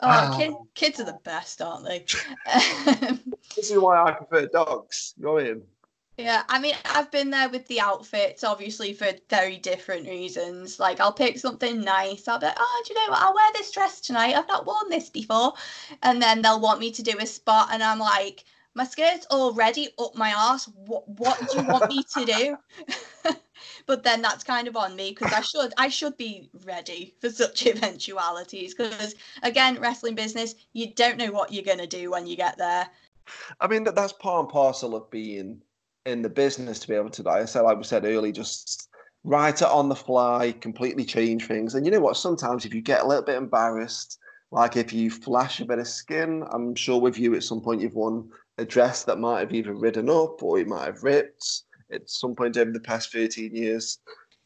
oh, 0.00 0.34
kid, 0.38 0.54
kids 0.74 1.00
are 1.00 1.04
the 1.04 1.18
best, 1.24 1.60
aren't 1.62 1.86
they? 1.86 2.04
This 3.56 3.70
is 3.70 3.78
why 3.78 4.02
I 4.02 4.12
prefer 4.12 4.46
dogs. 4.48 5.14
You're 5.18 5.40
in. 5.40 5.62
Yeah, 6.18 6.44
I 6.48 6.58
mean, 6.58 6.74
I've 6.86 7.10
been 7.10 7.28
there 7.28 7.50
with 7.50 7.66
the 7.66 7.80
outfits, 7.80 8.42
obviously 8.42 8.94
for 8.94 9.08
very 9.28 9.58
different 9.58 10.08
reasons. 10.08 10.80
Like, 10.80 10.98
I'll 10.98 11.12
pick 11.12 11.38
something 11.38 11.82
nice. 11.82 12.26
I'll 12.26 12.38
be 12.38 12.46
like, 12.46 12.56
oh, 12.58 12.82
do 12.86 12.94
you 12.94 13.00
know 13.00 13.10
what? 13.10 13.20
I'll 13.20 13.34
wear 13.34 13.50
this 13.52 13.70
dress 13.70 14.00
tonight. 14.00 14.34
I've 14.34 14.48
not 14.48 14.64
worn 14.64 14.88
this 14.88 15.10
before. 15.10 15.52
And 16.02 16.22
then 16.22 16.40
they'll 16.40 16.60
want 16.60 16.80
me 16.80 16.90
to 16.92 17.02
do 17.02 17.18
a 17.18 17.26
spot, 17.26 17.68
and 17.70 17.82
I'm 17.82 17.98
like, 17.98 18.44
my 18.74 18.84
skirt's 18.84 19.26
already 19.30 19.88
up 19.98 20.14
my 20.16 20.32
arse. 20.32 20.68
What, 20.86 21.06
what 21.06 21.38
do 21.50 21.58
you 21.58 21.66
want 21.66 21.88
me 21.88 22.02
to 22.02 22.24
do? 22.24 23.34
but 23.86 24.02
then 24.02 24.22
that's 24.22 24.44
kind 24.44 24.68
of 24.68 24.76
on 24.76 24.96
me 24.96 25.10
because 25.10 25.32
I 25.32 25.40
should 25.40 25.72
I 25.78 25.88
should 25.88 26.16
be 26.18 26.50
ready 26.64 27.14
for 27.20 27.30
such 27.30 27.66
eventualities. 27.66 28.74
Because 28.74 29.14
again, 29.42 29.80
wrestling 29.80 30.14
business, 30.14 30.54
you 30.74 30.92
don't 30.92 31.16
know 31.16 31.32
what 31.32 31.52
you're 31.52 31.64
gonna 31.64 31.86
do 31.86 32.10
when 32.10 32.26
you 32.26 32.36
get 32.36 32.58
there. 32.58 32.86
I 33.60 33.66
mean, 33.66 33.84
that, 33.84 33.94
that's 33.94 34.12
part 34.12 34.40
and 34.40 34.48
parcel 34.50 34.94
of 34.94 35.10
being 35.10 35.62
in 36.06 36.22
the 36.22 36.28
business 36.28 36.78
to 36.78 36.88
be 36.88 36.94
able 36.94 37.10
to, 37.10 37.22
like 37.22 37.42
I 37.42 37.44
said, 37.44 37.62
like 37.62 37.76
we 37.76 37.84
said 37.84 38.04
earlier, 38.04 38.32
just 38.32 38.88
write 39.24 39.60
it 39.60 39.68
on 39.68 39.88
the 39.88 39.96
fly, 39.96 40.52
completely 40.60 41.04
change 41.04 41.46
things. 41.46 41.74
And 41.74 41.84
you 41.84 41.90
know 41.92 42.00
what? 42.00 42.16
Sometimes 42.16 42.64
if 42.64 42.72
you 42.72 42.80
get 42.80 43.02
a 43.02 43.06
little 43.06 43.24
bit 43.24 43.36
embarrassed, 43.36 44.18
like 44.52 44.76
if 44.76 44.92
you 44.92 45.10
flash 45.10 45.60
a 45.60 45.64
bit 45.64 45.80
of 45.80 45.88
skin, 45.88 46.44
I'm 46.52 46.74
sure 46.76 47.00
with 47.00 47.18
you 47.18 47.34
at 47.34 47.42
some 47.42 47.60
point 47.60 47.80
you've 47.80 47.94
won 47.94 48.30
a 48.58 48.64
dress 48.64 49.02
that 49.04 49.18
might 49.18 49.40
have 49.40 49.52
either 49.52 49.74
ridden 49.74 50.08
up 50.08 50.42
or 50.42 50.60
it 50.60 50.68
might 50.68 50.86
have 50.86 51.02
ripped 51.02 51.62
at 51.92 52.08
some 52.08 52.34
point 52.34 52.56
over 52.56 52.70
the 52.70 52.80
past 52.80 53.12
13 53.12 53.54
years. 53.54 53.98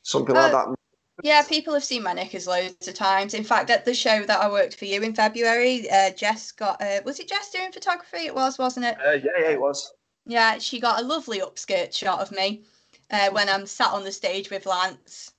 Something 0.02 0.34
like 0.34 0.54
Uh, 0.54 0.66
that. 0.70 0.76
Yeah, 1.22 1.42
people 1.42 1.74
have 1.74 1.84
seen 1.84 2.02
my 2.02 2.14
knickers 2.14 2.46
loads 2.46 2.88
of 2.88 2.94
times. 2.94 3.34
In 3.34 3.44
fact, 3.44 3.68
at 3.68 3.84
the 3.84 3.92
show 3.92 4.24
that 4.24 4.40
I 4.40 4.50
worked 4.50 4.76
for 4.76 4.86
you 4.86 5.02
in 5.02 5.14
February, 5.14 5.88
uh, 5.90 6.10
Jess 6.12 6.50
got 6.50 6.80
uh, 6.80 7.02
was 7.04 7.20
it 7.20 7.28
Jess 7.28 7.50
doing 7.50 7.70
photography? 7.70 8.24
It 8.24 8.34
was, 8.34 8.56
wasn't 8.58 8.86
it? 8.86 8.96
Uh, 9.06 9.12
yeah, 9.12 9.30
yeah, 9.38 9.50
it 9.50 9.60
was. 9.60 9.92
Yeah, 10.30 10.58
she 10.58 10.78
got 10.78 11.02
a 11.02 11.04
lovely 11.04 11.40
upskirt 11.40 11.92
shot 11.92 12.20
of 12.20 12.30
me 12.30 12.62
uh, 13.10 13.30
when 13.30 13.48
I'm 13.48 13.66
sat 13.66 13.90
on 13.90 14.04
the 14.04 14.12
stage 14.12 14.48
with 14.48 14.64
Lance. 14.64 15.32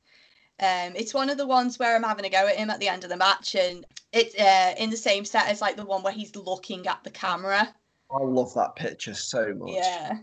Um, 0.60 0.98
it's 0.98 1.14
one 1.14 1.30
of 1.30 1.38
the 1.38 1.48
ones 1.48 1.80
where 1.80 1.96
I'm 1.96 2.04
having 2.04 2.26
a 2.26 2.30
go 2.30 2.46
at 2.46 2.58
him 2.58 2.70
at 2.70 2.82
the 2.82 2.90
end 2.90 3.06
of 3.06 3.10
the 3.10 3.16
match, 3.16 3.56
and 3.56 3.86
it's 4.12 4.38
uh, 4.38 4.76
in 4.78 4.90
the 4.90 4.98
same 4.98 5.24
set 5.24 5.48
as 5.48 5.62
like 5.62 5.78
the 5.78 5.86
one 5.86 6.04
where 6.04 6.12
he's 6.12 6.36
looking 6.36 6.86
at 6.88 7.02
the 7.06 7.10
camera. 7.10 7.74
I 8.12 8.22
love 8.22 8.54
that 8.56 8.76
picture 8.76 9.14
so 9.14 9.54
much. 9.54 9.70
Yeah, 9.70 10.18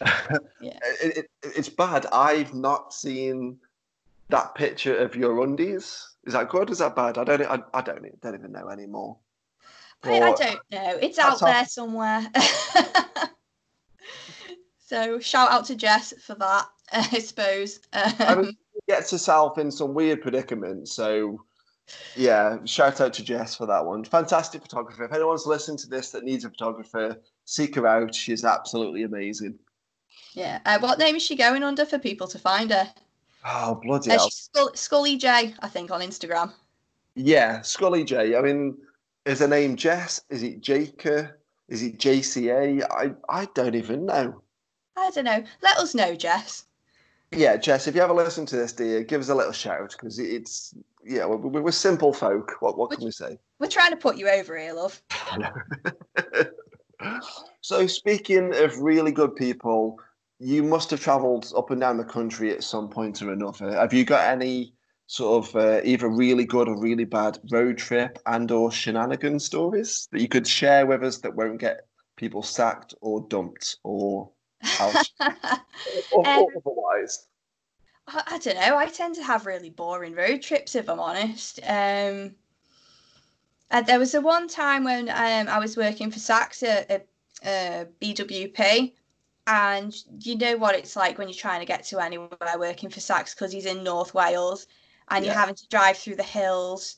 yeah. 0.60 0.78
it, 1.00 1.18
it, 1.18 1.26
it's 1.44 1.68
bad. 1.68 2.06
I've 2.12 2.52
not 2.52 2.92
seen 2.92 3.56
that 4.30 4.56
picture 4.56 4.96
of 4.96 5.14
your 5.14 5.44
undies. 5.44 6.08
Is 6.24 6.32
that 6.32 6.48
good? 6.48 6.70
Is 6.70 6.78
that 6.78 6.96
bad? 6.96 7.18
I 7.18 7.24
don't. 7.24 7.42
I, 7.42 7.60
I 7.72 7.82
don't. 7.82 8.20
Don't 8.20 8.34
even 8.34 8.50
know 8.50 8.68
anymore. 8.68 9.16
I, 10.02 10.10
I 10.10 10.32
don't 10.32 10.60
know. 10.72 10.98
It's 11.00 11.20
out 11.20 11.38
there 11.38 11.66
somewhere. 11.66 12.26
so 14.90 15.20
shout 15.20 15.50
out 15.52 15.64
to 15.66 15.76
Jess 15.76 16.12
for 16.20 16.34
that, 16.34 16.66
I 16.92 17.20
suppose. 17.20 17.78
I 17.92 18.12
Um, 18.26 18.42
mean, 18.42 18.56
she 18.74 18.80
gets 18.88 19.10
herself 19.12 19.56
in 19.56 19.70
some 19.70 19.94
weird 19.94 20.20
predicaments. 20.20 20.92
So, 20.92 21.44
yeah, 22.16 22.56
shout 22.64 23.00
out 23.00 23.12
to 23.14 23.22
Jess 23.24 23.54
for 23.54 23.66
that 23.66 23.86
one. 23.86 24.04
Fantastic 24.04 24.62
photographer. 24.62 25.04
If 25.04 25.12
anyone's 25.12 25.46
listening 25.46 25.78
to 25.78 25.88
this 25.88 26.10
that 26.10 26.24
needs 26.24 26.44
a 26.44 26.50
photographer, 26.50 27.16
seek 27.44 27.76
her 27.76 27.86
out. 27.86 28.12
She's 28.14 28.44
absolutely 28.44 29.04
amazing. 29.04 29.58
yeah. 30.34 30.58
Uh, 30.66 30.78
what 30.80 30.98
name 30.98 31.14
is 31.14 31.22
she 31.22 31.36
going 31.36 31.62
under 31.62 31.86
for 31.86 31.98
people 31.98 32.26
to 32.26 32.38
find 32.40 32.70
her? 32.72 32.92
Oh 33.44 33.80
bloody 33.82 34.10
Uh, 34.10 34.14
hell! 34.18 34.28
she's 34.28 34.50
Skull- 34.52 34.74
Scully 34.74 35.16
J, 35.16 35.54
I 35.60 35.68
think, 35.68 35.90
on 35.92 36.00
Instagram. 36.00 36.52
Yeah, 37.14 37.60
Scully 37.62 38.02
J. 38.04 38.36
I 38.36 38.40
mean, 38.42 38.76
is 39.24 39.38
her 39.38 39.48
name 39.48 39.76
Jess? 39.76 40.20
Is 40.30 40.42
it 40.42 40.60
Jaker? 40.60 41.36
Is 41.68 41.82
it 41.82 41.98
JCA? 41.98 42.84
I 42.90 43.12
I 43.28 43.46
don't 43.54 43.74
even 43.76 44.04
know. 44.06 44.42
I 45.00 45.10
don't 45.10 45.24
know. 45.24 45.42
Let 45.62 45.78
us 45.78 45.94
know, 45.94 46.14
Jess. 46.14 46.66
Yeah, 47.32 47.56
Jess, 47.56 47.86
if 47.86 47.94
you 47.94 48.02
ever 48.02 48.12
listen 48.12 48.44
to 48.46 48.56
this, 48.56 48.72
dear, 48.72 49.02
give 49.02 49.20
us 49.20 49.28
a 49.28 49.34
little 49.34 49.52
shout 49.52 49.92
because 49.92 50.18
it's 50.18 50.74
yeah, 51.04 51.24
we're, 51.26 51.36
we're 51.36 51.70
simple 51.70 52.12
folk. 52.12 52.56
What 52.60 52.76
what 52.76 52.90
can 52.90 53.04
we 53.04 53.10
say? 53.10 53.38
We're 53.58 53.68
trying 53.68 53.92
to 53.92 53.96
put 53.96 54.16
you 54.16 54.28
over 54.28 54.58
here, 54.58 54.72
love. 54.74 55.00
so 57.60 57.86
speaking 57.86 58.54
of 58.56 58.78
really 58.78 59.12
good 59.12 59.36
people, 59.36 59.98
you 60.38 60.62
must 60.62 60.90
have 60.90 61.00
travelled 61.00 61.52
up 61.56 61.70
and 61.70 61.80
down 61.80 61.96
the 61.96 62.04
country 62.04 62.50
at 62.50 62.64
some 62.64 62.88
point 62.88 63.22
or 63.22 63.32
another. 63.32 63.72
Have 63.72 63.92
you 63.92 64.04
got 64.04 64.26
any 64.26 64.74
sort 65.06 65.44
of 65.44 65.56
uh, 65.56 65.80
either 65.84 66.08
really 66.08 66.44
good 66.44 66.68
or 66.68 66.80
really 66.80 67.04
bad 67.04 67.38
road 67.50 67.78
trip 67.78 68.18
and 68.26 68.50
or 68.50 68.70
shenanigan 68.70 69.40
stories 69.40 70.08
that 70.12 70.20
you 70.20 70.28
could 70.28 70.46
share 70.46 70.86
with 70.86 71.02
us 71.02 71.18
that 71.18 71.34
won't 71.34 71.58
get 71.58 71.86
people 72.16 72.42
sacked 72.42 72.94
or 73.00 73.26
dumped 73.28 73.78
or 73.82 74.30
out 74.80 75.10
or, 76.12 76.26
Um, 76.26 76.46
otherwise? 76.56 77.26
I, 78.08 78.22
I 78.26 78.38
don't 78.38 78.56
know. 78.56 78.76
I 78.76 78.86
tend 78.86 79.14
to 79.16 79.22
have 79.22 79.46
really 79.46 79.70
boring 79.70 80.14
road 80.14 80.42
trips, 80.42 80.74
if 80.74 80.88
I'm 80.88 81.00
honest. 81.00 81.60
Um, 81.62 82.34
and 83.70 83.86
there 83.86 83.98
was 83.98 84.14
a 84.14 84.20
one 84.20 84.48
time 84.48 84.84
when 84.84 85.08
um, 85.08 85.48
I 85.48 85.58
was 85.58 85.76
working 85.76 86.10
for 86.10 86.18
Saks 86.18 86.62
at, 86.62 86.90
at 86.90 87.06
uh, 87.44 87.84
BWP, 88.00 88.92
and 89.46 89.94
you 90.20 90.36
know 90.36 90.56
what 90.56 90.74
it's 90.74 90.96
like 90.96 91.18
when 91.18 91.28
you're 91.28 91.34
trying 91.34 91.60
to 91.60 91.66
get 91.66 91.84
to 91.84 92.00
anywhere 92.00 92.58
working 92.58 92.90
for 92.90 93.00
Saks 93.00 93.34
because 93.34 93.52
he's 93.52 93.66
in 93.66 93.82
North 93.84 94.12
Wales. 94.14 94.66
and 95.08 95.24
you're 95.24 95.34
having 95.34 95.54
to 95.56 95.68
drive 95.68 95.96
through 95.96 96.16
the 96.16 96.22
hills. 96.22 96.96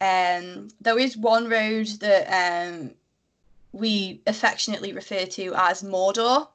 Um, 0.00 0.68
there 0.80 0.98
is 0.98 1.16
one 1.16 1.48
road 1.48 1.86
that 2.00 2.26
um, 2.70 2.90
we 3.72 4.20
affectionately 4.26 4.92
refer 4.92 5.24
to 5.24 5.54
as 5.56 5.82
Mordor 5.82 6.48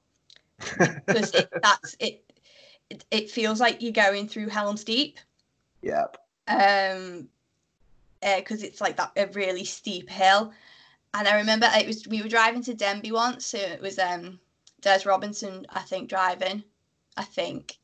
because 0.59 1.33
it, 1.33 1.49
that's 1.61 1.95
it, 1.99 2.23
it. 2.89 3.05
It 3.11 3.31
feels 3.31 3.59
like 3.59 3.81
you're 3.81 3.91
going 3.91 4.27
through 4.27 4.49
Helm's 4.49 4.83
Deep. 4.83 5.19
Yep. 5.81 6.17
Um, 6.47 7.29
because 8.21 8.63
uh, 8.63 8.67
it's 8.67 8.81
like 8.81 8.97
that 8.97 9.11
a 9.15 9.27
really 9.27 9.63
steep 9.63 10.09
hill, 10.09 10.51
and 11.13 11.27
I 11.27 11.37
remember 11.37 11.67
it 11.71 11.87
was 11.87 12.07
we 12.07 12.21
were 12.21 12.27
driving 12.27 12.63
to 12.63 12.73
Denbigh 12.73 13.11
once, 13.11 13.45
so 13.45 13.57
it 13.57 13.81
was 13.81 13.97
um 13.97 14.39
Des 14.81 15.01
Robinson 15.05 15.65
I 15.69 15.81
think 15.81 16.09
driving, 16.09 16.63
I 17.15 17.23
think, 17.23 17.77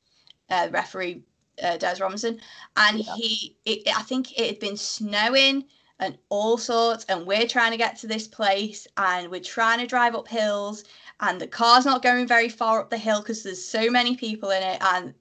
uh, 0.50 0.68
referee 0.72 1.24
uh, 1.64 1.78
Des 1.78 1.98
Robinson, 2.02 2.40
and 2.76 3.00
yeah. 3.00 3.16
he 3.16 3.56
it, 3.66 3.88
I 3.96 4.02
think 4.02 4.38
it 4.38 4.48
had 4.48 4.60
been 4.60 4.78
snowing 4.78 5.66
and 6.00 6.18
all 6.30 6.58
sorts, 6.58 7.06
and 7.06 7.26
we're 7.26 7.48
trying 7.48 7.72
to 7.72 7.78
get 7.78 7.98
to 7.98 8.08
this 8.08 8.28
place, 8.28 8.86
and 8.98 9.30
we're 9.30 9.40
trying 9.40 9.80
to 9.80 9.88
drive 9.88 10.16
up 10.16 10.28
hills, 10.28 10.84
and 11.20 11.40
the 11.40 11.48
car's 11.48 11.86
not 11.86 12.04
going 12.04 12.28
very 12.28 12.50
far 12.50 12.80
up 12.80 12.90
the 12.90 12.98
hill 12.98 13.22
because 13.22 13.44
there's 13.44 13.64
so 13.64 13.90
many 13.90 14.16
people 14.16 14.50
in 14.52 14.64
it, 14.64 14.82
and 14.82 15.14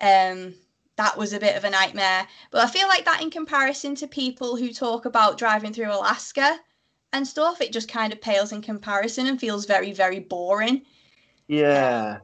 um 0.00 0.54
that 0.96 1.16
was 1.18 1.32
a 1.32 1.40
bit 1.40 1.56
of 1.56 1.64
a 1.64 1.70
nightmare. 1.70 2.26
But 2.50 2.64
I 2.64 2.70
feel 2.70 2.88
like 2.88 3.04
that 3.04 3.22
in 3.22 3.30
comparison 3.30 3.94
to 3.96 4.06
people 4.06 4.56
who 4.56 4.72
talk 4.72 5.06
about 5.06 5.38
driving 5.38 5.72
through 5.72 5.92
Alaska 5.92 6.60
and 7.12 7.26
stuff, 7.26 7.60
it 7.60 7.72
just 7.72 7.88
kind 7.88 8.12
of 8.12 8.20
pales 8.20 8.52
in 8.52 8.62
comparison 8.62 9.26
and 9.26 9.40
feels 9.40 9.66
very, 9.66 9.92
very 9.92 10.20
boring. 10.20 10.82
Yeah. 11.48 12.18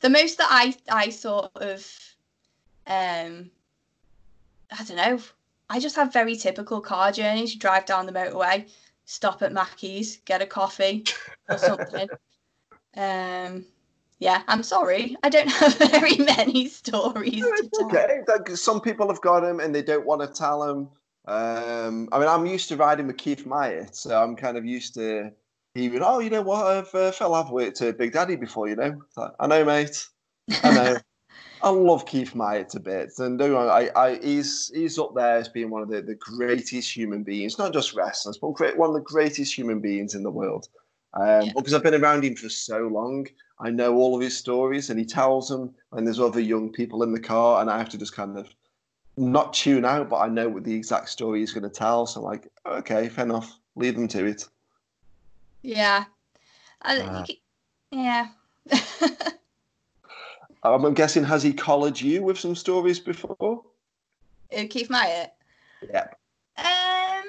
The 0.00 0.10
most 0.10 0.38
that 0.38 0.48
I 0.50 0.74
I 0.90 1.10
sort 1.10 1.50
of 1.56 1.86
um 2.86 3.50
I 4.72 4.84
don't 4.84 4.96
know. 4.96 5.20
I 5.68 5.78
just 5.80 5.96
have 5.96 6.12
very 6.12 6.36
typical 6.36 6.80
car 6.80 7.12
journeys. 7.12 7.54
You 7.54 7.60
drive 7.60 7.86
down 7.86 8.06
the 8.06 8.12
motorway, 8.12 8.68
stop 9.04 9.42
at 9.42 9.52
Mackey's, 9.52 10.18
get 10.24 10.42
a 10.42 10.46
coffee 10.46 11.04
or 11.48 11.58
something. 11.58 12.08
um 12.96 13.64
yeah, 14.20 14.42
I'm 14.48 14.62
sorry. 14.62 15.16
I 15.22 15.30
don't 15.30 15.48
have 15.50 15.76
very 15.76 16.16
many 16.18 16.68
stories. 16.68 17.40
No, 17.40 17.86
okay. 17.86 18.20
Like, 18.28 18.50
some 18.50 18.80
people 18.80 19.08
have 19.08 19.20
got 19.22 19.40
them 19.40 19.60
and 19.60 19.74
they 19.74 19.82
don't 19.82 20.06
want 20.06 20.20
to 20.20 20.28
tell 20.28 20.60
them. 20.60 20.88
Um, 21.26 22.08
I 22.12 22.18
mean, 22.18 22.28
I'm 22.28 22.46
used 22.46 22.68
to 22.68 22.76
riding 22.76 23.06
with 23.06 23.16
Keith 23.16 23.46
Myatt, 23.46 23.96
so 23.96 24.22
I'm 24.22 24.36
kind 24.36 24.56
of 24.56 24.64
used 24.64 24.94
to 24.94 25.32
even, 25.74 26.02
oh, 26.04 26.18
you 26.18 26.30
know 26.30 26.42
what? 26.42 26.66
I've 26.66 26.94
uh, 26.94 27.12
fell 27.12 27.34
I've 27.34 27.50
worked 27.50 27.76
to 27.78 27.92
Big 27.92 28.12
Daddy 28.12 28.36
before, 28.36 28.68
you 28.68 28.76
know. 28.76 29.00
Like, 29.16 29.32
I 29.40 29.46
know, 29.46 29.64
mate. 29.64 30.06
I 30.62 30.74
know. 30.74 30.96
I 31.62 31.68
love 31.70 32.06
Keith 32.06 32.34
Myatt 32.34 32.74
a 32.74 32.80
bit, 32.80 33.18
and 33.18 33.38
do 33.38 33.56
I, 33.56 33.90
I, 33.94 34.18
he's 34.18 34.70
he's 34.74 34.98
up 34.98 35.14
there 35.14 35.36
as 35.36 35.48
being 35.48 35.70
one 35.70 35.82
of 35.82 35.88
the, 35.88 36.00
the 36.00 36.14
greatest 36.14 36.96
human 36.96 37.22
beings, 37.22 37.58
not 37.58 37.72
just 37.72 37.94
wrestlers, 37.94 38.38
but 38.38 38.54
great, 38.54 38.78
one 38.78 38.88
of 38.88 38.94
the 38.94 39.00
greatest 39.00 39.56
human 39.56 39.80
beings 39.80 40.14
in 40.14 40.22
the 40.22 40.30
world. 40.30 40.68
Um, 41.14 41.42
yeah. 41.42 41.52
Because 41.54 41.74
I've 41.74 41.82
been 41.82 41.94
around 41.94 42.24
him 42.24 42.36
for 42.36 42.48
so 42.48 42.86
long, 42.86 43.26
I 43.58 43.70
know 43.70 43.96
all 43.96 44.14
of 44.14 44.22
his 44.22 44.36
stories, 44.36 44.90
and 44.90 44.98
he 44.98 45.04
tells 45.04 45.48
them. 45.48 45.74
And 45.92 46.06
there's 46.06 46.20
other 46.20 46.40
young 46.40 46.70
people 46.70 47.02
in 47.02 47.12
the 47.12 47.20
car, 47.20 47.60
and 47.60 47.70
I 47.70 47.78
have 47.78 47.88
to 47.90 47.98
just 47.98 48.14
kind 48.14 48.38
of 48.38 48.48
not 49.16 49.52
tune 49.52 49.84
out, 49.84 50.08
but 50.08 50.18
I 50.18 50.28
know 50.28 50.48
what 50.48 50.64
the 50.64 50.74
exact 50.74 51.10
story 51.10 51.40
he's 51.40 51.52
going 51.52 51.64
to 51.64 51.68
tell. 51.68 52.06
So, 52.06 52.20
I'm 52.20 52.26
like, 52.26 52.48
okay, 52.64 53.08
fair 53.08 53.24
enough, 53.24 53.58
leave 53.74 53.96
them 53.96 54.08
to 54.08 54.24
it. 54.24 54.44
Yeah, 55.62 56.04
uh, 56.82 57.26
yeah. 57.90 58.28
I'm 60.62 60.94
guessing 60.94 61.24
has 61.24 61.42
he 61.42 61.52
collared 61.52 62.00
you 62.00 62.22
with 62.22 62.38
some 62.38 62.54
stories 62.54 63.00
before? 63.00 63.64
Keith 64.50 64.90
Myatt. 64.90 65.32
Yeah. 65.82 66.08
Um, 66.58 67.24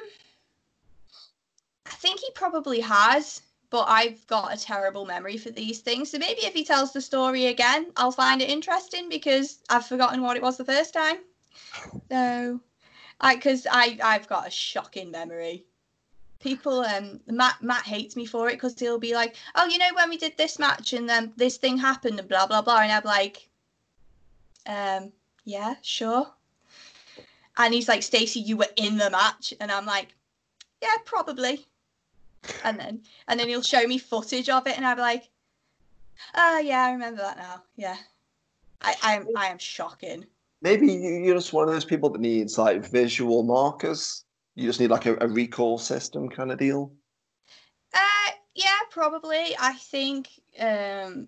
I 1.86 1.94
think 1.94 2.20
he 2.20 2.30
probably 2.34 2.82
has 2.82 3.42
but 3.72 3.86
I've 3.88 4.28
got 4.28 4.54
a 4.54 4.62
terrible 4.62 5.06
memory 5.06 5.38
for 5.38 5.50
these 5.50 5.80
things. 5.80 6.12
So 6.12 6.20
maybe 6.20 6.42
if 6.42 6.54
he 6.54 6.64
tells 6.64 6.92
the 6.92 7.02
story 7.02 7.48
again, 7.48 7.88
I'll 7.96 8.12
find 8.12 8.42
it 8.42 8.50
interesting 8.50 9.10
because 9.10 9.60
I've 9.70 9.86
forgotten 9.86 10.22
what 10.22 10.36
it 10.36 10.44
was 10.44 10.58
the 10.58 10.66
first 10.66 10.94
time. 10.94 11.18
So, 12.12 12.60
I 13.22 13.36
because 13.36 13.66
I 13.72 13.98
I've 14.04 14.28
got 14.28 14.48
a 14.48 14.52
shocking 14.52 15.10
memory. 15.10 15.66
People 16.42 16.82
um 16.82 17.20
Matt 17.28 17.62
Matt 17.62 17.84
hates 17.84 18.16
me 18.16 18.26
for 18.26 18.50
it 18.50 18.54
because 18.54 18.78
he'll 18.80 19.00
be 19.00 19.14
like, 19.14 19.36
oh, 19.56 19.68
you 19.68 19.78
know 19.78 19.89
when 19.96 20.10
we 20.10 20.18
did 20.18 20.38
this 20.38 20.60
match 20.60 20.94
and 20.94 21.08
then 21.08 21.34
this 21.38 21.58
thing 21.58 21.78
happened 21.78 22.20
and 22.20 22.28
blah 22.28 22.48
blah 22.48 22.62
blah, 22.62 22.80
and 22.80 22.92
I'm 22.92 23.04
like, 23.04 23.48
um 24.66 25.12
yeah 25.46 25.76
sure. 25.82 26.28
And 27.58 27.74
he's 27.74 27.88
like, 27.88 28.02
Stacey, 28.02 28.39
you 28.39 28.58
were 28.58 28.70
in 28.76 28.98
the 28.98 29.10
match, 29.10 29.54
and 29.60 29.72
I'm 29.72 29.86
like, 29.86 30.16
yeah, 30.82 30.96
probably 31.06 31.68
and 32.64 32.80
then 32.80 33.02
and 33.28 33.39
then 33.39 33.48
he'll 33.48 33.62
show 33.62 33.86
me 33.86 33.98
footage 33.98 34.50
of 34.50 34.68
it, 34.68 34.78
and 34.78 34.96
be 34.96 35.02
like, 35.02 35.30
"Oh 36.36 36.60
yeah, 36.60 36.86
I 36.86 36.92
remember 36.92 37.22
that 37.22 37.38
now." 37.38 37.64
Yeah, 37.76 37.98
I 38.82 38.96
I 39.04 39.16
am 39.16 39.28
I 39.36 39.48
am 39.48 39.58
shocking. 39.58 40.26
Maybe 40.62 40.88
you're 40.88 41.36
just 41.36 41.54
one 41.54 41.68
of 41.68 41.74
those 41.74 41.86
people 41.86 42.10
that 42.12 42.22
needs 42.22 42.58
like 42.58 42.86
visual 42.86 43.44
markers. 43.44 44.24
You 44.56 44.68
just 44.68 44.80
need 44.80 44.91
like 44.91 45.06
a, 45.06 45.18
a 45.22 45.28
recall 45.28 45.78
system 45.78 46.30
kind 46.30 46.52
of 46.52 46.60
deal. 46.60 46.91
Uh, 47.93 48.32
yeah, 48.56 48.80
probably. 48.89 49.56
I 49.60 49.74
think. 49.74 50.30
Um, 50.60 51.28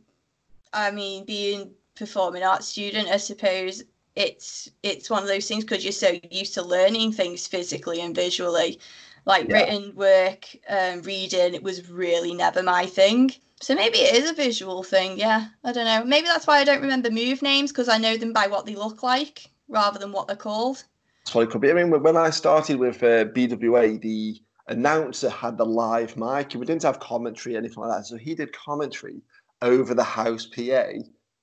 I 0.74 0.92
mean, 0.92 1.26
being 1.26 1.72
performing 1.96 2.44
arts 2.44 2.68
student, 2.68 3.08
I 3.10 3.18
suppose 3.18 3.84
it's 4.16 4.70
it's 4.84 5.10
one 5.10 5.24
of 5.24 5.30
those 5.30 5.48
things 5.48 5.64
because 5.64 5.84
you're 5.84 5.92
so 5.92 6.18
used 6.30 6.54
to 6.56 6.62
learning 6.62 7.14
things 7.14 7.48
physically 7.48 8.02
and 8.02 8.16
visually 8.16 8.80
like 9.26 9.48
yeah. 9.48 9.58
written 9.58 9.96
work, 9.96 10.50
um, 10.70 11.02
reading, 11.04 11.54
it 11.54 11.64
was 11.64 11.90
really 11.90 12.34
never 12.34 12.62
my 12.62 12.86
thing. 12.86 13.32
So 13.62 13.74
maybe 13.76 14.00
it 14.00 14.16
is 14.16 14.30
a 14.30 14.34
visual 14.34 14.84
thing. 14.84 15.18
Yeah, 15.18 15.48
I 15.64 15.72
don't 15.72 15.86
know. 15.86 16.04
Maybe 16.04 16.28
that's 16.28 16.46
why 16.46 16.60
I 16.60 16.66
don't 16.66 16.82
remember 16.82 17.10
move 17.10 17.42
names 17.42 17.72
because 17.72 17.88
I 17.88 17.98
know 17.98 18.18
them 18.18 18.34
by 18.34 18.48
what 18.48 18.66
they 18.66 18.76
look 18.76 19.04
like 19.04 19.50
rather 19.70 19.98
than 19.98 20.12
what 20.12 20.28
they're 20.28 20.36
called. 20.36 20.84
That's 21.24 21.36
what 21.36 21.44
it 21.44 21.52
could 21.52 21.62
be. 21.62 21.72
I 21.72 21.74
mean, 21.74 21.90
when 21.90 22.18
I 22.18 22.30
started 22.30 22.78
with 22.78 23.02
uh, 23.02 23.26
BWA, 23.26 24.02
the 24.02 24.42
announcer 24.68 25.30
had 25.30 25.58
the 25.58 25.66
live 25.66 26.18
mic, 26.18 26.54
and 26.54 26.60
we 26.60 26.66
didn't 26.66 26.84
have 26.84 27.00
commentary 27.00 27.56
or 27.56 27.60
anything 27.60 27.84
like 27.84 27.98
that. 27.98 28.06
So 28.06 28.18
he 28.18 28.36
did 28.36 28.52
commentary 28.54 29.22
over 29.62 29.94
the 29.94 30.04
house 30.04 30.46
PA 30.46 30.86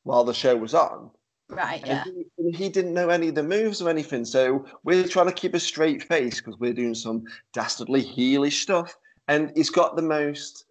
while 0.02 0.24
the 0.24 0.34
show 0.34 0.56
was 0.56 0.74
on. 0.74 1.10
Right. 1.48 1.82
Yeah. 1.84 2.04
He, 2.36 2.50
he, 2.52 2.68
didn't 2.68 2.94
know 2.94 3.08
any 3.08 3.28
of 3.28 3.34
the 3.34 3.42
moves 3.42 3.82
or 3.82 3.88
anything, 3.88 4.24
so 4.24 4.64
we're 4.84 5.08
trying 5.08 5.26
to 5.26 5.32
keep 5.32 5.54
a 5.54 5.60
straight 5.60 6.02
face 6.02 6.40
because 6.40 6.60
we're 6.60 6.72
doing 6.72 6.94
some 6.94 7.24
dastardly 7.52 8.04
heelish 8.04 8.60
stuff, 8.60 8.94
and 9.26 9.50
he's 9.56 9.70
got 9.70 9.96
the 9.96 10.02
most 10.02 10.66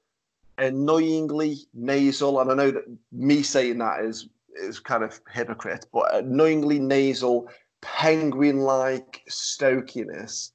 annoyingly 0.58 1.58
nasal. 1.74 2.40
And 2.40 2.52
I 2.52 2.56
know 2.56 2.72
that 2.72 2.84
me 3.12 3.44
saying 3.44 3.80
that 3.80 4.02
is 4.02 4.30
is 4.56 4.80
kind 4.80 5.04
of 5.04 5.20
hypocrite, 5.32 5.86
but 5.92 6.16
annoyingly 6.16 6.80
nasal, 6.80 7.50
penguin-like 7.82 9.24
stokiness 9.30 10.52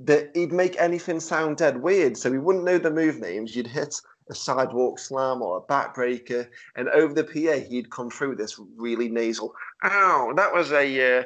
that 0.00 0.30
he'd 0.34 0.52
make 0.52 0.80
anything 0.80 1.20
sound 1.20 1.56
dead 1.56 1.82
weird. 1.82 2.16
So 2.16 2.30
we 2.30 2.38
wouldn't 2.38 2.64
know 2.64 2.78
the 2.78 2.90
move 2.90 3.18
names. 3.18 3.54
You'd 3.54 3.66
hit 3.66 4.00
a 4.30 4.34
sidewalk 4.34 4.98
slam 4.98 5.42
or 5.42 5.56
a 5.56 5.72
backbreaker, 5.72 6.48
and 6.76 6.88
over 6.90 7.14
the 7.14 7.24
PA 7.24 7.66
he'd 7.68 7.90
come 7.90 8.10
through 8.10 8.36
this 8.36 8.60
really 8.76 9.08
nasal. 9.08 9.54
Ow, 9.84 10.32
that 10.36 10.52
was 10.52 10.72
a 10.72 11.20
uh, 11.20 11.22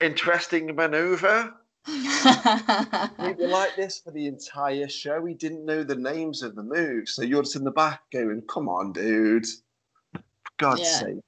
interesting 0.00 0.74
maneuver. 0.74 1.54
we 1.86 3.34
were 3.34 3.48
like 3.48 3.76
this 3.76 3.98
for 3.98 4.10
the 4.10 4.26
entire 4.26 4.88
show. 4.88 5.20
We 5.20 5.34
didn't 5.34 5.66
know 5.66 5.84
the 5.84 5.96
names 5.96 6.42
of 6.42 6.56
the 6.56 6.62
moves, 6.62 7.12
so 7.12 7.22
you're 7.22 7.42
just 7.42 7.56
in 7.56 7.64
the 7.64 7.70
back 7.70 8.00
going, 8.10 8.42
"Come 8.48 8.70
on, 8.70 8.92
dude! 8.92 9.46
For 10.14 10.22
God's 10.56 10.80
yeah. 10.80 10.98
sake!" 11.00 11.20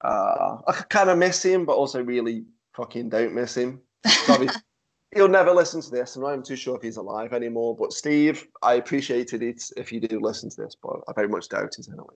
Uh, 0.00 0.56
I 0.66 0.72
kind 0.88 1.10
of 1.10 1.18
miss 1.18 1.44
him, 1.44 1.66
but 1.66 1.74
also 1.74 2.02
really 2.02 2.44
fucking 2.78 3.08
don't 3.08 3.34
miss 3.34 3.56
him. 3.56 3.80
He'll 5.14 5.28
never 5.28 5.52
listen 5.52 5.80
to 5.80 5.90
this. 5.90 6.14
And 6.16 6.24
I'm 6.24 6.30
not 6.30 6.34
even 6.34 6.44
too 6.44 6.56
sure 6.56 6.76
if 6.76 6.82
he's 6.82 6.96
alive 6.96 7.32
anymore. 7.32 7.74
But 7.74 7.92
Steve, 7.92 8.46
I 8.62 8.74
appreciated 8.74 9.42
it 9.42 9.62
if 9.76 9.90
you 9.90 10.00
do 10.00 10.20
listen 10.20 10.48
to 10.50 10.56
this, 10.62 10.76
but 10.80 11.00
I 11.08 11.12
very 11.12 11.28
much 11.28 11.48
doubt 11.48 11.76
it 11.78 11.88
anyway. 11.88 12.14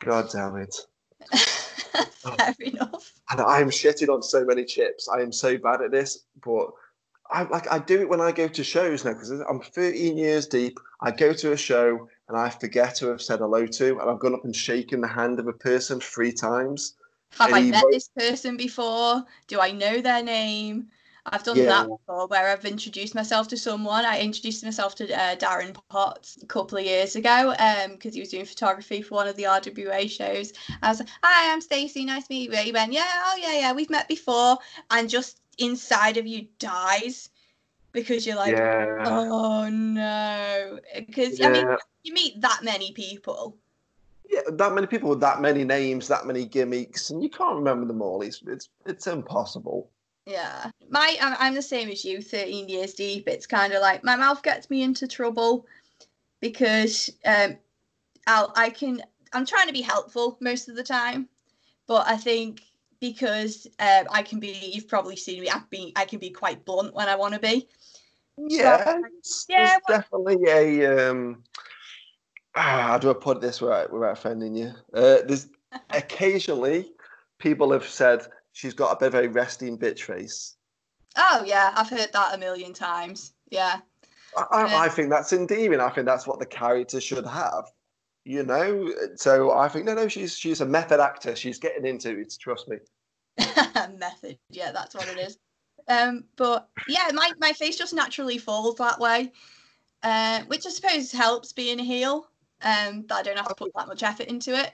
God 0.00 0.28
damn 0.30 0.56
it. 0.56 0.76
Fair 1.36 2.54
enough. 2.60 3.12
And 3.30 3.40
I'm 3.40 3.70
shitting 3.70 4.12
on 4.12 4.22
so 4.22 4.44
many 4.44 4.64
chips. 4.64 5.08
I 5.08 5.22
am 5.22 5.32
so 5.32 5.56
bad 5.56 5.80
at 5.82 5.92
this, 5.92 6.24
but 6.44 6.68
I 7.30 7.44
like 7.44 7.70
I 7.72 7.78
do 7.78 8.00
it 8.00 8.08
when 8.08 8.20
I 8.20 8.32
go 8.32 8.48
to 8.48 8.64
shows 8.64 9.04
now 9.04 9.14
because 9.14 9.30
I'm 9.30 9.60
13 9.60 10.18
years 10.18 10.46
deep. 10.46 10.78
I 11.00 11.10
go 11.10 11.32
to 11.32 11.52
a 11.52 11.56
show 11.56 12.08
and 12.28 12.36
I 12.36 12.50
forget 12.50 12.96
to 12.96 13.08
have 13.08 13.22
said 13.22 13.38
hello 13.38 13.66
to, 13.66 14.00
and 14.00 14.10
I've 14.10 14.18
gone 14.18 14.34
up 14.34 14.44
and 14.44 14.54
shaken 14.54 15.00
the 15.00 15.08
hand 15.08 15.38
of 15.38 15.46
a 15.46 15.52
person 15.52 16.00
three 16.00 16.32
times. 16.32 16.96
Have 17.38 17.52
I 17.52 17.62
met 17.62 17.84
this 17.90 18.08
person 18.08 18.56
before? 18.56 19.24
Do 19.48 19.60
I 19.60 19.70
know 19.72 20.00
their 20.00 20.22
name? 20.22 20.88
I've 21.26 21.42
done 21.42 21.56
Yeah. 21.56 21.64
that 21.66 21.88
before 21.88 22.26
where 22.26 22.48
I've 22.48 22.66
introduced 22.66 23.14
myself 23.14 23.48
to 23.48 23.56
someone. 23.56 24.04
I 24.04 24.20
introduced 24.20 24.62
myself 24.62 24.94
to 24.96 25.10
uh, 25.10 25.36
Darren 25.36 25.74
Potts 25.88 26.38
a 26.42 26.46
couple 26.46 26.76
of 26.76 26.84
years 26.84 27.16
ago 27.16 27.54
because 27.88 28.14
he 28.14 28.20
was 28.20 28.28
doing 28.28 28.44
photography 28.44 29.00
for 29.00 29.14
one 29.14 29.28
of 29.28 29.36
the 29.36 29.44
RWA 29.44 30.10
shows. 30.10 30.52
I 30.82 30.90
was 30.90 31.00
like, 31.00 31.08
Hi, 31.22 31.52
I'm 31.52 31.62
Stacey. 31.62 32.04
Nice 32.04 32.26
to 32.28 32.34
meet 32.34 32.50
you. 32.50 32.56
He 32.58 32.72
went, 32.72 32.92
Yeah, 32.92 33.22
oh, 33.26 33.36
yeah, 33.40 33.58
yeah, 33.58 33.72
we've 33.72 33.90
met 33.90 34.06
before. 34.06 34.58
And 34.90 35.08
just 35.08 35.40
inside 35.58 36.18
of 36.18 36.26
you 36.26 36.48
dies 36.58 37.30
because 37.92 38.26
you're 38.26 38.36
like, 38.36 38.52
yeah. 38.52 39.04
Oh 39.06 39.68
no. 39.70 40.78
Because, 40.94 41.40
I 41.40 41.48
mean, 41.48 41.66
you 42.02 42.12
meet 42.12 42.40
that 42.42 42.60
many 42.62 42.92
people. 42.92 43.56
Yeah, 44.28 44.40
that 44.52 44.72
many 44.72 44.86
people 44.86 45.10
with 45.10 45.20
that 45.20 45.40
many 45.40 45.64
names, 45.64 46.08
that 46.08 46.26
many 46.26 46.46
gimmicks, 46.46 47.10
and 47.10 47.22
you 47.22 47.28
can't 47.28 47.56
remember 47.56 47.86
them 47.86 48.02
all. 48.02 48.22
It's 48.22 48.42
it's 48.46 48.68
it's 48.86 49.06
impossible. 49.06 49.90
Yeah, 50.26 50.70
my 50.88 51.16
I'm, 51.20 51.36
I'm 51.38 51.54
the 51.54 51.62
same 51.62 51.90
as 51.90 52.04
you. 52.04 52.22
Thirteen 52.22 52.68
years 52.68 52.94
deep. 52.94 53.28
It's 53.28 53.46
kind 53.46 53.72
of 53.72 53.82
like 53.82 54.02
my 54.04 54.16
mouth 54.16 54.42
gets 54.42 54.70
me 54.70 54.82
into 54.82 55.06
trouble 55.06 55.66
because 56.40 57.10
um, 57.26 57.58
I'll 58.26 58.52
I 58.56 58.70
can 58.70 59.02
I'm 59.32 59.44
trying 59.44 59.66
to 59.66 59.72
be 59.72 59.82
helpful 59.82 60.38
most 60.40 60.68
of 60.68 60.76
the 60.76 60.82
time, 60.82 61.28
but 61.86 62.06
I 62.06 62.16
think 62.16 62.62
because 63.00 63.66
um, 63.80 64.06
I 64.10 64.22
can 64.22 64.40
be 64.40 64.70
you've 64.72 64.88
probably 64.88 65.16
seen 65.16 65.42
me. 65.42 65.50
I've 65.50 65.68
been 65.68 65.92
I 65.96 66.06
can 66.06 66.18
be 66.18 66.30
quite 66.30 66.64
blunt 66.64 66.94
when 66.94 67.08
I 67.08 67.16
want 67.16 67.34
to 67.34 67.40
be. 67.40 67.68
Yeah, 68.36 69.00
it's, 69.18 69.46
yeah, 69.48 69.78
definitely 69.86 70.38
a. 70.48 71.10
Um, 71.10 71.44
ah, 72.56 72.86
how 72.88 72.98
do 72.98 73.10
I 73.10 73.14
put 73.14 73.40
this 73.40 73.60
without, 73.60 73.92
without 73.92 74.12
offending 74.12 74.54
you? 74.54 74.72
Uh, 74.92 75.18
there's 75.26 75.48
occasionally 75.90 76.92
people 77.38 77.72
have 77.72 77.86
said 77.86 78.26
she's 78.52 78.74
got 78.74 78.92
a 78.92 78.96
bit 78.96 79.14
of 79.14 79.24
a 79.24 79.28
resting 79.28 79.78
bitch 79.78 80.02
face. 80.02 80.56
Oh 81.16 81.42
yeah, 81.46 81.72
I've 81.76 81.88
heard 81.88 82.12
that 82.12 82.34
a 82.34 82.38
million 82.38 82.72
times. 82.72 83.32
Yeah, 83.50 83.80
I, 84.36 84.66
Yeah. 84.66 84.78
I 84.78 84.88
think 84.88 85.10
that's 85.10 85.32
endearing. 85.32 85.80
I 85.80 85.90
think 85.90 86.06
that's 86.06 86.26
what 86.26 86.38
the 86.38 86.46
character 86.46 87.00
should 87.00 87.26
have. 87.26 87.64
You 88.24 88.42
know, 88.42 88.90
so 89.16 89.52
I 89.52 89.68
think 89.68 89.84
no, 89.84 89.94
no, 89.94 90.08
she's 90.08 90.36
she's 90.36 90.60
a 90.60 90.66
method 90.66 90.98
actor. 91.00 91.36
She's 91.36 91.58
getting 91.58 91.84
into 91.86 92.18
it. 92.18 92.34
Trust 92.40 92.68
me. 92.68 92.78
method. 93.98 94.38
Yeah, 94.50 94.72
that's 94.72 94.94
what 94.94 95.08
it 95.08 95.18
is. 95.18 95.38
Um, 95.88 96.24
but 96.36 96.68
yeah, 96.88 97.10
my, 97.12 97.32
my 97.38 97.52
face 97.52 97.76
just 97.76 97.92
naturally 97.92 98.38
falls 98.38 98.76
that 98.76 98.98
way, 98.98 99.32
uh, 100.02 100.42
which 100.46 100.66
I 100.66 100.70
suppose 100.70 101.12
helps 101.12 101.52
being 101.52 101.80
a 101.80 101.84
heel. 101.84 102.26
Um, 102.64 103.04
that 103.08 103.16
I 103.18 103.22
don't 103.22 103.36
have 103.36 103.48
to 103.48 103.54
put 103.54 103.72
that 103.76 103.88
much 103.88 104.02
effort 104.02 104.26
into 104.26 104.58
it. 104.58 104.72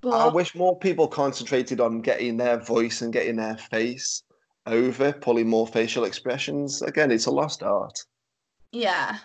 But 0.00 0.10
I 0.18 0.28
wish 0.28 0.54
more 0.54 0.78
people 0.78 1.08
concentrated 1.08 1.80
on 1.80 2.00
getting 2.00 2.36
their 2.36 2.58
voice 2.58 3.02
and 3.02 3.12
getting 3.12 3.36
their 3.36 3.56
face 3.56 4.22
over, 4.66 5.12
pulling 5.12 5.48
more 5.48 5.66
facial 5.66 6.04
expressions. 6.04 6.82
Again, 6.82 7.10
it's 7.10 7.26
a 7.26 7.30
lost 7.30 7.62
art. 7.62 7.98
yeah, 8.72 9.18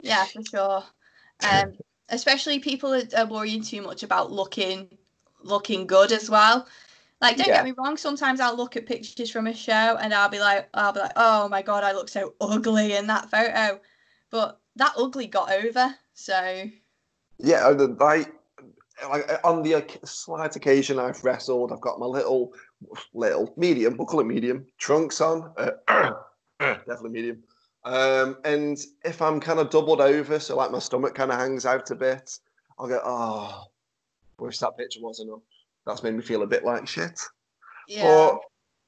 yeah, 0.00 0.24
for 0.24 0.42
sure. 0.42 0.84
Um, 1.42 1.74
especially 2.08 2.58
people 2.58 2.94
are, 2.94 3.02
are 3.16 3.26
worrying 3.26 3.62
too 3.62 3.82
much 3.82 4.02
about 4.02 4.30
looking 4.32 4.88
looking 5.42 5.86
good 5.86 6.12
as 6.12 6.30
well. 6.30 6.66
Like, 7.20 7.36
don't 7.36 7.48
Yeah. 7.48 7.56
get 7.56 7.64
me 7.64 7.72
wrong. 7.76 7.96
Sometimes 7.96 8.40
I'll 8.40 8.56
look 8.56 8.76
at 8.76 8.86
pictures 8.86 9.30
from 9.30 9.46
a 9.46 9.54
show 9.54 9.96
and 10.00 10.14
I'll 10.14 10.28
be 10.28 10.38
like, 10.38 10.68
I'll 10.74 10.92
be 10.92 11.00
like, 11.00 11.12
oh 11.16 11.48
my 11.48 11.62
god, 11.62 11.84
I 11.84 11.92
look 11.92 12.08
so 12.08 12.34
ugly 12.40 12.94
in 12.94 13.06
that 13.08 13.30
photo. 13.30 13.80
But 14.30 14.58
that 14.76 14.92
ugly 14.96 15.26
got 15.26 15.52
over. 15.52 15.94
So 16.20 16.64
Yeah, 17.38 17.72
the- 17.72 17.96
like, 17.98 18.32
like 19.08 19.26
on 19.42 19.62
the 19.62 19.82
slight 20.04 20.54
occasion 20.56 20.98
I've 20.98 21.24
wrestled, 21.24 21.72
I've 21.72 21.80
got 21.80 21.98
my 21.98 22.04
little, 22.06 22.52
little 23.14 23.54
medium. 23.56 23.96
We'll 23.96 24.06
call 24.06 24.20
it 24.20 24.26
medium 24.26 24.66
trunks 24.76 25.22
on. 25.22 25.52
Uh, 25.56 25.70
definitely 26.60 27.10
medium. 27.10 27.42
Um, 27.84 28.36
and 28.44 28.78
if 29.04 29.22
I'm 29.22 29.40
kind 29.40 29.58
of 29.58 29.70
doubled 29.70 30.02
over, 30.02 30.38
so 30.38 30.56
like 30.56 30.70
my 30.70 30.78
stomach 30.78 31.14
kind 31.14 31.32
of 31.32 31.38
hangs 31.38 31.64
out 31.64 31.90
a 31.90 31.94
bit, 31.94 32.38
I'll 32.78 32.88
go, 32.88 33.00
oh, 33.02 33.64
wish 34.38 34.58
that 34.58 34.76
picture 34.76 35.00
wasn't 35.00 35.30
up. 35.30 35.40
That's 35.86 36.02
made 36.02 36.14
me 36.14 36.22
feel 36.22 36.42
a 36.42 36.46
bit 36.46 36.64
like 36.64 36.86
shit. 36.86 37.18
yeah. 37.88 38.06
Or 38.06 38.40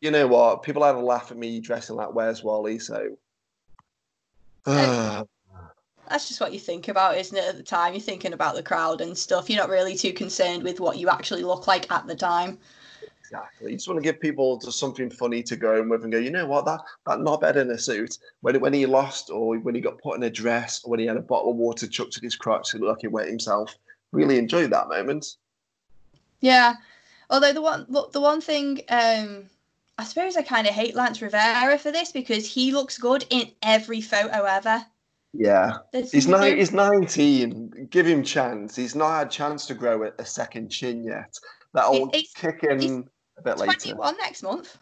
you 0.02 0.10
know 0.10 0.26
what? 0.26 0.62
People 0.62 0.82
either 0.84 0.98
laugh 0.98 1.30
at 1.30 1.38
me 1.38 1.60
dressing 1.60 1.96
like 1.96 2.12
Where's 2.14 2.44
Wally, 2.44 2.78
so. 2.78 3.16
Uh, 4.66 5.24
That's 6.12 6.28
just 6.28 6.42
what 6.42 6.52
you 6.52 6.58
think 6.58 6.88
about, 6.88 7.16
isn't 7.16 7.38
it? 7.38 7.48
At 7.48 7.56
the 7.56 7.62
time, 7.62 7.94
you're 7.94 8.00
thinking 8.02 8.34
about 8.34 8.54
the 8.54 8.62
crowd 8.62 9.00
and 9.00 9.16
stuff. 9.16 9.48
You're 9.48 9.58
not 9.58 9.70
really 9.70 9.96
too 9.96 10.12
concerned 10.12 10.62
with 10.62 10.78
what 10.78 10.98
you 10.98 11.08
actually 11.08 11.42
look 11.42 11.66
like 11.66 11.90
at 11.90 12.06
the 12.06 12.14
time. 12.14 12.58
Exactly. 13.20 13.70
You 13.70 13.78
just 13.78 13.88
want 13.88 13.96
to 13.96 14.04
give 14.04 14.20
people 14.20 14.58
just 14.58 14.78
something 14.78 15.08
funny 15.08 15.42
to 15.44 15.56
go 15.56 15.80
in 15.80 15.88
with 15.88 16.02
and 16.02 16.12
go, 16.12 16.18
you 16.18 16.30
know 16.30 16.44
what, 16.44 16.66
that 16.66 16.80
that 17.06 17.20
knobhead 17.20 17.56
in 17.56 17.70
a 17.70 17.78
suit, 17.78 18.18
when 18.42 18.60
when 18.60 18.74
he 18.74 18.84
lost 18.84 19.30
or 19.30 19.56
when 19.56 19.74
he 19.74 19.80
got 19.80 20.02
put 20.02 20.18
in 20.18 20.22
a 20.24 20.28
dress 20.28 20.84
or 20.84 20.90
when 20.90 21.00
he 21.00 21.06
had 21.06 21.16
a 21.16 21.22
bottle 21.22 21.52
of 21.52 21.56
water 21.56 21.86
chucked 21.86 22.18
in 22.18 22.24
his 22.24 22.36
crotch 22.36 22.72
to 22.72 22.78
look 22.78 22.88
like 22.90 23.00
he 23.00 23.06
wet 23.06 23.28
himself, 23.28 23.74
really 24.10 24.36
enjoyed 24.36 24.68
that 24.68 24.90
moment. 24.90 25.36
Yeah. 26.42 26.74
Although 27.30 27.54
the 27.54 27.62
one 27.62 27.86
look, 27.88 28.12
the 28.12 28.20
one 28.20 28.42
thing, 28.42 28.82
um, 28.90 29.48
I 29.96 30.04
suppose 30.04 30.36
I 30.36 30.42
kind 30.42 30.66
of 30.66 30.74
hate 30.74 30.94
Lance 30.94 31.20
Revera 31.20 31.78
for 31.78 31.90
this 31.90 32.12
because 32.12 32.46
he 32.46 32.70
looks 32.70 32.98
good 32.98 33.24
in 33.30 33.50
every 33.62 34.02
photo 34.02 34.42
ever. 34.42 34.84
Yeah. 35.32 35.78
He's 35.92 36.28
nine, 36.28 36.58
he's 36.58 36.72
19. 36.72 37.88
Give 37.90 38.06
him 38.06 38.22
chance. 38.22 38.76
He's 38.76 38.94
not 38.94 39.10
had 39.18 39.26
a 39.28 39.30
chance 39.30 39.66
to 39.66 39.74
grow 39.74 40.04
a, 40.04 40.10
a 40.18 40.26
second 40.26 40.68
chin 40.68 41.04
yet. 41.04 41.38
That'll 41.72 42.10
He's- 42.10 42.32
kick 42.34 42.64
in 42.64 43.08
a 43.38 43.42
bit 43.42 43.58
later. 43.58 43.72
21 43.72 44.16
next 44.18 44.42
month. 44.42 44.76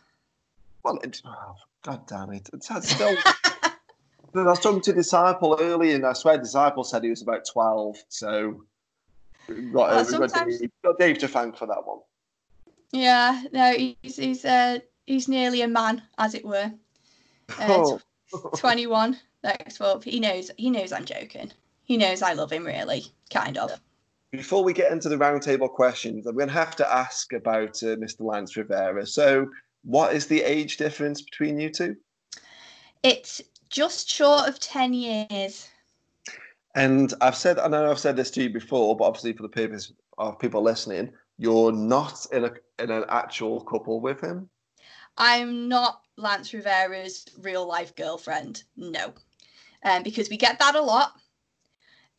Well, 0.82 0.98
it, 1.04 1.20
oh, 1.24 1.54
God 1.82 2.06
damn 2.06 2.32
it. 2.32 2.48
It's, 2.52 2.70
it's 2.70 2.90
still. 2.90 3.16
I 4.34 4.42
was 4.42 4.60
talking 4.60 4.80
to 4.82 4.92
Disciple 4.92 5.56
earlier, 5.60 5.94
and 5.96 6.06
I 6.06 6.12
swear 6.14 6.38
Disciple 6.38 6.84
said 6.84 7.02
he 7.04 7.10
was 7.10 7.22
about 7.22 7.44
12. 7.52 7.96
So, 8.08 8.62
we've 9.48 9.72
got, 9.72 9.90
Well, 9.90 10.20
we've 10.20 10.32
got, 10.32 10.46
Dave, 10.48 10.70
got 10.84 10.98
Dave 10.98 11.18
to 11.18 11.28
thank 11.28 11.56
for 11.56 11.66
that 11.66 11.84
one. 11.84 11.98
Yeah, 12.92 13.42
no, 13.52 13.72
he's 13.72 14.16
he's 14.16 14.44
uh 14.44 14.80
he's 15.06 15.28
nearly 15.28 15.62
a 15.62 15.68
man, 15.68 16.02
as 16.18 16.34
it 16.34 16.44
were. 16.44 16.72
Uh, 17.50 17.66
Oh, 17.68 18.00
21 18.56 19.18
next 19.42 19.80
month. 19.80 20.04
He 20.04 20.20
knows 20.20 20.50
he 20.56 20.70
knows 20.70 20.92
I'm 20.92 21.04
joking. 21.04 21.52
He 21.84 21.96
knows 21.96 22.22
I 22.22 22.34
love 22.34 22.52
him 22.52 22.64
really, 22.64 23.06
kind 23.30 23.58
of. 23.58 23.80
Before 24.30 24.62
we 24.62 24.72
get 24.72 24.92
into 24.92 25.08
the 25.08 25.16
roundtable 25.16 25.68
questions, 25.68 26.26
I'm 26.26 26.36
going 26.36 26.48
to 26.48 26.54
have 26.54 26.76
to 26.76 26.92
ask 26.92 27.32
about 27.32 27.82
uh, 27.82 27.96
Mr. 27.96 28.20
Lance 28.20 28.54
Revera. 28.54 29.06
So, 29.08 29.50
what 29.82 30.14
is 30.14 30.26
the 30.26 30.42
age 30.42 30.76
difference 30.76 31.20
between 31.20 31.58
you 31.58 31.68
two? 31.68 31.96
It's 33.02 33.40
just 33.70 34.08
short 34.08 34.48
of 34.48 34.60
10 34.60 34.94
years. 34.94 35.68
And 36.74 37.12
I've 37.20 37.34
said, 37.34 37.58
I 37.58 37.66
know 37.66 37.90
I've 37.90 37.98
said 37.98 38.16
this 38.16 38.30
to 38.32 38.42
you 38.42 38.50
before, 38.50 38.96
but 38.96 39.04
obviously 39.04 39.32
for 39.32 39.42
the 39.42 39.48
purpose 39.48 39.92
of 40.18 40.38
people 40.38 40.62
listening, 40.62 41.12
you're 41.38 41.72
not 41.72 42.26
in 42.32 42.44
a 42.44 42.52
in 42.78 42.90
an 42.90 43.04
actual 43.08 43.62
couple 43.62 44.00
with 44.00 44.20
him. 44.20 44.48
I'm 45.16 45.68
not 45.68 46.02
Lance 46.20 46.52
Revera's 46.52 47.26
real 47.40 47.66
life 47.66 47.94
girlfriend. 47.96 48.62
No. 48.76 49.12
Um, 49.84 50.02
because 50.02 50.28
we 50.28 50.36
get 50.36 50.58
that 50.58 50.74
a 50.74 50.82
lot. 50.82 51.12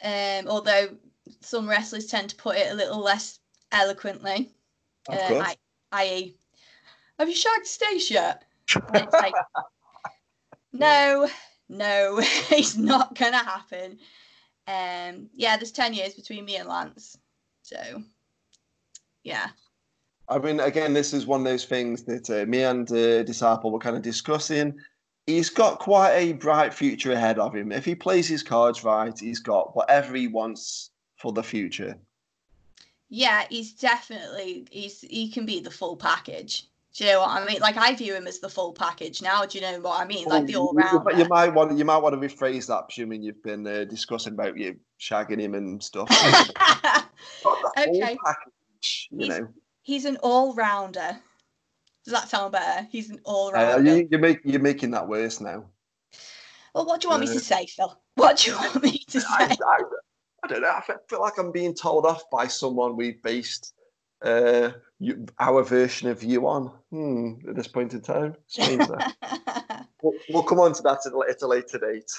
Um, 0.03 0.47
although 0.47 0.97
some 1.41 1.69
wrestlers 1.69 2.07
tend 2.07 2.29
to 2.31 2.35
put 2.35 2.57
it 2.57 2.71
a 2.71 2.75
little 2.75 2.99
less 2.99 3.39
eloquently. 3.71 4.51
Of 5.07 5.15
Uh, 5.15 5.27
course. 5.27 5.47
I, 5.47 6.03
i.e., 6.03 6.35
have 7.19 7.29
you 7.29 7.35
shagged 7.35 7.67
Stace 7.67 8.09
yet? 8.09 8.43
And 8.93 9.03
it's 9.03 9.13
like, 9.13 9.33
no, 10.73 11.27
no, 11.69 12.19
it's 12.51 12.75
not 12.75 13.15
gonna 13.15 13.37
happen. 13.37 13.99
Um, 14.67 15.29
yeah, 15.33 15.57
there's 15.57 15.71
ten 15.71 15.93
years 15.93 16.13
between 16.13 16.45
me 16.45 16.55
and 16.55 16.67
Lance, 16.67 17.17
so 17.61 18.03
yeah, 19.23 19.49
I 20.31 20.39
mean, 20.39 20.59
again, 20.59 20.93
this 20.93 21.13
is 21.13 21.27
one 21.27 21.41
of 21.41 21.45
those 21.45 21.65
things 21.65 22.03
that 22.03 22.29
uh, 22.29 22.45
me 22.47 22.63
and 22.63 22.89
uh, 22.91 23.23
Disciple 23.23 23.69
were 23.71 23.79
kind 23.79 23.95
of 23.95 24.01
discussing. 24.01 24.77
He's 25.27 25.49
got 25.49 25.79
quite 25.79 26.13
a 26.13 26.33
bright 26.33 26.73
future 26.73 27.11
ahead 27.11 27.37
of 27.37 27.53
him. 27.53 27.71
If 27.71 27.85
he 27.85 27.93
plays 27.95 28.27
his 28.27 28.41
cards 28.41 28.83
right, 28.83 29.17
he's 29.17 29.39
got 29.39 29.75
whatever 29.75 30.15
he 30.15 30.27
wants 30.27 30.89
for 31.17 31.31
the 31.31 31.43
future. 31.43 31.95
yeah, 33.09 33.43
he's 33.49 33.73
definitely 33.73 34.65
he's 34.71 35.01
he 35.01 35.29
can 35.29 35.45
be 35.45 35.59
the 35.59 35.69
full 35.69 35.95
package. 35.97 36.67
Do 36.93 37.05
you 37.05 37.11
know 37.11 37.19
what 37.21 37.29
I 37.29 37.45
mean? 37.45 37.59
Like 37.61 37.77
I 37.77 37.93
view 37.95 38.13
him 38.15 38.25
as 38.27 38.39
the 38.39 38.49
full 38.49 38.73
package 38.73 39.21
now. 39.21 39.45
Do 39.45 39.57
you 39.59 39.63
know 39.63 39.79
what 39.79 40.01
I 40.01 40.05
mean? 40.05 40.27
Like 40.27 40.45
the 40.47 40.55
all 40.55 40.73
round. 40.73 40.91
you- 40.93 40.99
round. 40.99 41.19
You, 41.19 41.27
might 41.29 41.49
want 41.53 41.77
you 41.77 41.85
might 41.85 41.97
want 41.99 42.19
to 42.19 42.27
rephrase 42.27 42.67
that, 42.67 42.85
assuming 42.89 43.21
you've 43.21 43.43
been 43.43 43.65
uh, 43.67 43.83
discussing 43.85 44.33
about 44.33 44.57
you 44.57 44.77
shagging 44.99 45.39
him 45.39 45.53
and 45.53 45.81
stuff. 45.83 46.09
Got 46.09 46.53
the 46.55 47.03
whole 47.43 47.57
Okay. 47.77 48.17
package, 48.25 49.07
you 49.11 49.17
He's- 49.25 49.29
know. 49.39 49.47
He's 49.81 50.05
an 50.05 50.17
all 50.17 50.53
rounder. 50.53 51.17
Does 52.05 52.13
that 52.13 52.29
sound 52.29 52.53
better? 52.53 52.87
He's 52.91 53.09
an 53.09 53.19
all 53.23 53.49
Uh, 53.49 53.53
rounder. 53.53 53.97
you, 53.97 54.07
you're, 54.09 54.19
make, 54.19 54.39
you're 54.43 54.61
making 54.61 54.91
that 54.91 55.07
worse 55.07 55.39
now. 55.39 55.65
well, 56.73 56.85
what 56.85 57.01
do 57.01 57.05
you 57.05 57.09
want 57.09 57.21
me 57.21 57.29
uh, 57.29 57.33
to 57.33 57.39
say, 57.39 57.65
Phil? 57.65 57.97
What 58.15 58.37
do 58.37 58.51
you 58.51 58.57
want 58.57 58.83
me 58.83 58.97
to 59.07 59.21
say? 59.21 59.27
I, 59.29 59.55
I, 59.65 59.79
I 60.43 60.47
don't 60.47 60.61
know. 60.61 60.69
I 60.69 60.81
feel 61.07 61.21
like 61.21 61.37
I'm 61.37 61.51
being 61.51 61.73
told 61.73 62.05
off 62.05 62.29
by 62.29 62.47
someone 62.47 62.97
we've 62.97 63.21
based 63.23 63.73
uh, 64.21 64.71
you, 64.99 65.25
our 65.39 65.63
version 65.63 66.09
of 66.09 66.23
you 66.23 66.47
on. 66.47 66.71
Hmm, 66.91 67.49
at 67.49 67.55
this 67.55 67.67
point 67.67 67.93
in 67.93 68.01
time, 68.01 68.35
we'll, 70.01 70.13
we'll, 70.29 70.43
come 70.43 70.59
on 70.59 70.73
to 70.73 70.81
that 70.83 70.99
at 71.05 71.41
a 71.41 71.47
later 71.47 71.79
date. 71.79 72.11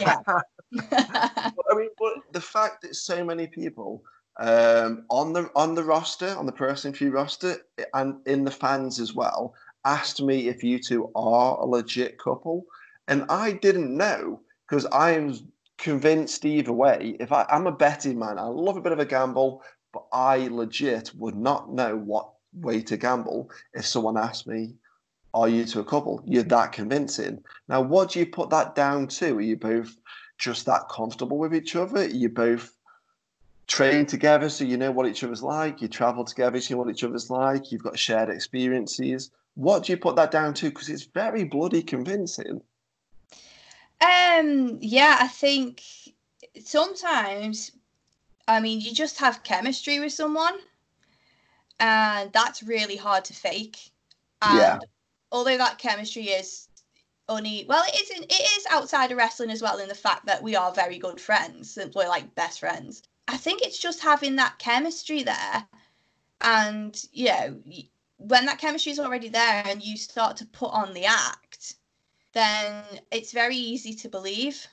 Yeah. 0.00 0.18
I 0.90 1.52
mean, 1.74 1.90
but 1.98 2.14
the 2.32 2.40
fact 2.40 2.82
that 2.82 2.96
so 2.96 3.24
many 3.24 3.46
people 3.46 4.02
um, 4.38 5.04
on 5.10 5.32
the 5.32 5.50
on 5.56 5.74
the 5.74 5.84
roster, 5.84 6.34
on 6.36 6.46
the 6.46 6.52
Person 6.52 6.92
Feud 6.92 7.12
roster, 7.12 7.56
and 7.94 8.16
in 8.26 8.44
the 8.44 8.50
fans 8.50 9.00
as 9.00 9.14
well, 9.14 9.54
asked 9.84 10.22
me 10.22 10.48
if 10.48 10.62
you 10.62 10.78
two 10.78 11.10
are 11.14 11.58
a 11.58 11.64
legit 11.64 12.18
couple, 12.18 12.64
and 13.08 13.24
I 13.28 13.52
didn't 13.52 13.96
know 13.96 14.40
because 14.68 14.86
I'm 14.92 15.34
convinced 15.76 16.44
either 16.44 16.72
way. 16.72 17.16
If 17.18 17.32
I, 17.32 17.46
I'm 17.48 17.66
a 17.66 17.72
betting 17.72 18.18
man, 18.18 18.38
I 18.38 18.44
love 18.44 18.76
a 18.76 18.80
bit 18.80 18.92
of 18.92 19.00
a 19.00 19.06
gamble, 19.06 19.62
but 19.92 20.04
I 20.12 20.48
legit 20.48 21.12
would 21.16 21.36
not 21.36 21.72
know 21.72 21.96
what 21.96 22.30
way 22.52 22.80
to 22.82 22.96
gamble 22.96 23.50
if 23.74 23.86
someone 23.86 24.16
asked 24.16 24.46
me, 24.46 24.76
"Are 25.34 25.48
you 25.48 25.64
two 25.64 25.80
a 25.80 25.84
couple?" 25.84 26.22
You're 26.24 26.44
that 26.44 26.70
convincing. 26.72 27.42
Now, 27.68 27.80
what 27.80 28.12
do 28.12 28.20
you 28.20 28.26
put 28.26 28.50
that 28.50 28.76
down 28.76 29.08
to? 29.08 29.36
Are 29.36 29.40
you 29.40 29.56
both 29.56 29.96
just 30.38 30.66
that 30.66 30.88
comfortable 30.88 31.38
with 31.38 31.52
each 31.52 31.74
other? 31.74 32.02
Are 32.02 32.06
you 32.06 32.28
both 32.28 32.77
train 33.68 34.06
together 34.06 34.48
so 34.48 34.64
you 34.64 34.76
know 34.76 34.90
what 34.90 35.06
each 35.06 35.22
other's 35.22 35.42
like? 35.42 35.80
You 35.80 35.88
travel 35.88 36.24
together 36.24 36.60
so 36.60 36.70
you 36.70 36.76
know 36.76 36.82
what 36.82 36.90
each 36.90 37.04
other's 37.04 37.30
like? 37.30 37.70
You've 37.70 37.82
got 37.82 37.98
shared 37.98 38.30
experiences. 38.30 39.30
What 39.54 39.84
do 39.84 39.92
you 39.92 39.98
put 39.98 40.16
that 40.16 40.30
down 40.30 40.54
to? 40.54 40.70
Because 40.70 40.88
it's 40.88 41.04
very 41.04 41.44
bloody 41.44 41.82
convincing. 41.82 42.62
Um, 44.00 44.78
yeah, 44.80 45.18
I 45.20 45.28
think 45.28 45.82
sometimes, 46.64 47.72
I 48.46 48.60
mean, 48.60 48.80
you 48.80 48.92
just 48.92 49.18
have 49.18 49.42
chemistry 49.42 50.00
with 50.00 50.12
someone, 50.12 50.58
and 51.80 52.32
that's 52.32 52.62
really 52.62 52.96
hard 52.96 53.24
to 53.26 53.34
fake. 53.34 53.90
And 54.42 54.58
yeah. 54.58 54.78
Although 55.30 55.58
that 55.58 55.78
chemistry 55.78 56.24
is 56.24 56.68
only 57.28 57.66
well, 57.68 57.84
it 57.86 58.00
isn't. 58.00 58.24
It 58.24 58.58
is 58.58 58.66
outside 58.70 59.10
of 59.10 59.18
wrestling 59.18 59.50
as 59.50 59.60
well 59.60 59.78
in 59.78 59.88
the 59.88 59.94
fact 59.94 60.24
that 60.26 60.42
we 60.42 60.56
are 60.56 60.72
very 60.72 60.98
good 60.98 61.20
friends 61.20 61.76
and 61.76 61.92
we're 61.94 62.08
like 62.08 62.34
best 62.34 62.60
friends. 62.60 63.02
I 63.28 63.36
think 63.36 63.62
it's 63.62 63.78
just 63.78 64.02
having 64.02 64.36
that 64.36 64.58
chemistry 64.58 65.22
there, 65.22 65.66
and 66.40 67.00
you 67.12 67.26
know, 67.26 67.60
when 68.16 68.46
that 68.46 68.58
chemistry 68.58 68.90
is 68.90 68.98
already 68.98 69.28
there 69.28 69.62
and 69.66 69.82
you 69.82 69.96
start 69.96 70.36
to 70.38 70.46
put 70.46 70.72
on 70.72 70.94
the 70.94 71.04
act, 71.04 71.74
then 72.32 72.82
it's 73.12 73.32
very 73.32 73.56
easy 73.56 73.94
to 73.94 74.08
believe. 74.08 74.66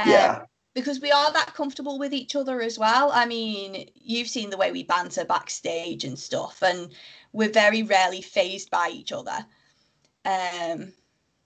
Um, 0.00 0.10
yeah. 0.10 0.42
Because 0.74 1.00
we 1.00 1.10
are 1.10 1.32
that 1.32 1.54
comfortable 1.54 1.98
with 1.98 2.12
each 2.12 2.36
other 2.36 2.60
as 2.60 2.78
well. 2.78 3.10
I 3.10 3.24
mean, 3.24 3.88
you've 3.94 4.28
seen 4.28 4.50
the 4.50 4.58
way 4.58 4.72
we 4.72 4.82
banter 4.82 5.24
backstage 5.24 6.04
and 6.04 6.18
stuff, 6.18 6.62
and 6.62 6.92
we're 7.32 7.48
very 7.52 7.82
rarely 7.82 8.20
phased 8.20 8.70
by 8.70 8.90
each 8.90 9.12
other. 9.12 9.46
Um, 10.26 10.92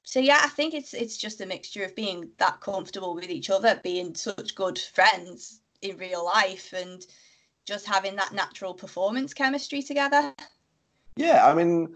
so 0.02 0.18
yeah, 0.18 0.40
I 0.42 0.48
think 0.48 0.74
it's 0.74 0.94
it's 0.94 1.16
just 1.16 1.40
a 1.42 1.46
mixture 1.46 1.84
of 1.84 1.94
being 1.94 2.30
that 2.38 2.60
comfortable 2.60 3.14
with 3.14 3.30
each 3.30 3.50
other, 3.50 3.78
being 3.84 4.14
such 4.14 4.54
good 4.54 4.78
friends 4.78 5.59
in 5.82 5.96
real 5.96 6.24
life, 6.24 6.72
and 6.72 7.04
just 7.66 7.86
having 7.86 8.16
that 8.16 8.32
natural 8.32 8.74
performance 8.74 9.34
chemistry 9.34 9.82
together. 9.82 10.34
Yeah, 11.16 11.46
I 11.46 11.54
mean, 11.54 11.94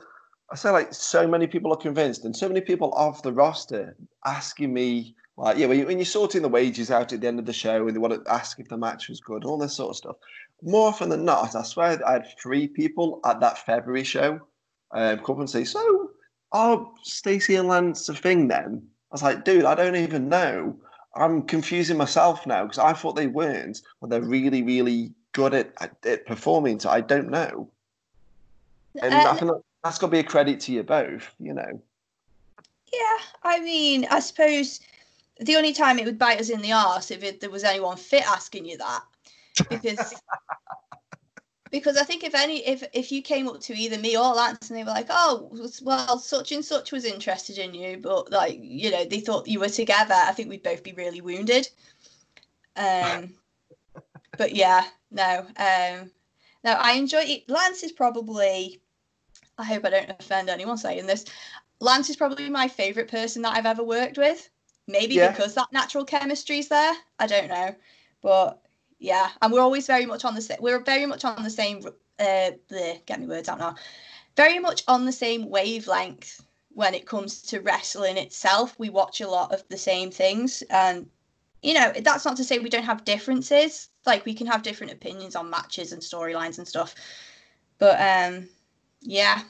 I 0.50 0.56
say 0.56 0.70
like 0.70 0.92
so 0.92 1.26
many 1.26 1.46
people 1.46 1.72
are 1.72 1.76
convinced, 1.76 2.24
and 2.24 2.36
so 2.36 2.48
many 2.48 2.60
people 2.60 2.92
off 2.92 3.22
the 3.22 3.32
roster 3.32 3.96
asking 4.24 4.72
me 4.72 5.14
like, 5.36 5.58
yeah, 5.58 5.66
when, 5.66 5.78
you, 5.78 5.86
when 5.86 5.98
you're 5.98 6.04
sorting 6.04 6.42
the 6.42 6.48
wages 6.48 6.90
out 6.90 7.12
at 7.12 7.20
the 7.20 7.26
end 7.26 7.40
of 7.40 7.46
the 7.46 7.52
show, 7.52 7.86
and 7.86 7.94
they 7.94 7.98
want 7.98 8.24
to 8.24 8.32
ask 8.32 8.60
if 8.60 8.68
the 8.68 8.76
match 8.76 9.08
was 9.08 9.20
good, 9.20 9.44
all 9.44 9.58
this 9.58 9.74
sort 9.74 9.90
of 9.90 9.96
stuff. 9.96 10.16
More 10.62 10.88
often 10.88 11.08
than 11.08 11.24
not, 11.24 11.54
I 11.54 11.62
swear 11.62 12.00
I 12.06 12.12
had 12.12 12.26
three 12.40 12.68
people 12.68 13.20
at 13.24 13.40
that 13.40 13.58
February 13.58 14.04
show 14.04 14.40
um, 14.92 15.18
come 15.18 15.40
and 15.40 15.50
say, 15.50 15.64
"So, 15.64 16.10
are 16.52 16.88
Stacey 17.02 17.56
and 17.56 17.68
Lance 17.68 18.08
a 18.08 18.14
thing 18.14 18.48
then?" 18.48 18.86
I 19.10 19.14
was 19.14 19.22
like, 19.22 19.44
"Dude, 19.44 19.64
I 19.64 19.74
don't 19.74 19.96
even 19.96 20.28
know. 20.28 20.76
I'm 21.16 21.42
confusing 21.42 21.96
myself 21.96 22.46
now 22.46 22.64
because 22.64 22.78
I 22.78 22.92
thought 22.92 23.16
they 23.16 23.26
weren't, 23.26 23.82
but 24.00 24.10
they're 24.10 24.20
really, 24.20 24.62
really 24.62 25.12
good 25.32 25.54
at, 25.54 25.72
at, 25.80 25.96
at 26.04 26.26
performing. 26.26 26.80
So 26.80 26.90
I 26.90 27.00
don't 27.00 27.30
know." 27.30 27.70
And 29.02 29.14
uh, 29.14 29.30
I 29.30 29.36
think 29.36 29.50
that's 29.82 29.98
got 29.98 30.06
to 30.08 30.10
be 30.12 30.18
a 30.20 30.24
credit 30.24 30.60
to 30.60 30.72
you 30.72 30.82
both, 30.82 31.34
you 31.38 31.52
know. 31.52 31.80
Yeah, 32.92 33.18
I 33.42 33.60
mean, 33.60 34.06
I 34.10 34.20
suppose 34.20 34.80
the 35.40 35.56
only 35.56 35.72
time 35.72 35.98
it 35.98 36.04
would 36.04 36.18
bite 36.18 36.40
us 36.40 36.50
in 36.50 36.62
the 36.62 36.72
arse 36.72 37.10
if 37.10 37.24
it, 37.24 37.40
there 37.40 37.50
was 37.50 37.64
anyone 37.64 37.96
fit 37.96 38.24
asking 38.26 38.66
you 38.66 38.78
that, 38.78 39.02
because 39.68 39.98
because 41.74 41.96
I 41.96 42.04
think 42.04 42.22
if 42.22 42.36
any 42.36 42.64
if 42.64 42.84
if 42.92 43.10
you 43.10 43.20
came 43.20 43.48
up 43.48 43.60
to 43.62 43.74
either 43.74 43.98
me 43.98 44.16
or 44.16 44.32
Lance 44.32 44.70
and 44.70 44.78
they 44.78 44.84
were 44.84 44.90
like, 44.90 45.08
oh, 45.10 45.50
well, 45.82 46.20
such 46.20 46.52
and 46.52 46.64
such 46.64 46.92
was 46.92 47.04
interested 47.04 47.58
in 47.58 47.74
you, 47.74 47.98
but 48.00 48.30
like 48.30 48.60
you 48.62 48.92
know 48.92 49.04
they 49.04 49.18
thought 49.18 49.48
you 49.48 49.58
were 49.58 49.68
together, 49.68 50.14
I 50.14 50.30
think 50.30 50.48
we'd 50.48 50.62
both 50.62 50.84
be 50.84 50.92
really 50.92 51.20
wounded. 51.20 51.68
Um, 52.76 53.34
but 54.38 54.54
yeah, 54.54 54.84
no, 55.10 55.40
um, 55.56 56.12
no, 56.62 56.74
I 56.78 56.92
enjoy 56.92 57.22
it. 57.24 57.50
Lance 57.50 57.82
is 57.82 57.90
probably 57.90 58.80
I 59.58 59.64
hope 59.64 59.84
I 59.84 59.90
don't 59.90 60.10
offend 60.10 60.50
anyone 60.50 60.78
saying 60.78 61.08
this. 61.08 61.24
Lance 61.80 62.08
is 62.08 62.14
probably 62.14 62.48
my 62.50 62.68
favorite 62.68 63.10
person 63.10 63.42
that 63.42 63.56
I've 63.56 63.66
ever 63.66 63.82
worked 63.82 64.16
with. 64.16 64.48
Maybe 64.86 65.14
yeah. 65.14 65.32
because 65.32 65.56
that 65.56 65.72
natural 65.72 66.04
chemistry 66.04 66.60
is 66.60 66.68
there. 66.68 66.94
I 67.18 67.26
don't 67.26 67.48
know, 67.48 67.74
but 68.22 68.63
yeah, 68.98 69.30
and 69.42 69.52
we're 69.52 69.60
always 69.60 69.86
very 69.86 70.06
much 70.06 70.24
on 70.24 70.34
the 70.34 70.42
same. 70.42 70.58
We're 70.60 70.80
very 70.80 71.06
much 71.06 71.24
on 71.24 71.42
the 71.42 71.50
same. 71.50 71.78
Uh, 72.18 72.52
the 72.68 73.00
get 73.06 73.20
me 73.20 73.26
words 73.26 73.48
out 73.48 73.58
now. 73.58 73.74
Very 74.36 74.58
much 74.58 74.82
on 74.88 75.04
the 75.04 75.12
same 75.12 75.48
wavelength 75.48 76.44
when 76.70 76.94
it 76.94 77.06
comes 77.06 77.42
to 77.42 77.60
wrestling 77.60 78.16
itself. 78.16 78.74
We 78.78 78.90
watch 78.90 79.20
a 79.20 79.28
lot 79.28 79.52
of 79.52 79.62
the 79.68 79.76
same 79.76 80.10
things, 80.10 80.62
and 80.70 81.08
you 81.62 81.74
know 81.74 81.92
that's 82.02 82.24
not 82.24 82.36
to 82.36 82.44
say 82.44 82.58
we 82.58 82.70
don't 82.70 82.84
have 82.84 83.04
differences. 83.04 83.88
Like 84.06 84.24
we 84.24 84.34
can 84.34 84.46
have 84.46 84.62
different 84.62 84.92
opinions 84.92 85.36
on 85.36 85.50
matches 85.50 85.92
and 85.92 86.02
storylines 86.02 86.58
and 86.58 86.66
stuff, 86.66 86.94
but 87.78 88.00
um, 88.00 88.48
yeah. 89.00 89.42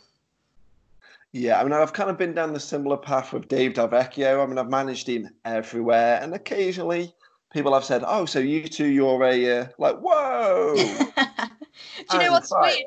Yeah, 1.33 1.61
I 1.61 1.65
mean, 1.65 1.73
I've 1.73 1.93
kind 1.93 2.11
of 2.11 2.17
been 2.17 2.33
down 2.33 2.53
the 2.53 2.61
similar 2.61 2.97
path 2.97 3.33
with 3.33 3.49
Dave 3.49 3.73
Delvecchio. 3.73 4.41
I 4.41 4.47
mean, 4.47 4.57
I've 4.57 4.71
managed 4.71 5.09
him 5.09 5.31
everywhere, 5.45 6.21
and 6.23 6.33
occasionally 6.33 7.13
people 7.55 7.73
have 7.73 7.85
said, 7.85 8.03
"Oh, 8.07 8.27
so 8.27 8.39
you 8.41 8.69
two, 8.69 8.87
you're 8.87 9.25
a 9.25 9.61
uh, 9.61 9.67
like, 9.79 9.97
whoa." 9.99 10.75
Do 10.77 10.83
you 12.13 12.19
know 12.19 12.33
what's 12.33 12.51
fire. 12.51 12.63
weird? 12.63 12.85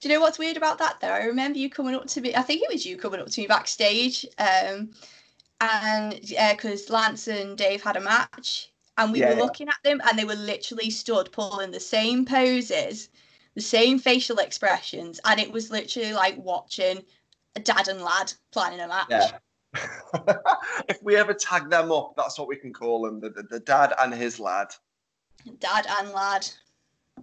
Do 0.00 0.08
you 0.08 0.14
know 0.14 0.20
what's 0.20 0.38
weird 0.38 0.56
about 0.56 0.78
that 0.78 1.00
though? 1.00 1.08
I 1.08 1.24
remember 1.24 1.58
you 1.58 1.68
coming 1.68 1.94
up 1.94 2.06
to 2.06 2.20
me. 2.20 2.34
I 2.36 2.42
think 2.42 2.62
it 2.62 2.72
was 2.72 2.86
you 2.86 2.96
coming 2.96 3.20
up 3.20 3.28
to 3.28 3.40
me 3.40 3.46
backstage, 3.48 4.24
um, 4.38 4.90
and 5.60 6.20
because 6.20 6.88
uh, 6.88 6.94
Lance 6.94 7.26
and 7.26 7.58
Dave 7.58 7.82
had 7.82 7.96
a 7.96 8.00
match, 8.00 8.70
and 8.98 9.12
we 9.12 9.20
yeah, 9.20 9.30
were 9.30 9.36
yeah. 9.36 9.42
looking 9.42 9.68
at 9.68 9.82
them, 9.82 10.00
and 10.08 10.16
they 10.16 10.24
were 10.24 10.34
literally 10.34 10.90
stood 10.90 11.32
pulling 11.32 11.72
the 11.72 11.80
same 11.80 12.24
poses 12.24 13.08
the 13.54 13.60
same 13.60 13.98
facial 13.98 14.38
expressions, 14.38 15.20
and 15.24 15.38
it 15.38 15.52
was 15.52 15.70
literally 15.70 16.12
like 16.12 16.36
watching 16.38 17.02
a 17.54 17.60
dad 17.60 17.88
and 17.88 18.00
lad 18.00 18.32
planning 18.50 18.80
a 18.80 18.88
match. 18.88 19.06
Yeah. 19.10 19.38
if 20.88 21.02
we 21.02 21.16
ever 21.16 21.34
tag 21.34 21.70
them 21.70 21.90
up, 21.92 22.14
that's 22.16 22.38
what 22.38 22.48
we 22.48 22.56
can 22.56 22.72
call 22.72 23.02
them 23.02 23.20
the, 23.20 23.30
the, 23.30 23.42
the 23.44 23.60
dad 23.60 23.92
and 23.98 24.12
his 24.12 24.38
lad. 24.38 24.68
Dad 25.58 25.86
and 25.98 26.10
lad. 26.10 26.48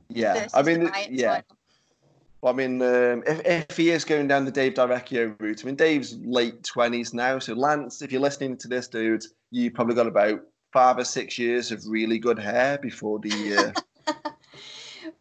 Yeah, 0.09 0.47
I 0.53 0.61
mean, 0.61 0.89
yeah. 1.09 1.41
Well, 2.41 2.53
I 2.53 2.55
mean, 2.55 2.81
um, 2.81 3.23
if, 3.27 3.45
if 3.45 3.77
he 3.77 3.89
is 3.89 4.05
going 4.05 4.27
down 4.27 4.45
the 4.45 4.51
Dave 4.51 4.73
Delvecchio 4.73 5.35
route, 5.39 5.61
I 5.61 5.65
mean, 5.65 5.75
Dave's 5.75 6.17
late 6.23 6.61
20s 6.63 7.13
now. 7.13 7.37
So, 7.37 7.53
Lance, 7.53 8.01
if 8.01 8.11
you're 8.11 8.21
listening 8.21 8.55
to 8.57 8.67
this, 8.69 8.87
dude, 8.87 9.25
you 9.51 9.71
probably 9.71 9.95
got 9.95 10.07
about 10.07 10.41
five 10.71 10.97
or 10.97 11.03
six 11.03 11.37
years 11.37 11.71
of 11.71 11.83
really 11.85 12.17
good 12.17 12.39
hair 12.39 12.77
before 12.77 13.19
the 13.19 13.73
uh, 14.07 14.13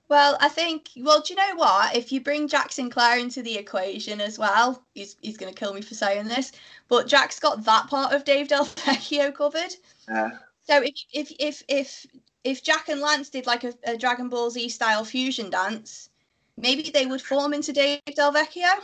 Well, 0.09 0.39
I 0.41 0.49
think. 0.49 0.89
Well, 0.97 1.21
do 1.21 1.35
you 1.35 1.37
know 1.37 1.57
what? 1.57 1.95
If 1.95 2.11
you 2.13 2.21
bring 2.23 2.49
Jack 2.49 2.73
Sinclair 2.73 3.19
into 3.19 3.43
the 3.43 3.59
equation 3.59 4.21
as 4.21 4.39
well, 4.39 4.83
he's 4.95 5.17
he's 5.21 5.37
going 5.37 5.53
to 5.53 5.59
kill 5.59 5.75
me 5.75 5.83
for 5.83 5.95
saying 5.95 6.29
this, 6.29 6.53
but 6.89 7.07
Jack's 7.07 7.39
got 7.39 7.65
that 7.65 7.89
part 7.89 8.15
of 8.15 8.25
Dave 8.25 8.49
Delvecchio 8.49 9.35
covered. 9.35 9.75
Yeah. 10.09 10.31
So 10.67 10.83
if 10.83 10.95
if 11.13 11.33
if 11.39 11.63
if 11.69 12.07
if 12.43 12.63
Jack 12.63 12.89
and 12.89 13.03
Lance 13.03 13.29
did 13.29 13.47
like 13.47 13.65
a, 13.65 13.75
a 13.85 13.99
Dragon 13.99 14.31
Ball 14.31 14.51
Z 14.51 14.71
style 14.71 15.05
fusion 15.05 15.51
dance, 15.51 16.09
maybe 16.57 16.91
they 16.91 17.05
would 17.05 17.21
form 17.21 17.53
into 17.53 17.73
Dave 17.73 18.01
Delvecchio. 18.09 18.81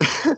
I 0.00 0.36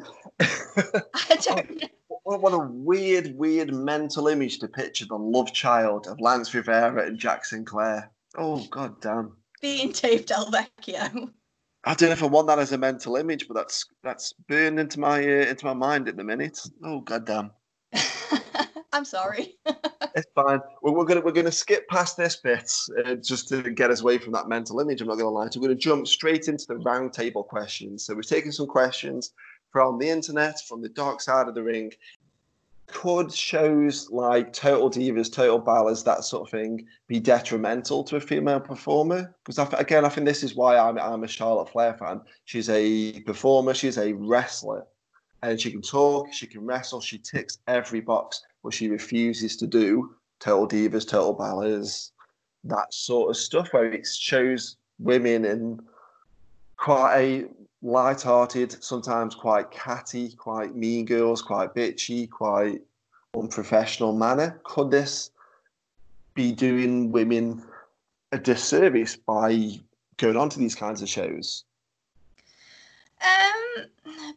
don't 1.42 1.48
oh, 1.50 1.74
know. 1.74 2.38
What 2.38 2.52
a 2.52 2.58
weird, 2.58 3.36
weird 3.36 3.74
mental 3.74 4.28
image 4.28 4.58
to 4.60 4.68
picture 4.68 5.06
the 5.06 5.18
love 5.18 5.52
child 5.52 6.06
of 6.06 6.20
Lance 6.20 6.50
Revera 6.50 7.06
and 7.06 7.18
Jack 7.18 7.44
Sinclair. 7.44 8.10
Oh, 8.36 8.64
god 8.70 9.00
damn 9.00 9.32
being 9.60 9.92
Dave 9.92 10.26
Delvecchio. 10.26 11.30
I 11.84 11.94
don't 11.94 12.08
know 12.08 12.12
if 12.12 12.22
I 12.22 12.26
want 12.26 12.48
that 12.48 12.58
as 12.58 12.72
a 12.72 12.78
mental 12.78 13.16
image, 13.16 13.46
but 13.48 13.54
that's 13.54 13.86
that's 14.02 14.32
burned 14.48 14.80
into 14.80 15.00
my 15.00 15.22
uh, 15.22 15.46
into 15.46 15.66
my 15.66 15.74
mind 15.74 16.08
at 16.08 16.16
the 16.16 16.24
minute. 16.24 16.58
Oh 16.84 17.00
goddamn! 17.00 17.50
I'm 18.92 19.04
sorry. 19.04 19.56
It's 20.14 20.26
fine. 20.34 20.58
We're, 20.82 20.92
we're 20.92 21.04
gonna 21.04 21.20
we're 21.20 21.32
gonna 21.32 21.52
skip 21.52 21.86
past 21.88 22.16
this 22.16 22.36
bit 22.36 22.72
uh, 23.04 23.14
just 23.16 23.48
to 23.48 23.62
get 23.70 23.90
us 23.90 24.00
away 24.00 24.18
from 24.18 24.32
that 24.32 24.48
mental 24.48 24.80
image. 24.80 25.00
I'm 25.00 25.06
not 25.06 25.18
gonna 25.18 25.30
lie. 25.30 25.48
So 25.48 25.60
we're 25.60 25.68
gonna 25.68 25.78
jump 25.78 26.08
straight 26.08 26.48
into 26.48 26.66
the 26.66 26.74
roundtable 26.76 27.46
questions. 27.46 28.04
So 28.04 28.14
we've 28.14 28.26
taken 28.26 28.50
some 28.50 28.66
questions 28.66 29.32
from 29.70 29.98
the 29.98 30.08
internet, 30.08 30.60
from 30.66 30.82
the 30.82 30.88
dark 30.88 31.20
side 31.20 31.46
of 31.46 31.54
the 31.54 31.62
ring. 31.62 31.92
Could 32.88 33.32
shows 33.32 34.10
like 34.10 34.52
Total 34.52 34.90
Divas, 34.90 35.32
Total 35.32 35.60
Ballers, 35.60 36.04
that 36.04 36.24
sort 36.24 36.48
of 36.48 36.50
thing, 36.50 36.86
be 37.06 37.20
detrimental 37.20 38.02
to 38.04 38.16
a 38.16 38.20
female 38.20 38.60
performer? 38.60 39.34
Because 39.44 39.58
again, 39.74 40.04
I 40.04 40.08
think 40.08 40.26
this 40.26 40.42
is 40.42 40.54
why 40.54 40.76
I'm 40.76 40.98
I'm 40.98 41.24
a 41.24 41.28
Charlotte 41.28 41.68
Flair 41.68 41.94
fan. 41.94 42.22
She's 42.44 42.70
a 42.70 43.20
performer. 43.20 43.74
She's 43.74 43.98
a 43.98 44.14
wrestler 44.14 44.86
and 45.42 45.60
she 45.60 45.70
can 45.70 45.82
talk, 45.82 46.32
she 46.32 46.46
can 46.46 46.64
wrestle, 46.64 47.00
she 47.00 47.18
ticks 47.18 47.58
every 47.66 48.00
box, 48.00 48.42
but 48.62 48.74
she 48.74 48.88
refuses 48.88 49.56
to 49.56 49.66
do 49.66 50.14
total 50.40 50.68
divas, 50.68 51.06
total 51.06 51.36
ballers, 51.36 52.10
that 52.64 52.92
sort 52.92 53.30
of 53.30 53.36
stuff 53.36 53.68
where 53.72 53.92
it 53.92 54.06
shows 54.06 54.76
women 54.98 55.44
in 55.44 55.80
quite 56.76 57.16
a 57.16 57.44
light-hearted, 57.82 58.82
sometimes 58.82 59.34
quite 59.34 59.70
catty, 59.70 60.32
quite 60.32 60.74
mean 60.74 61.04
girls, 61.04 61.42
quite 61.42 61.74
bitchy, 61.74 62.28
quite 62.28 62.82
unprofessional 63.36 64.12
manner. 64.12 64.60
Could 64.64 64.90
this 64.90 65.30
be 66.34 66.52
doing 66.52 67.12
women 67.12 67.62
a 68.32 68.38
disservice 68.38 69.16
by 69.16 69.80
going 70.16 70.36
on 70.36 70.48
to 70.50 70.58
these 70.58 70.74
kinds 70.74 71.02
of 71.02 71.08
shows? 71.08 71.64
Um, 73.20 73.86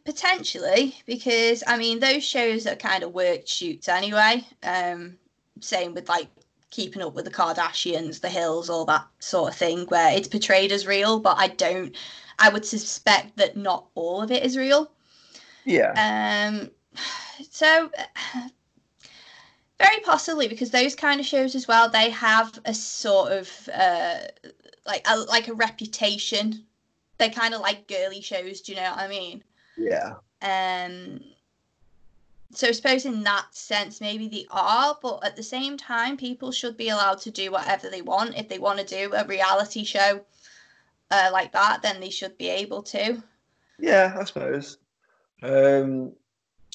potentially 0.04 0.96
because 1.06 1.62
I 1.66 1.78
mean 1.78 2.00
those 2.00 2.24
shows 2.24 2.66
are 2.66 2.74
kind 2.74 3.04
of 3.04 3.12
work 3.12 3.46
shoots 3.46 3.88
anyway. 3.88 4.44
Um, 4.62 5.16
same 5.60 5.94
with 5.94 6.08
like 6.08 6.28
keeping 6.72 7.02
up 7.02 7.14
with 7.14 7.24
the 7.24 7.30
Kardashians, 7.30 8.20
the 8.20 8.28
Hills, 8.28 8.68
all 8.68 8.84
that 8.86 9.06
sort 9.20 9.52
of 9.52 9.56
thing, 9.56 9.86
where 9.86 10.12
it's 10.12 10.26
portrayed 10.26 10.72
as 10.72 10.86
real, 10.86 11.20
but 11.20 11.36
I 11.38 11.46
don't. 11.48 11.94
I 12.40 12.48
would 12.48 12.66
suspect 12.66 13.36
that 13.36 13.56
not 13.56 13.86
all 13.94 14.22
of 14.22 14.32
it 14.32 14.44
is 14.44 14.56
real. 14.56 14.90
Yeah. 15.64 15.92
Um. 16.50 16.70
So. 17.50 17.90
Very 19.78 20.00
possibly 20.04 20.46
because 20.46 20.70
those 20.70 20.94
kind 20.94 21.18
of 21.18 21.26
shows 21.26 21.56
as 21.56 21.66
well, 21.66 21.88
they 21.88 22.08
have 22.10 22.56
a 22.64 22.72
sort 22.72 23.32
of 23.32 23.68
uh, 23.74 24.18
like 24.86 25.04
a 25.08 25.16
like 25.16 25.48
a 25.48 25.54
reputation 25.54 26.64
they're 27.22 27.30
kind 27.30 27.54
of 27.54 27.60
like 27.60 27.86
girly 27.86 28.20
shows. 28.20 28.60
Do 28.60 28.72
you 28.72 28.76
know 28.76 28.90
what 28.90 28.98
I 28.98 29.08
mean? 29.08 29.44
Yeah. 29.76 30.14
Um. 30.42 31.20
So 32.54 32.68
I 32.68 32.72
suppose 32.72 33.06
in 33.06 33.22
that 33.22 33.54
sense, 33.54 34.00
maybe 34.00 34.28
they 34.28 34.46
are, 34.50 34.96
but 35.00 35.24
at 35.24 35.36
the 35.36 35.42
same 35.42 35.76
time, 35.78 36.16
people 36.16 36.52
should 36.52 36.76
be 36.76 36.90
allowed 36.90 37.18
to 37.20 37.30
do 37.30 37.50
whatever 37.50 37.88
they 37.88 38.02
want. 38.02 38.36
If 38.36 38.48
they 38.48 38.58
want 38.58 38.78
to 38.78 38.84
do 38.84 39.14
a 39.14 39.24
reality 39.24 39.84
show 39.84 40.20
uh, 41.10 41.30
like 41.32 41.52
that, 41.52 41.80
then 41.82 41.98
they 41.98 42.10
should 42.10 42.36
be 42.36 42.48
able 42.48 42.82
to. 42.84 43.22
Yeah, 43.78 44.14
I 44.18 44.24
suppose. 44.24 44.76
Um, 45.42 46.12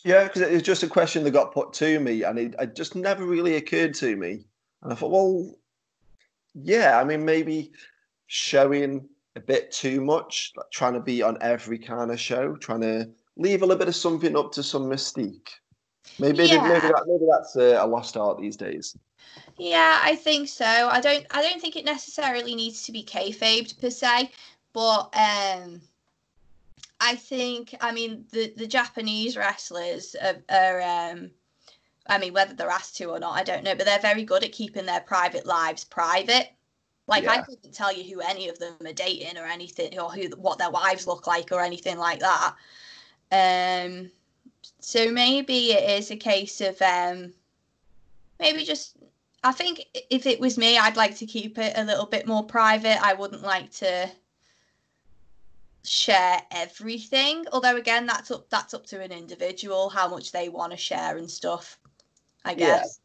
yeah, 0.03 0.23
because 0.23 0.41
it 0.41 0.51
was 0.51 0.63
just 0.63 0.83
a 0.83 0.87
question 0.87 1.23
that 1.23 1.31
got 1.31 1.53
put 1.53 1.73
to 1.73 1.99
me, 1.99 2.23
and 2.23 2.39
it, 2.39 2.55
it 2.59 2.75
just 2.75 2.95
never 2.95 3.23
really 3.23 3.55
occurred 3.55 3.93
to 3.95 4.15
me. 4.15 4.45
And 4.81 4.91
I 4.91 4.95
thought, 4.95 5.11
well, 5.11 5.55
yeah, 6.55 6.99
I 6.99 7.03
mean, 7.03 7.23
maybe 7.23 7.71
showing 8.25 9.07
a 9.35 9.39
bit 9.39 9.71
too 9.71 10.01
much, 10.01 10.53
like 10.57 10.71
trying 10.71 10.93
to 10.93 10.99
be 10.99 11.21
on 11.21 11.37
every 11.41 11.77
kind 11.77 12.11
of 12.11 12.19
show, 12.19 12.55
trying 12.55 12.81
to 12.81 13.09
leave 13.37 13.61
a 13.61 13.65
little 13.65 13.79
bit 13.79 13.87
of 13.87 13.95
something 13.95 14.35
up 14.35 14.51
to 14.53 14.63
some 14.63 14.83
mystique. 14.83 15.49
Maybe 16.19 16.45
Yeah. 16.45 16.61
maybe, 16.61 16.87
that, 16.87 17.03
maybe 17.07 17.25
that's 17.29 17.55
a, 17.55 17.83
a 17.83 17.85
lost 17.85 18.17
art 18.17 18.39
these 18.39 18.57
days. 18.57 18.95
Yeah, 19.57 19.99
I 20.01 20.15
think 20.15 20.49
so. 20.49 20.65
I 20.65 21.01
don't. 21.01 21.25
I 21.31 21.41
don't 21.41 21.61
think 21.61 21.75
it 21.75 21.85
necessarily 21.85 22.55
needs 22.55 22.83
to 22.83 22.91
be 22.91 23.03
kayfabed 23.03 23.79
per 23.81 23.89
se, 23.89 24.31
but 24.73 25.13
um, 25.15 25.81
I 26.99 27.15
think. 27.15 27.75
I 27.81 27.91
mean, 27.91 28.25
the 28.31 28.53
the 28.55 28.67
Japanese 28.67 29.35
wrestlers 29.35 30.15
are, 30.21 30.37
are 30.49 30.81
um, 30.81 31.31
I 32.07 32.17
mean, 32.19 32.33
whether 32.33 32.53
they're 32.53 32.69
asked 32.69 32.97
to 32.97 33.05
or 33.05 33.19
not, 33.19 33.35
I 33.35 33.43
don't 33.43 33.63
know, 33.63 33.75
but 33.75 33.85
they're 33.85 33.99
very 33.99 34.23
good 34.23 34.43
at 34.43 34.51
keeping 34.51 34.85
their 34.85 35.01
private 35.01 35.45
lives 35.45 35.83
private. 35.83 36.49
Like 37.07 37.27
I 37.27 37.41
couldn't 37.41 37.73
tell 37.73 37.93
you 37.93 38.03
who 38.03 38.21
any 38.21 38.49
of 38.49 38.59
them 38.59 38.75
are 38.85 38.93
dating 38.93 39.37
or 39.37 39.45
anything, 39.45 39.97
or 39.97 40.11
who 40.11 40.29
what 40.37 40.59
their 40.59 40.69
wives 40.69 41.07
look 41.07 41.25
like 41.25 41.51
or 41.51 41.61
anything 41.61 41.97
like 41.97 42.19
that. 42.19 42.55
Um, 43.31 44.11
so 44.79 45.11
maybe 45.11 45.71
it 45.71 45.99
is 45.99 46.11
a 46.11 46.15
case 46.15 46.61
of 46.61 46.81
um, 46.81 47.33
maybe 48.39 48.63
just 48.63 48.97
I 49.43 49.51
think 49.51 49.85
if 50.09 50.25
it 50.25 50.39
was 50.39 50.57
me, 50.57 50.77
I'd 50.77 50.97
like 50.97 51.15
to 51.17 51.25
keep 51.25 51.57
it 51.57 51.73
a 51.75 51.83
little 51.83 52.05
bit 52.05 52.27
more 52.27 52.43
private. 52.43 53.01
I 53.03 53.13
wouldn't 53.13 53.43
like 53.43 53.71
to 53.73 54.09
share 55.83 56.41
everything. 56.51 57.45
Although 57.51 57.77
again, 57.77 58.05
that's 58.05 58.31
up 58.31 58.49
that's 58.49 58.73
up 58.73 58.85
to 58.87 59.01
an 59.01 59.11
individual 59.11 59.89
how 59.89 60.07
much 60.07 60.31
they 60.31 60.49
want 60.49 60.71
to 60.71 60.77
share 60.77 61.17
and 61.17 61.29
stuff. 61.29 61.79
I 62.45 62.51
Yeah. 62.51 62.79
guess. 62.79 62.99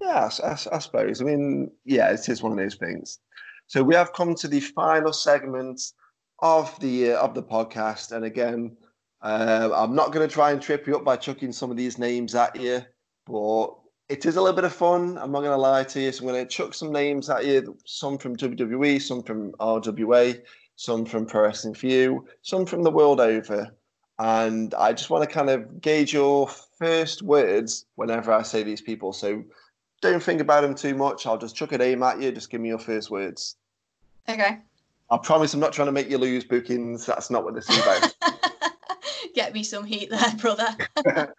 Yeah, 0.00 0.30
I 0.44 0.78
suppose. 0.78 1.20
I 1.20 1.24
mean, 1.24 1.70
yeah, 1.84 2.10
it 2.10 2.28
is 2.28 2.42
one 2.42 2.52
of 2.52 2.58
those 2.58 2.74
things. 2.74 3.20
So 3.68 3.82
we 3.82 3.94
have 3.94 4.12
come 4.12 4.34
to 4.34 4.48
the 4.48 4.60
final 4.60 5.12
segment 5.12 5.92
of 6.40 6.78
the 6.80 7.12
uh, 7.12 7.20
of 7.20 7.34
the 7.34 7.42
podcast, 7.42 8.12
and 8.12 8.24
again, 8.24 8.76
uh, 9.22 9.70
I'm 9.74 9.94
not 9.94 10.12
going 10.12 10.26
to 10.26 10.32
try 10.32 10.50
and 10.50 10.60
trip 10.60 10.86
you 10.86 10.96
up 10.96 11.04
by 11.04 11.16
chucking 11.16 11.52
some 11.52 11.70
of 11.70 11.76
these 11.76 11.98
names 11.98 12.34
at 12.34 12.56
you, 12.56 12.82
but 13.26 13.68
it 14.08 14.26
is 14.26 14.36
a 14.36 14.42
little 14.42 14.56
bit 14.56 14.64
of 14.64 14.72
fun. 14.72 15.16
I'm 15.16 15.30
not 15.30 15.40
going 15.40 15.52
to 15.52 15.56
lie 15.56 15.84
to 15.84 16.00
you. 16.00 16.12
So 16.12 16.22
I'm 16.22 16.28
going 16.28 16.44
to 16.44 16.50
chuck 16.50 16.74
some 16.74 16.92
names 16.92 17.30
at 17.30 17.46
you. 17.46 17.76
Some 17.84 18.18
from 18.18 18.36
WWE, 18.36 19.00
some 19.00 19.22
from 19.22 19.52
RWA, 19.52 20.42
some 20.76 21.04
from 21.04 21.26
Pro 21.26 21.42
Wrestling 21.42 21.74
4U, 21.74 22.24
some 22.42 22.66
from 22.66 22.82
the 22.82 22.90
world 22.90 23.20
over. 23.20 23.70
And 24.18 24.74
I 24.74 24.92
just 24.92 25.08
want 25.08 25.28
to 25.28 25.32
kind 25.32 25.50
of 25.50 25.80
gauge 25.80 26.12
your 26.12 26.48
first 26.48 27.22
words 27.22 27.86
whenever 27.94 28.32
I 28.32 28.42
say 28.42 28.62
these 28.62 28.82
people. 28.82 29.12
So 29.12 29.42
don't 30.00 30.22
think 30.22 30.40
about 30.40 30.62
them 30.62 30.74
too 30.74 30.94
much. 30.94 31.26
I'll 31.26 31.38
just 31.38 31.56
chuck 31.56 31.72
a 31.72 31.78
name 31.78 32.02
at 32.02 32.20
you. 32.20 32.32
Just 32.32 32.50
give 32.50 32.60
me 32.60 32.68
your 32.68 32.78
first 32.78 33.10
words. 33.10 33.56
Okay. 34.28 34.58
I 35.10 35.18
promise 35.18 35.54
I'm 35.54 35.60
not 35.60 35.72
trying 35.72 35.86
to 35.86 35.92
make 35.92 36.10
you 36.10 36.18
lose 36.18 36.44
bookings. 36.44 37.06
That's 37.06 37.30
not 37.30 37.44
what 37.44 37.54
this 37.54 37.70
is 37.70 37.78
about. 37.78 38.14
Get 39.34 39.52
me 39.54 39.62
some 39.62 39.84
heat 39.84 40.10
there, 40.10 40.34
brother. 40.38 40.76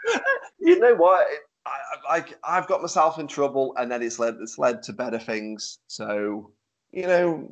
you 0.59 0.79
know 0.79 0.95
what? 0.95 1.27
I, 1.65 2.17
I, 2.17 2.25
I've 2.43 2.67
got 2.67 2.81
myself 2.81 3.19
in 3.19 3.27
trouble, 3.27 3.73
and 3.77 3.91
then 3.91 4.01
it's 4.01 4.19
led 4.19 4.35
it's 4.41 4.57
led 4.57 4.83
to 4.83 4.93
better 4.93 5.19
things. 5.19 5.79
So 5.87 6.51
you 6.91 7.03
know, 7.07 7.51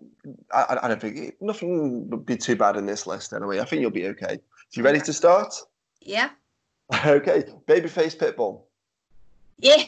I, 0.53 0.77
I- 0.83 0.87
don't 0.87 1.01
think 1.01 1.35
nothing 1.41 2.09
would 2.09 2.25
be 2.25 2.37
too 2.37 2.55
bad 2.55 2.75
in 2.77 2.85
this 2.85 3.07
list 3.07 3.33
anyway. 3.33 3.59
I 3.59 3.65
think 3.65 3.81
you'll 3.81 3.91
be 3.91 4.07
okay. 4.07 4.39
So 4.69 4.79
you 4.79 4.83
ready 4.83 5.01
to 5.01 5.13
start? 5.13 5.53
yeah. 6.01 6.29
Okay, 7.05 7.45
babyface 7.67 8.17
pitbull. 8.17 8.63
Yeah. 9.59 9.83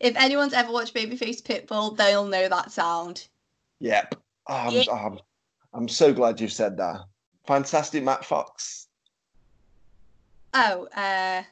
if 0.00 0.16
anyone's 0.16 0.52
ever 0.52 0.72
watched 0.72 0.94
Babyface 0.94 1.42
Pitbull, 1.42 1.96
they'll 1.96 2.24
know 2.26 2.48
that 2.48 2.72
sound. 2.72 3.28
Yep. 3.80 4.14
Oh, 4.48 4.54
I'm, 4.54 4.72
Yeah. 4.72 4.82
I'm, 4.92 5.18
I'm 5.72 5.88
so 5.88 6.12
glad 6.12 6.40
you 6.40 6.48
said 6.48 6.76
that. 6.78 7.00
Fantastic, 7.46 8.02
Matt 8.02 8.24
Fox. 8.24 8.88
Oh, 10.54 10.86
uh, 10.94 11.42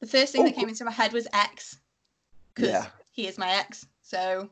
the 0.00 0.06
first 0.06 0.32
thing 0.32 0.44
that 0.44 0.54
Oh. 0.54 0.60
came 0.60 0.68
into 0.68 0.84
my 0.84 0.90
head 0.90 1.12
was 1.12 1.26
X, 1.32 1.78
because 2.54 2.70
Yeah. 2.70 2.86
he 3.10 3.26
is 3.26 3.38
my 3.38 3.50
ex. 3.50 3.86
So, 4.02 4.48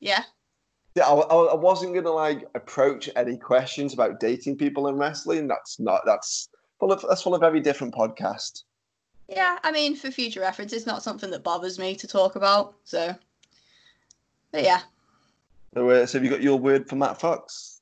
yeah. 0.00 0.24
Yeah, 0.94 1.06
I, 1.06 1.14
I 1.14 1.36
I 1.52 1.54
wasn't 1.54 1.94
gonna 1.94 2.10
like 2.10 2.44
approach 2.54 3.08
any 3.16 3.36
questions 3.36 3.92
about 3.94 4.18
dating 4.20 4.56
people 4.56 4.88
in 4.88 4.96
wrestling. 4.96 5.46
That's 5.46 5.78
not. 5.78 6.02
That's 6.06 6.48
full 6.80 6.90
of. 6.92 7.04
That's 7.08 7.22
full 7.22 7.34
of 7.34 7.42
every 7.42 7.60
different 7.60 7.94
podcast. 7.94 8.64
Yeah, 9.28 9.58
I 9.62 9.70
mean, 9.70 9.94
for 9.94 10.10
future 10.10 10.40
reference, 10.40 10.72
it's 10.72 10.86
not 10.86 11.02
something 11.02 11.30
that 11.30 11.44
bothers 11.44 11.78
me 11.78 11.94
to 11.96 12.06
talk 12.08 12.34
about. 12.36 12.74
So, 12.84 13.14
but 14.50 14.62
yeah. 14.64 14.80
So, 15.74 15.88
uh, 15.90 16.06
so 16.06 16.18
have 16.18 16.24
you 16.24 16.30
got 16.30 16.40
your 16.42 16.58
word 16.58 16.88
for 16.88 16.96
Matt 16.96 17.20
Fox? 17.20 17.80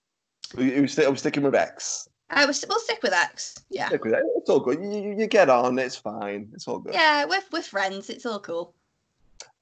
Are 0.56 0.62
you, 0.62 0.72
are 0.72 0.80
you 0.80 0.88
sti- 0.88 1.04
are 1.04 1.10
we 1.10 1.16
sticking 1.16 1.42
with 1.44 1.54
X? 1.54 2.08
I 2.30 2.44
was, 2.44 2.64
we'll 2.68 2.80
stick 2.80 3.00
with 3.02 3.12
X. 3.12 3.54
Yeah. 3.70 3.88
Stick 3.88 4.04
with 4.04 4.14
it. 4.14 4.22
It's 4.36 4.50
all 4.50 4.60
good. 4.60 4.80
You, 4.82 5.14
you, 5.16 5.26
get 5.26 5.48
on. 5.48 5.78
It's 5.78 5.96
fine. 5.96 6.48
It's 6.52 6.66
all 6.66 6.78
good. 6.78 6.94
Yeah, 6.94 7.24
we're, 7.24 7.42
we're 7.52 7.62
friends. 7.62 8.10
It's 8.10 8.26
all 8.26 8.40
cool. 8.40 8.74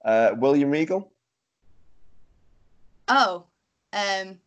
Uh, 0.04 0.30
William 0.38 0.70
Regal. 0.70 1.12
Oh, 3.08 3.44
um, 3.92 4.38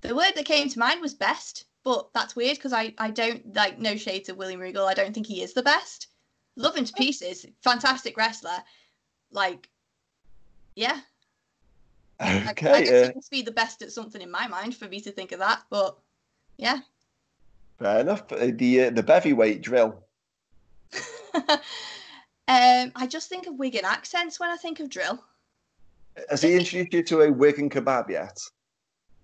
the 0.00 0.14
word 0.14 0.32
that 0.34 0.44
came 0.44 0.68
to 0.68 0.78
mind 0.78 1.00
was 1.00 1.14
best, 1.14 1.66
but 1.84 2.08
that's 2.12 2.34
weird 2.34 2.56
because 2.56 2.72
I, 2.72 2.92
I 2.98 3.10
don't 3.10 3.54
like 3.54 3.78
no 3.78 3.96
shade 3.96 4.24
to 4.24 4.34
William 4.34 4.60
Regal. 4.60 4.86
I 4.86 4.94
don't 4.94 5.14
think 5.14 5.26
he 5.26 5.42
is 5.42 5.52
the 5.54 5.62
best. 5.62 6.08
Love 6.56 6.76
him 6.76 6.84
to 6.84 6.92
pieces. 6.94 7.46
Fantastic 7.62 8.16
wrestler. 8.16 8.58
Like, 9.30 9.68
yeah. 10.74 11.00
I, 12.18 12.48
I 12.48 12.52
guess 12.54 12.88
Okay. 12.88 13.06
he 13.08 13.14
must 13.14 13.30
be 13.30 13.42
the 13.42 13.50
best 13.50 13.82
at 13.82 13.92
something 13.92 14.22
in 14.22 14.30
my 14.30 14.48
mind 14.48 14.74
for 14.74 14.88
me 14.88 15.00
to 15.00 15.12
think 15.12 15.32
of 15.32 15.38
that. 15.38 15.62
But 15.70 15.96
yeah. 16.56 16.78
Fair 17.78 18.00
enough. 18.00 18.30
Uh, 18.32 18.48
the 18.54 18.84
uh, 18.84 18.90
the 18.90 19.02
bevy 19.02 19.32
weight 19.32 19.62
drill. 19.62 20.02
Um, 22.48 22.92
I 22.94 23.08
just 23.08 23.28
think 23.28 23.48
of 23.48 23.58
Wigan 23.58 23.84
accents 23.84 24.38
when 24.38 24.50
I 24.50 24.56
think 24.56 24.78
of 24.78 24.88
drill. 24.88 25.22
Has 26.30 26.42
he 26.42 26.54
introduced 26.54 26.92
you 26.92 27.02
to 27.02 27.22
a 27.22 27.32
Wigan 27.32 27.68
kebab 27.68 28.08
yet? 28.08 28.38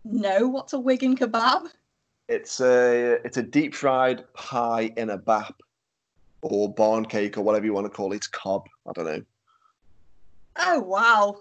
No, 0.04 0.48
what's 0.48 0.72
a 0.72 0.78
Wigan 0.80 1.16
kebab? 1.16 1.68
It's 2.28 2.60
a 2.60 3.20
it's 3.24 3.36
a 3.36 3.42
deep 3.42 3.74
fried 3.74 4.24
pie 4.34 4.90
in 4.96 5.10
a 5.10 5.18
bap 5.18 5.54
or 6.42 6.72
barn 6.72 7.04
cake 7.04 7.38
or 7.38 7.42
whatever 7.42 7.64
you 7.64 7.72
want 7.72 7.86
to 7.86 7.90
call 7.90 8.12
it. 8.12 8.16
It's 8.16 8.26
cob. 8.26 8.66
I 8.88 8.92
don't 8.92 9.04
know. 9.04 9.22
Oh 10.56 10.80
wow! 10.80 11.38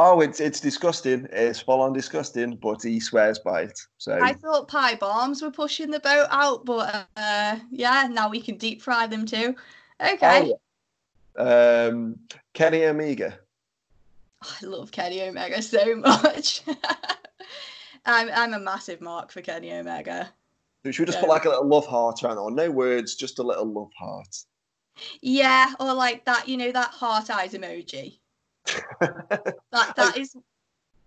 Oh, 0.00 0.20
it's 0.20 0.38
it's 0.38 0.60
disgusting. 0.60 1.26
It's 1.32 1.58
full 1.58 1.80
on 1.80 1.92
disgusting, 1.92 2.54
but 2.54 2.84
he 2.84 3.00
swears 3.00 3.40
by 3.40 3.62
it. 3.62 3.80
So 3.98 4.16
I 4.16 4.32
thought 4.32 4.68
pie 4.68 4.94
bombs 4.94 5.42
were 5.42 5.50
pushing 5.50 5.90
the 5.90 5.98
boat 5.98 6.28
out, 6.30 6.64
but 6.64 7.08
uh, 7.16 7.56
yeah, 7.72 8.06
now 8.08 8.30
we 8.30 8.40
can 8.40 8.56
deep 8.56 8.80
fry 8.80 9.08
them 9.08 9.26
too. 9.26 9.56
Okay. 10.00 10.52
Oh, 11.36 11.88
um, 11.88 12.16
Kenny 12.54 12.84
Omega. 12.84 13.40
I 14.40 14.64
love 14.66 14.92
Kenny 14.92 15.20
Omega 15.22 15.60
so 15.60 15.96
much. 15.96 16.62
I'm 18.06 18.30
I'm 18.32 18.54
a 18.54 18.60
massive 18.60 19.00
mark 19.00 19.32
for 19.32 19.42
Kenny 19.42 19.72
Omega. 19.72 20.30
So 20.84 20.92
should 20.92 21.02
we 21.02 21.06
just 21.06 21.16
Yeah. 21.18 21.22
put 21.22 21.30
like 21.30 21.44
a 21.44 21.48
little 21.48 21.66
love 21.66 21.86
heart 21.86 22.22
around 22.22 22.36
it, 22.36 22.40
or 22.40 22.52
no 22.52 22.70
words, 22.70 23.16
just 23.16 23.40
a 23.40 23.42
little 23.42 23.66
love 23.66 23.90
heart? 23.98 24.44
Yeah, 25.22 25.72
or 25.80 25.92
like 25.92 26.24
that, 26.26 26.48
you 26.48 26.56
know, 26.56 26.70
that 26.70 26.90
heart 26.90 27.30
eyes 27.30 27.52
emoji. 27.54 28.20
That 29.00 29.94
that 29.96 30.16
is 30.16 30.34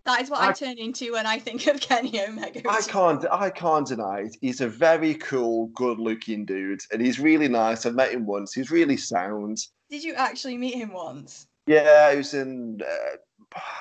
that 0.04 0.22
is 0.22 0.30
what 0.32 0.42
I, 0.42 0.50
I- 0.50 0.54
turn 0.54 0.78
into 0.78 1.14
when 1.14 1.26
I 1.28 1.38
think 1.40 1.68
of 1.68 1.80
Kenny 1.80 2.22
Omega. 2.24 2.62
I 2.70 2.82
can't 2.82 3.26
I 3.32 3.50
can't 3.50 3.88
deny 3.88 4.22
it. 4.22 4.38
He's 4.42 4.62
a 4.62 4.68
very 4.68 5.16
cool, 5.16 5.68
good-looking 5.68 6.46
dude, 6.46 6.82
and 6.92 7.02
he's 7.02 7.20
really 7.20 7.48
nice. 7.48 7.86
I've 7.86 7.96
met 7.96 8.12
him 8.12 8.26
once. 8.26 8.54
He's 8.54 8.72
really 8.72 8.98
sound. 8.98 9.60
Did 9.90 10.04
you 10.04 10.14
actually 10.16 10.58
meet 10.58 10.76
him 10.76 10.92
once? 10.94 11.48
Yeah, 11.68 12.12
he 12.12 12.18
was 12.18 12.34
in 12.34 12.82
uh, 12.82 13.18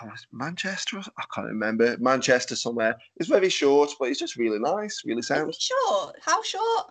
was 0.04 0.26
Manchester. 0.32 0.98
I 0.98 1.24
can't 1.34 1.46
remember. 1.46 1.96
Manchester 1.98 2.56
somewhere. 2.56 2.96
He's 3.18 3.28
very 3.28 3.48
short, 3.48 3.90
but 3.98 4.08
he's 4.08 4.18
just 4.18 4.36
really 4.36 4.58
nice, 4.58 5.02
really 5.06 5.22
sound. 5.22 5.54
short? 5.58 6.16
How 6.22 6.42
short? 6.42 6.86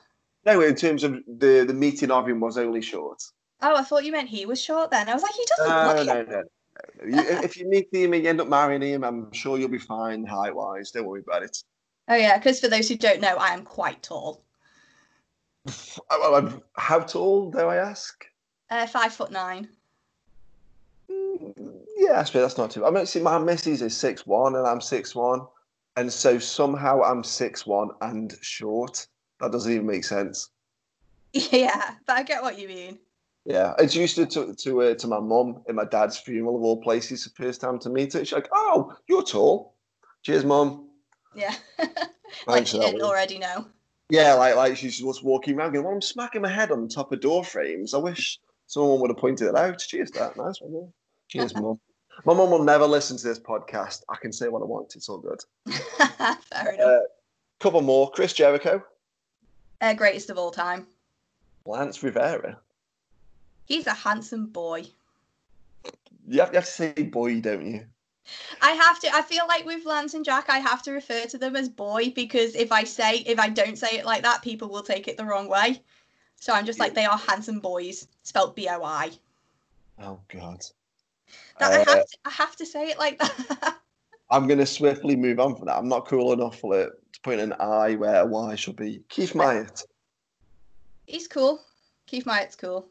No, 0.45 0.61
in 0.61 0.73
terms 0.75 1.03
of 1.03 1.19
the 1.27 1.65
the 1.67 1.73
meeting 1.73 2.09
of 2.11 2.27
him 2.27 2.39
was 2.39 2.57
only 2.57 2.81
short. 2.81 3.21
Oh, 3.61 3.75
I 3.75 3.83
thought 3.83 4.05
you 4.05 4.13
meant 4.13 4.29
he 4.29 4.45
was 4.45 4.59
short 4.61 4.89
then. 4.89 5.09
I 5.09 5.13
was 5.13 5.21
like, 5.21 5.33
he 5.33 5.45
doesn't 5.45 5.67
No, 5.69 5.93
look 5.95 6.07
no, 6.07 6.19
it. 6.21 6.29
no. 6.29 6.35
no. 6.37 6.43
If 7.01 7.57
you 7.57 7.67
meet 7.67 7.89
him 7.93 8.13
and 8.13 8.23
you 8.23 8.29
end 8.29 8.41
up 8.41 8.47
marrying 8.47 8.81
him, 8.81 9.03
I'm 9.03 9.31
sure 9.31 9.57
you'll 9.57 9.69
be 9.69 9.77
fine 9.77 10.25
height 10.25 10.55
wise. 10.55 10.91
Don't 10.91 11.05
worry 11.05 11.21
about 11.25 11.43
it. 11.43 11.57
Oh 12.07 12.15
yeah, 12.15 12.37
because 12.37 12.59
for 12.59 12.67
those 12.67 12.89
who 12.89 12.95
don't 12.95 13.21
know, 13.21 13.35
I 13.37 13.53
am 13.53 13.63
quite 13.63 14.01
tall. 14.03 14.43
Oh, 16.09 16.61
How 16.75 16.99
tall, 16.99 17.51
do 17.51 17.59
I 17.59 17.75
ask? 17.77 18.25
Uh, 18.69 18.87
five 18.87 19.13
foot 19.13 19.31
nine. 19.31 19.67
Mm, 21.11 21.81
Yeah, 21.97 22.19
I 22.19 22.23
suppose 22.23 22.43
that's 22.43 22.57
not 22.57 22.71
too. 22.71 22.85
I 22.85 22.91
mean, 22.91 23.05
see, 23.05 23.19
my 23.21 23.37
missus 23.37 23.81
is 23.81 23.95
six 23.95 24.25
one, 24.25 24.55
and 24.55 24.65
I'm 24.65 24.81
six 24.81 25.15
one, 25.15 25.41
and 25.97 26.11
so 26.11 26.39
somehow 26.39 27.01
I'm 27.03 27.23
six 27.23 27.65
one 27.67 27.89
and 28.01 28.33
short. 28.41 29.07
That 29.39 29.51
doesn't 29.51 29.71
even 29.71 29.85
make 29.87 30.03
sense. 30.03 30.49
Yeah, 31.33 31.93
but 32.07 32.17
I 32.17 32.23
get 32.23 32.41
what 32.41 32.57
you 32.57 32.67
mean. 32.67 32.97
Yeah, 33.49 33.73
it's 33.79 33.95
used 33.95 34.15
to 34.17 34.27
to 34.27 34.53
to, 34.53 34.81
uh, 34.83 34.93
to 34.93 35.07
my 35.07 35.19
mum 35.19 35.63
in 35.67 35.75
my 35.75 35.85
dad's 35.85 36.19
funeral 36.19 36.55
of 36.55 36.61
all 36.61 36.79
places. 36.83 37.23
The 37.23 37.31
first 37.31 37.59
time 37.59 37.79
to 37.79 37.89
meet 37.89 38.13
her, 38.13 38.19
she's 38.19 38.31
like, 38.31 38.47
"Oh, 38.53 38.95
you're 39.07 39.23
tall." 39.23 39.73
Cheers, 40.21 40.45
mum. 40.45 40.87
Yeah. 41.33 41.55
like 42.47 42.67
she 42.67 42.77
didn't 42.79 43.01
already 43.01 43.39
know. 43.39 43.65
Yeah, 44.11 44.35
like 44.35 44.55
like 44.55 44.77
she's 44.77 44.99
just 44.99 45.23
walking 45.23 45.55
around 45.57 45.73
going, 45.73 45.83
"Well, 45.83 45.95
I'm 45.95 46.01
smacking 46.01 46.43
my 46.43 46.49
head 46.49 46.71
on 46.71 46.83
the 46.83 46.87
top 46.93 47.11
of 47.11 47.21
door 47.21 47.43
frames. 47.43 47.95
I 47.95 47.97
wish 47.97 48.39
someone 48.67 49.01
would 49.01 49.09
have 49.09 49.17
pointed 49.17 49.47
it 49.47 49.55
out." 49.55 49.79
Cheers, 49.79 50.11
that 50.11 50.37
nice 50.37 50.61
one. 50.61 50.73
yeah. 50.73 50.87
Cheers, 51.27 51.55
mum. 51.55 51.79
My 52.25 52.33
mum 52.35 52.51
will 52.51 52.63
never 52.63 52.85
listen 52.85 53.17
to 53.17 53.27
this 53.27 53.39
podcast. 53.39 54.03
I 54.09 54.17
can 54.17 54.31
say 54.33 54.49
what 54.49 54.61
I 54.61 54.65
want. 54.65 54.93
It's 54.95 55.07
all 55.09 55.19
good. 55.19 55.39
Fair 56.51 56.73
enough. 56.73 56.85
Uh, 56.85 56.99
couple 57.59 57.81
more. 57.81 58.11
Chris 58.11 58.33
Jericho, 58.33 58.83
Uh, 59.79 59.93
greatest 59.93 60.29
of 60.29 60.37
all 60.37 60.51
time. 60.51 60.85
Lance 61.65 61.99
Revera. 61.99 62.57
He's 63.69 63.85
a 63.85 63.93
handsome 63.93 64.47
boy. 64.47 64.85
You 66.27 66.39
have, 66.39 66.49
you 66.49 66.55
have 66.55 66.65
to 66.65 66.71
say 66.71 66.91
boy, 66.91 67.39
don't 67.39 67.65
you? 67.65 67.85
I 68.61 68.71
have 68.71 68.99
to. 69.01 69.15
I 69.15 69.21
feel 69.21 69.47
like 69.47 69.63
with 69.63 69.85
Lance 69.85 70.15
and 70.15 70.25
Jack, 70.25 70.49
I 70.49 70.57
have 70.57 70.81
to 70.83 70.91
refer 70.91 71.25
to 71.25 71.37
them 71.37 71.55
as 71.55 71.69
boy 71.69 72.11
because 72.15 72.55
if 72.55 72.71
I 72.71 72.83
say 72.83 73.17
if 73.27 73.39
I 73.39 73.47
don't 73.47 73.77
say 73.77 73.99
it 73.99 74.05
like 74.05 74.23
that, 74.23 74.41
people 74.41 74.69
will 74.69 74.81
take 74.81 75.07
it 75.07 75.17
the 75.17 75.25
wrong 75.25 75.47
way. 75.47 75.81
So 76.35 76.51
I'm 76.51 76.65
just 76.65 76.79
like 76.79 76.95
they 76.95 77.05
are 77.05 77.17
handsome 77.17 77.59
boys, 77.59 78.07
spelt 78.23 78.55
B 78.55 78.67
O 78.69 78.83
I. 78.83 79.11
Oh 80.01 80.19
God. 80.33 80.65
That 81.59 81.71
I 81.71 81.81
Uh, 81.81 81.85
have 81.85 82.05
to. 82.07 82.17
I 82.25 82.29
have 82.31 82.55
to 82.55 82.65
say 82.65 82.89
it 82.89 82.97
like 82.97 83.19
that. 83.19 83.75
I'm 84.31 84.47
going 84.47 84.59
to 84.59 84.65
swiftly 84.65 85.15
move 85.15 85.39
on 85.39 85.55
from 85.55 85.65
that. 85.67 85.77
I'm 85.77 85.87
not 85.89 86.07
cool 86.07 86.33
enough 86.33 86.59
for 86.59 86.79
it 86.79 86.91
to 87.13 87.21
put 87.21 87.39
an 87.39 87.53
I 87.59 87.95
where 87.95 88.21
a 88.21 88.25
Y 88.25 88.55
should 88.55 88.75
be. 88.75 89.01
Keith 89.09 89.33
Myatt, 89.33 89.83
He's 91.07 91.27
cool. 91.27 91.61
Keith 92.05 92.27
Myatt's 92.27 92.55
cool. 92.55 92.87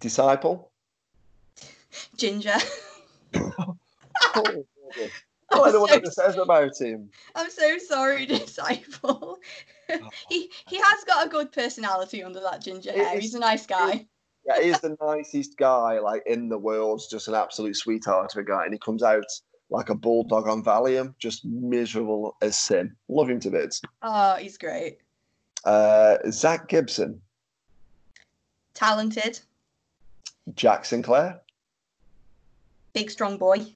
Disciple. 0.00 0.70
Ginger. 2.16 2.54
oh, 3.34 3.76
I 5.52 5.58
don't 5.58 5.72
know 5.72 5.80
what 5.80 5.92
it 6.04 6.12
says 6.12 6.36
about 6.36 6.78
him. 6.78 7.10
I'm 7.34 7.50
so 7.50 7.78
sorry, 7.78 8.26
disciple. 8.26 9.38
Oh, 9.88 10.08
he 10.28 10.50
he 10.66 10.76
has 10.76 11.04
got 11.04 11.26
a 11.26 11.28
good 11.30 11.52
personality 11.52 12.22
under 12.22 12.40
that 12.40 12.60
ginger 12.62 12.90
It 12.90 12.96
hair. 12.96 13.16
is- 13.16 13.22
He's 13.22 13.34
a 13.34 13.38
nice 13.40 13.66
guy. 13.66 14.06
Yeah, 14.44 14.62
he's 14.62 14.80
the 14.80 14.96
nicest 15.02 15.56
guy 15.56 15.98
like 15.98 16.22
in 16.26 16.48
the 16.48 16.58
world. 16.58 17.02
Just 17.10 17.26
an 17.28 17.34
absolute 17.34 17.76
sweetheart 17.76 18.32
of 18.34 18.38
a 18.40 18.44
guy, 18.44 18.64
and 18.64 18.72
he 18.72 18.78
comes 18.78 19.02
out 19.02 19.24
like 19.70 19.88
a 19.88 19.94
bulldog 19.94 20.46
on 20.46 20.62
Valium, 20.62 21.14
just 21.18 21.44
miserable 21.44 22.36
as 22.42 22.56
sin. 22.56 22.94
Love 23.08 23.28
him 23.28 23.40
to 23.40 23.50
bits. 23.50 23.82
Oh, 24.02 24.34
he's 24.36 24.56
great. 24.56 24.98
Uh, 25.64 26.18
Zach 26.30 26.68
Gibson, 26.68 27.20
Talented, 28.74 29.40
Jack 30.54 30.84
Sinclair, 30.84 31.40
big 32.92 33.10
strong 33.10 33.36
boy. 33.36 33.66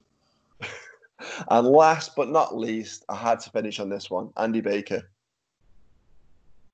and 1.49 1.67
last 1.67 2.15
but 2.15 2.29
not 2.29 2.57
least, 2.57 3.05
I 3.09 3.15
had 3.15 3.39
to 3.41 3.49
finish 3.49 3.79
on 3.79 3.89
this 3.89 4.09
one. 4.09 4.29
Andy 4.37 4.61
Baker. 4.61 5.03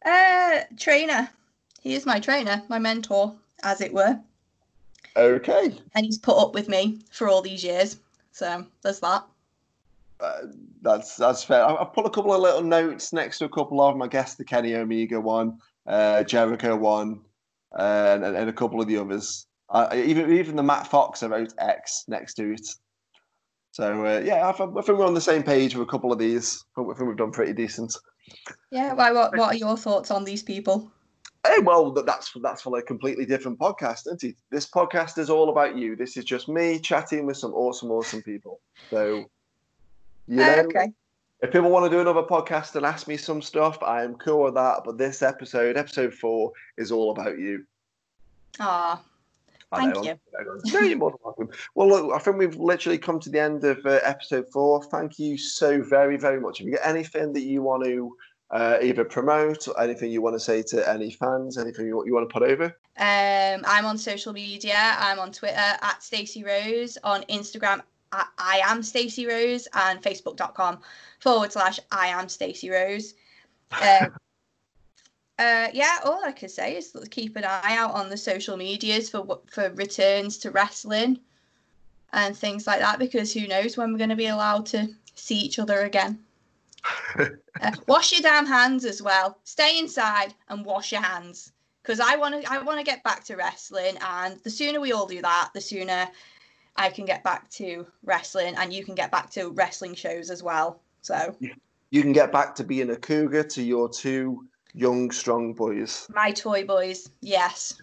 Uh, 0.05 0.61
trainer. 0.77 1.29
He 1.81 1.93
is 1.95 2.05
my 2.05 2.19
trainer, 2.19 2.61
my 2.69 2.79
mentor, 2.79 3.35
as 3.63 3.81
it 3.81 3.93
were, 3.93 4.19
Okay, 5.15 5.73
and 5.95 6.05
he's 6.05 6.17
put 6.19 6.37
up 6.37 6.53
with 6.53 6.69
me 6.69 6.99
for 7.11 7.27
all 7.27 7.41
these 7.41 7.63
years. 7.63 7.97
So 8.31 8.65
there's 8.83 8.99
that. 8.99 9.25
uh, 10.19 10.41
that's 10.81 11.15
that's 11.15 11.43
fair. 11.43 11.63
I- 11.65 11.75
I've 11.81 11.93
put 11.93 12.05
a 12.05 12.09
couple 12.09 12.33
of 12.33 12.41
little 12.41 12.61
notes 12.61 13.13
next 13.13 13.39
to 13.39 13.45
a 13.45 13.49
couple 13.49 13.81
of 13.81 13.93
them. 13.95 14.01
I 14.03 14.07
guess 14.07 14.35
the 14.35 14.43
Kenny 14.45 14.75
Omega 14.75 15.19
one, 15.19 15.59
uh, 15.87 16.23
Jericho 16.23 16.75
one, 16.75 17.21
uh, 17.77 18.11
and, 18.21 18.23
and 18.23 18.49
a 18.49 18.53
couple 18.53 18.79
of 18.79 18.87
the 18.87 18.97
others. 18.97 19.46
Uh, 19.69 19.89
even 19.93 20.31
even 20.31 20.55
the 20.55 20.63
Matt 20.63 20.87
Fox 20.87 21.23
I 21.23 21.27
wrote 21.27 21.53
X 21.57 22.05
next 22.07 22.35
to 22.35 22.53
it. 22.53 22.67
So 23.71 24.05
uh, 24.05 24.21
yeah, 24.23 24.47
I, 24.47 24.49
I 24.49 24.53
think 24.53 24.97
we're 24.97 25.05
on 25.05 25.13
the 25.13 25.21
same 25.21 25.43
page 25.43 25.75
with 25.75 25.87
a 25.87 25.91
couple 25.91 26.11
of 26.11 26.19
these. 26.19 26.63
I 26.77 26.83
think 26.83 26.99
we've 27.01 27.17
done 27.17 27.31
pretty 27.31 27.53
decent. 27.53 27.95
Yeah. 28.71 28.93
Why? 28.93 29.11
What? 29.11 29.37
What 29.37 29.53
are 29.53 29.57
your 29.57 29.77
thoughts 29.77 30.11
on 30.11 30.23
these 30.23 30.43
people? 30.43 30.91
Hey, 31.45 31.59
well, 31.59 31.93
th- 31.93 32.05
that's 32.05 32.31
that's 32.41 32.61
for 32.61 32.77
a 32.77 32.81
completely 32.81 33.25
different 33.25 33.59
podcast, 33.59 34.07
isn't 34.07 34.23
it? 34.23 34.35
This 34.51 34.67
podcast 34.67 35.17
is 35.17 35.29
all 35.29 35.49
about 35.49 35.77
you. 35.77 35.95
This 35.95 36.17
is 36.17 36.25
just 36.25 36.49
me 36.49 36.79
chatting 36.79 37.25
with 37.25 37.37
some 37.37 37.53
awesome, 37.53 37.91
awesome 37.91 38.21
people. 38.21 38.59
So, 38.89 39.25
you 40.27 40.37
know, 40.37 40.65
okay. 40.65 40.91
if 41.41 41.51
people 41.51 41.69
want 41.69 41.85
to 41.85 41.89
do 41.89 42.01
another 42.01 42.23
podcast 42.23 42.75
and 42.75 42.85
ask 42.85 43.07
me 43.07 43.15
some 43.15 43.41
stuff, 43.41 43.81
I 43.81 44.03
am 44.03 44.15
cool 44.15 44.43
with 44.43 44.55
that. 44.55 44.81
But 44.83 44.97
this 44.97 45.21
episode, 45.21 45.77
episode 45.77 46.13
four, 46.13 46.51
is 46.77 46.91
all 46.91 47.11
about 47.11 47.37
you. 47.37 47.63
Ah, 48.59 49.01
Thank 49.75 49.95
know, 49.95 50.03
you. 50.03 50.19
No, 50.71 50.79
you're 50.79 50.97
more 50.97 51.11
than 51.11 51.19
welcome. 51.23 51.49
Well, 51.75 51.89
look, 51.89 52.13
I 52.13 52.19
think 52.19 52.37
we've 52.37 52.55
literally 52.55 52.97
come 52.97 53.19
to 53.19 53.29
the 53.29 53.39
end 53.39 53.63
of 53.65 53.85
uh, 53.85 53.99
episode 54.03 54.45
four. 54.51 54.83
Thank 54.83 55.19
you 55.19 55.37
so 55.37 55.81
very, 55.81 56.17
very 56.17 56.39
much. 56.39 56.59
Have 56.59 56.67
you 56.67 56.75
got 56.75 56.87
anything 56.87 57.33
that 57.33 57.43
you 57.43 57.61
want 57.61 57.83
to 57.83 58.15
uh, 58.51 58.77
either 58.81 59.03
promote 59.03 59.67
or 59.67 59.79
anything 59.81 60.09
you 60.09 60.21
want 60.21 60.35
to 60.35 60.39
say 60.39 60.61
to 60.63 60.89
any 60.89 61.11
fans, 61.11 61.57
anything 61.57 61.85
you, 61.85 62.01
you 62.05 62.13
want 62.13 62.29
to 62.29 62.33
put 62.33 62.49
over? 62.49 62.65
Um, 62.97 63.65
I'm 63.67 63.85
on 63.85 63.97
social 63.97 64.31
media. 64.31 64.95
I'm 64.97 65.19
on 65.19 65.33
Twitter 65.33 65.57
at 65.57 66.01
Stacey 66.01 66.43
Rose, 66.43 66.97
on 67.03 67.23
Instagram 67.23 67.81
at 68.13 68.27
I 68.37 68.61
am 68.63 68.81
Stacey 68.81 69.27
Rose, 69.27 69.67
and 69.73 70.01
Facebook.com 70.01 70.79
forward 71.19 71.51
slash 71.51 71.79
I 71.91 72.07
am 72.07 72.29
Stacey 72.29 72.69
Rose. 72.69 73.13
Um, 73.81 74.13
uh, 75.39 75.67
yeah, 75.73 75.99
all 76.03 76.23
I 76.25 76.31
can 76.31 76.49
say 76.49 76.77
is 76.77 76.95
keep 77.11 77.35
an 77.35 77.45
eye 77.45 77.75
out 77.77 77.93
on 77.93 78.09
the 78.09 78.17
social 78.17 78.57
medias 78.57 79.09
for 79.09 79.21
what- 79.21 79.49
for 79.49 79.69
returns 79.71 80.37
to 80.39 80.51
wrestling 80.51 81.19
and 82.13 82.35
things 82.35 82.65
like 82.65 82.79
that 82.79 82.99
because 82.99 83.33
who 83.33 83.47
knows 83.47 83.77
when 83.77 83.91
we're 83.91 83.97
going 83.97 84.09
to 84.09 84.15
be 84.15 84.27
allowed 84.27 84.65
to 84.67 84.87
see 85.15 85.37
each 85.37 85.59
other 85.59 85.81
again. 85.81 86.23
Uh, 87.59 87.71
wash 87.87 88.11
your 88.11 88.21
damn 88.21 88.45
hands 88.45 88.85
as 88.85 89.01
well. 89.01 89.39
Stay 89.43 89.79
inside 89.79 90.31
and 90.49 90.63
wash 90.63 90.91
your 90.91 91.01
hands 91.01 91.51
because 91.81 91.99
I 91.99 92.15
want 92.15 92.43
to 92.43 92.51
I 92.51 92.59
want 92.61 92.77
to 92.77 92.83
get 92.83 93.03
back 93.03 93.23
to 93.25 93.35
wrestling, 93.35 93.97
and 93.99 94.39
the 94.43 94.49
sooner 94.51 94.79
we 94.79 94.91
all 94.91 95.07
do 95.07 95.23
that, 95.23 95.49
the 95.55 95.61
sooner 95.61 96.07
I 96.75 96.91
can 96.91 97.05
get 97.05 97.23
back 97.23 97.49
to 97.51 97.87
wrestling, 98.03 98.53
and 98.57 98.71
you 98.71 98.85
can 98.85 98.93
get 98.93 99.09
back 99.09 99.31
to 99.31 99.49
wrestling 99.49 99.95
shows 99.95 100.29
as 100.29 100.43
well. 100.43 100.81
So 101.01 101.35
you 101.89 102.03
can 102.03 102.13
get 102.13 102.31
back 102.31 102.53
to 102.55 102.63
being 102.63 102.91
a 102.91 102.95
cougar 102.95 103.43
to 103.43 103.63
your 103.63 103.89
two 103.89 104.45
young, 104.77 105.11
strong 105.11 105.53
boys. 105.53 106.07
My 106.13 106.31
toy 106.31 106.65
boys, 106.65 107.09
yes. 107.21 107.73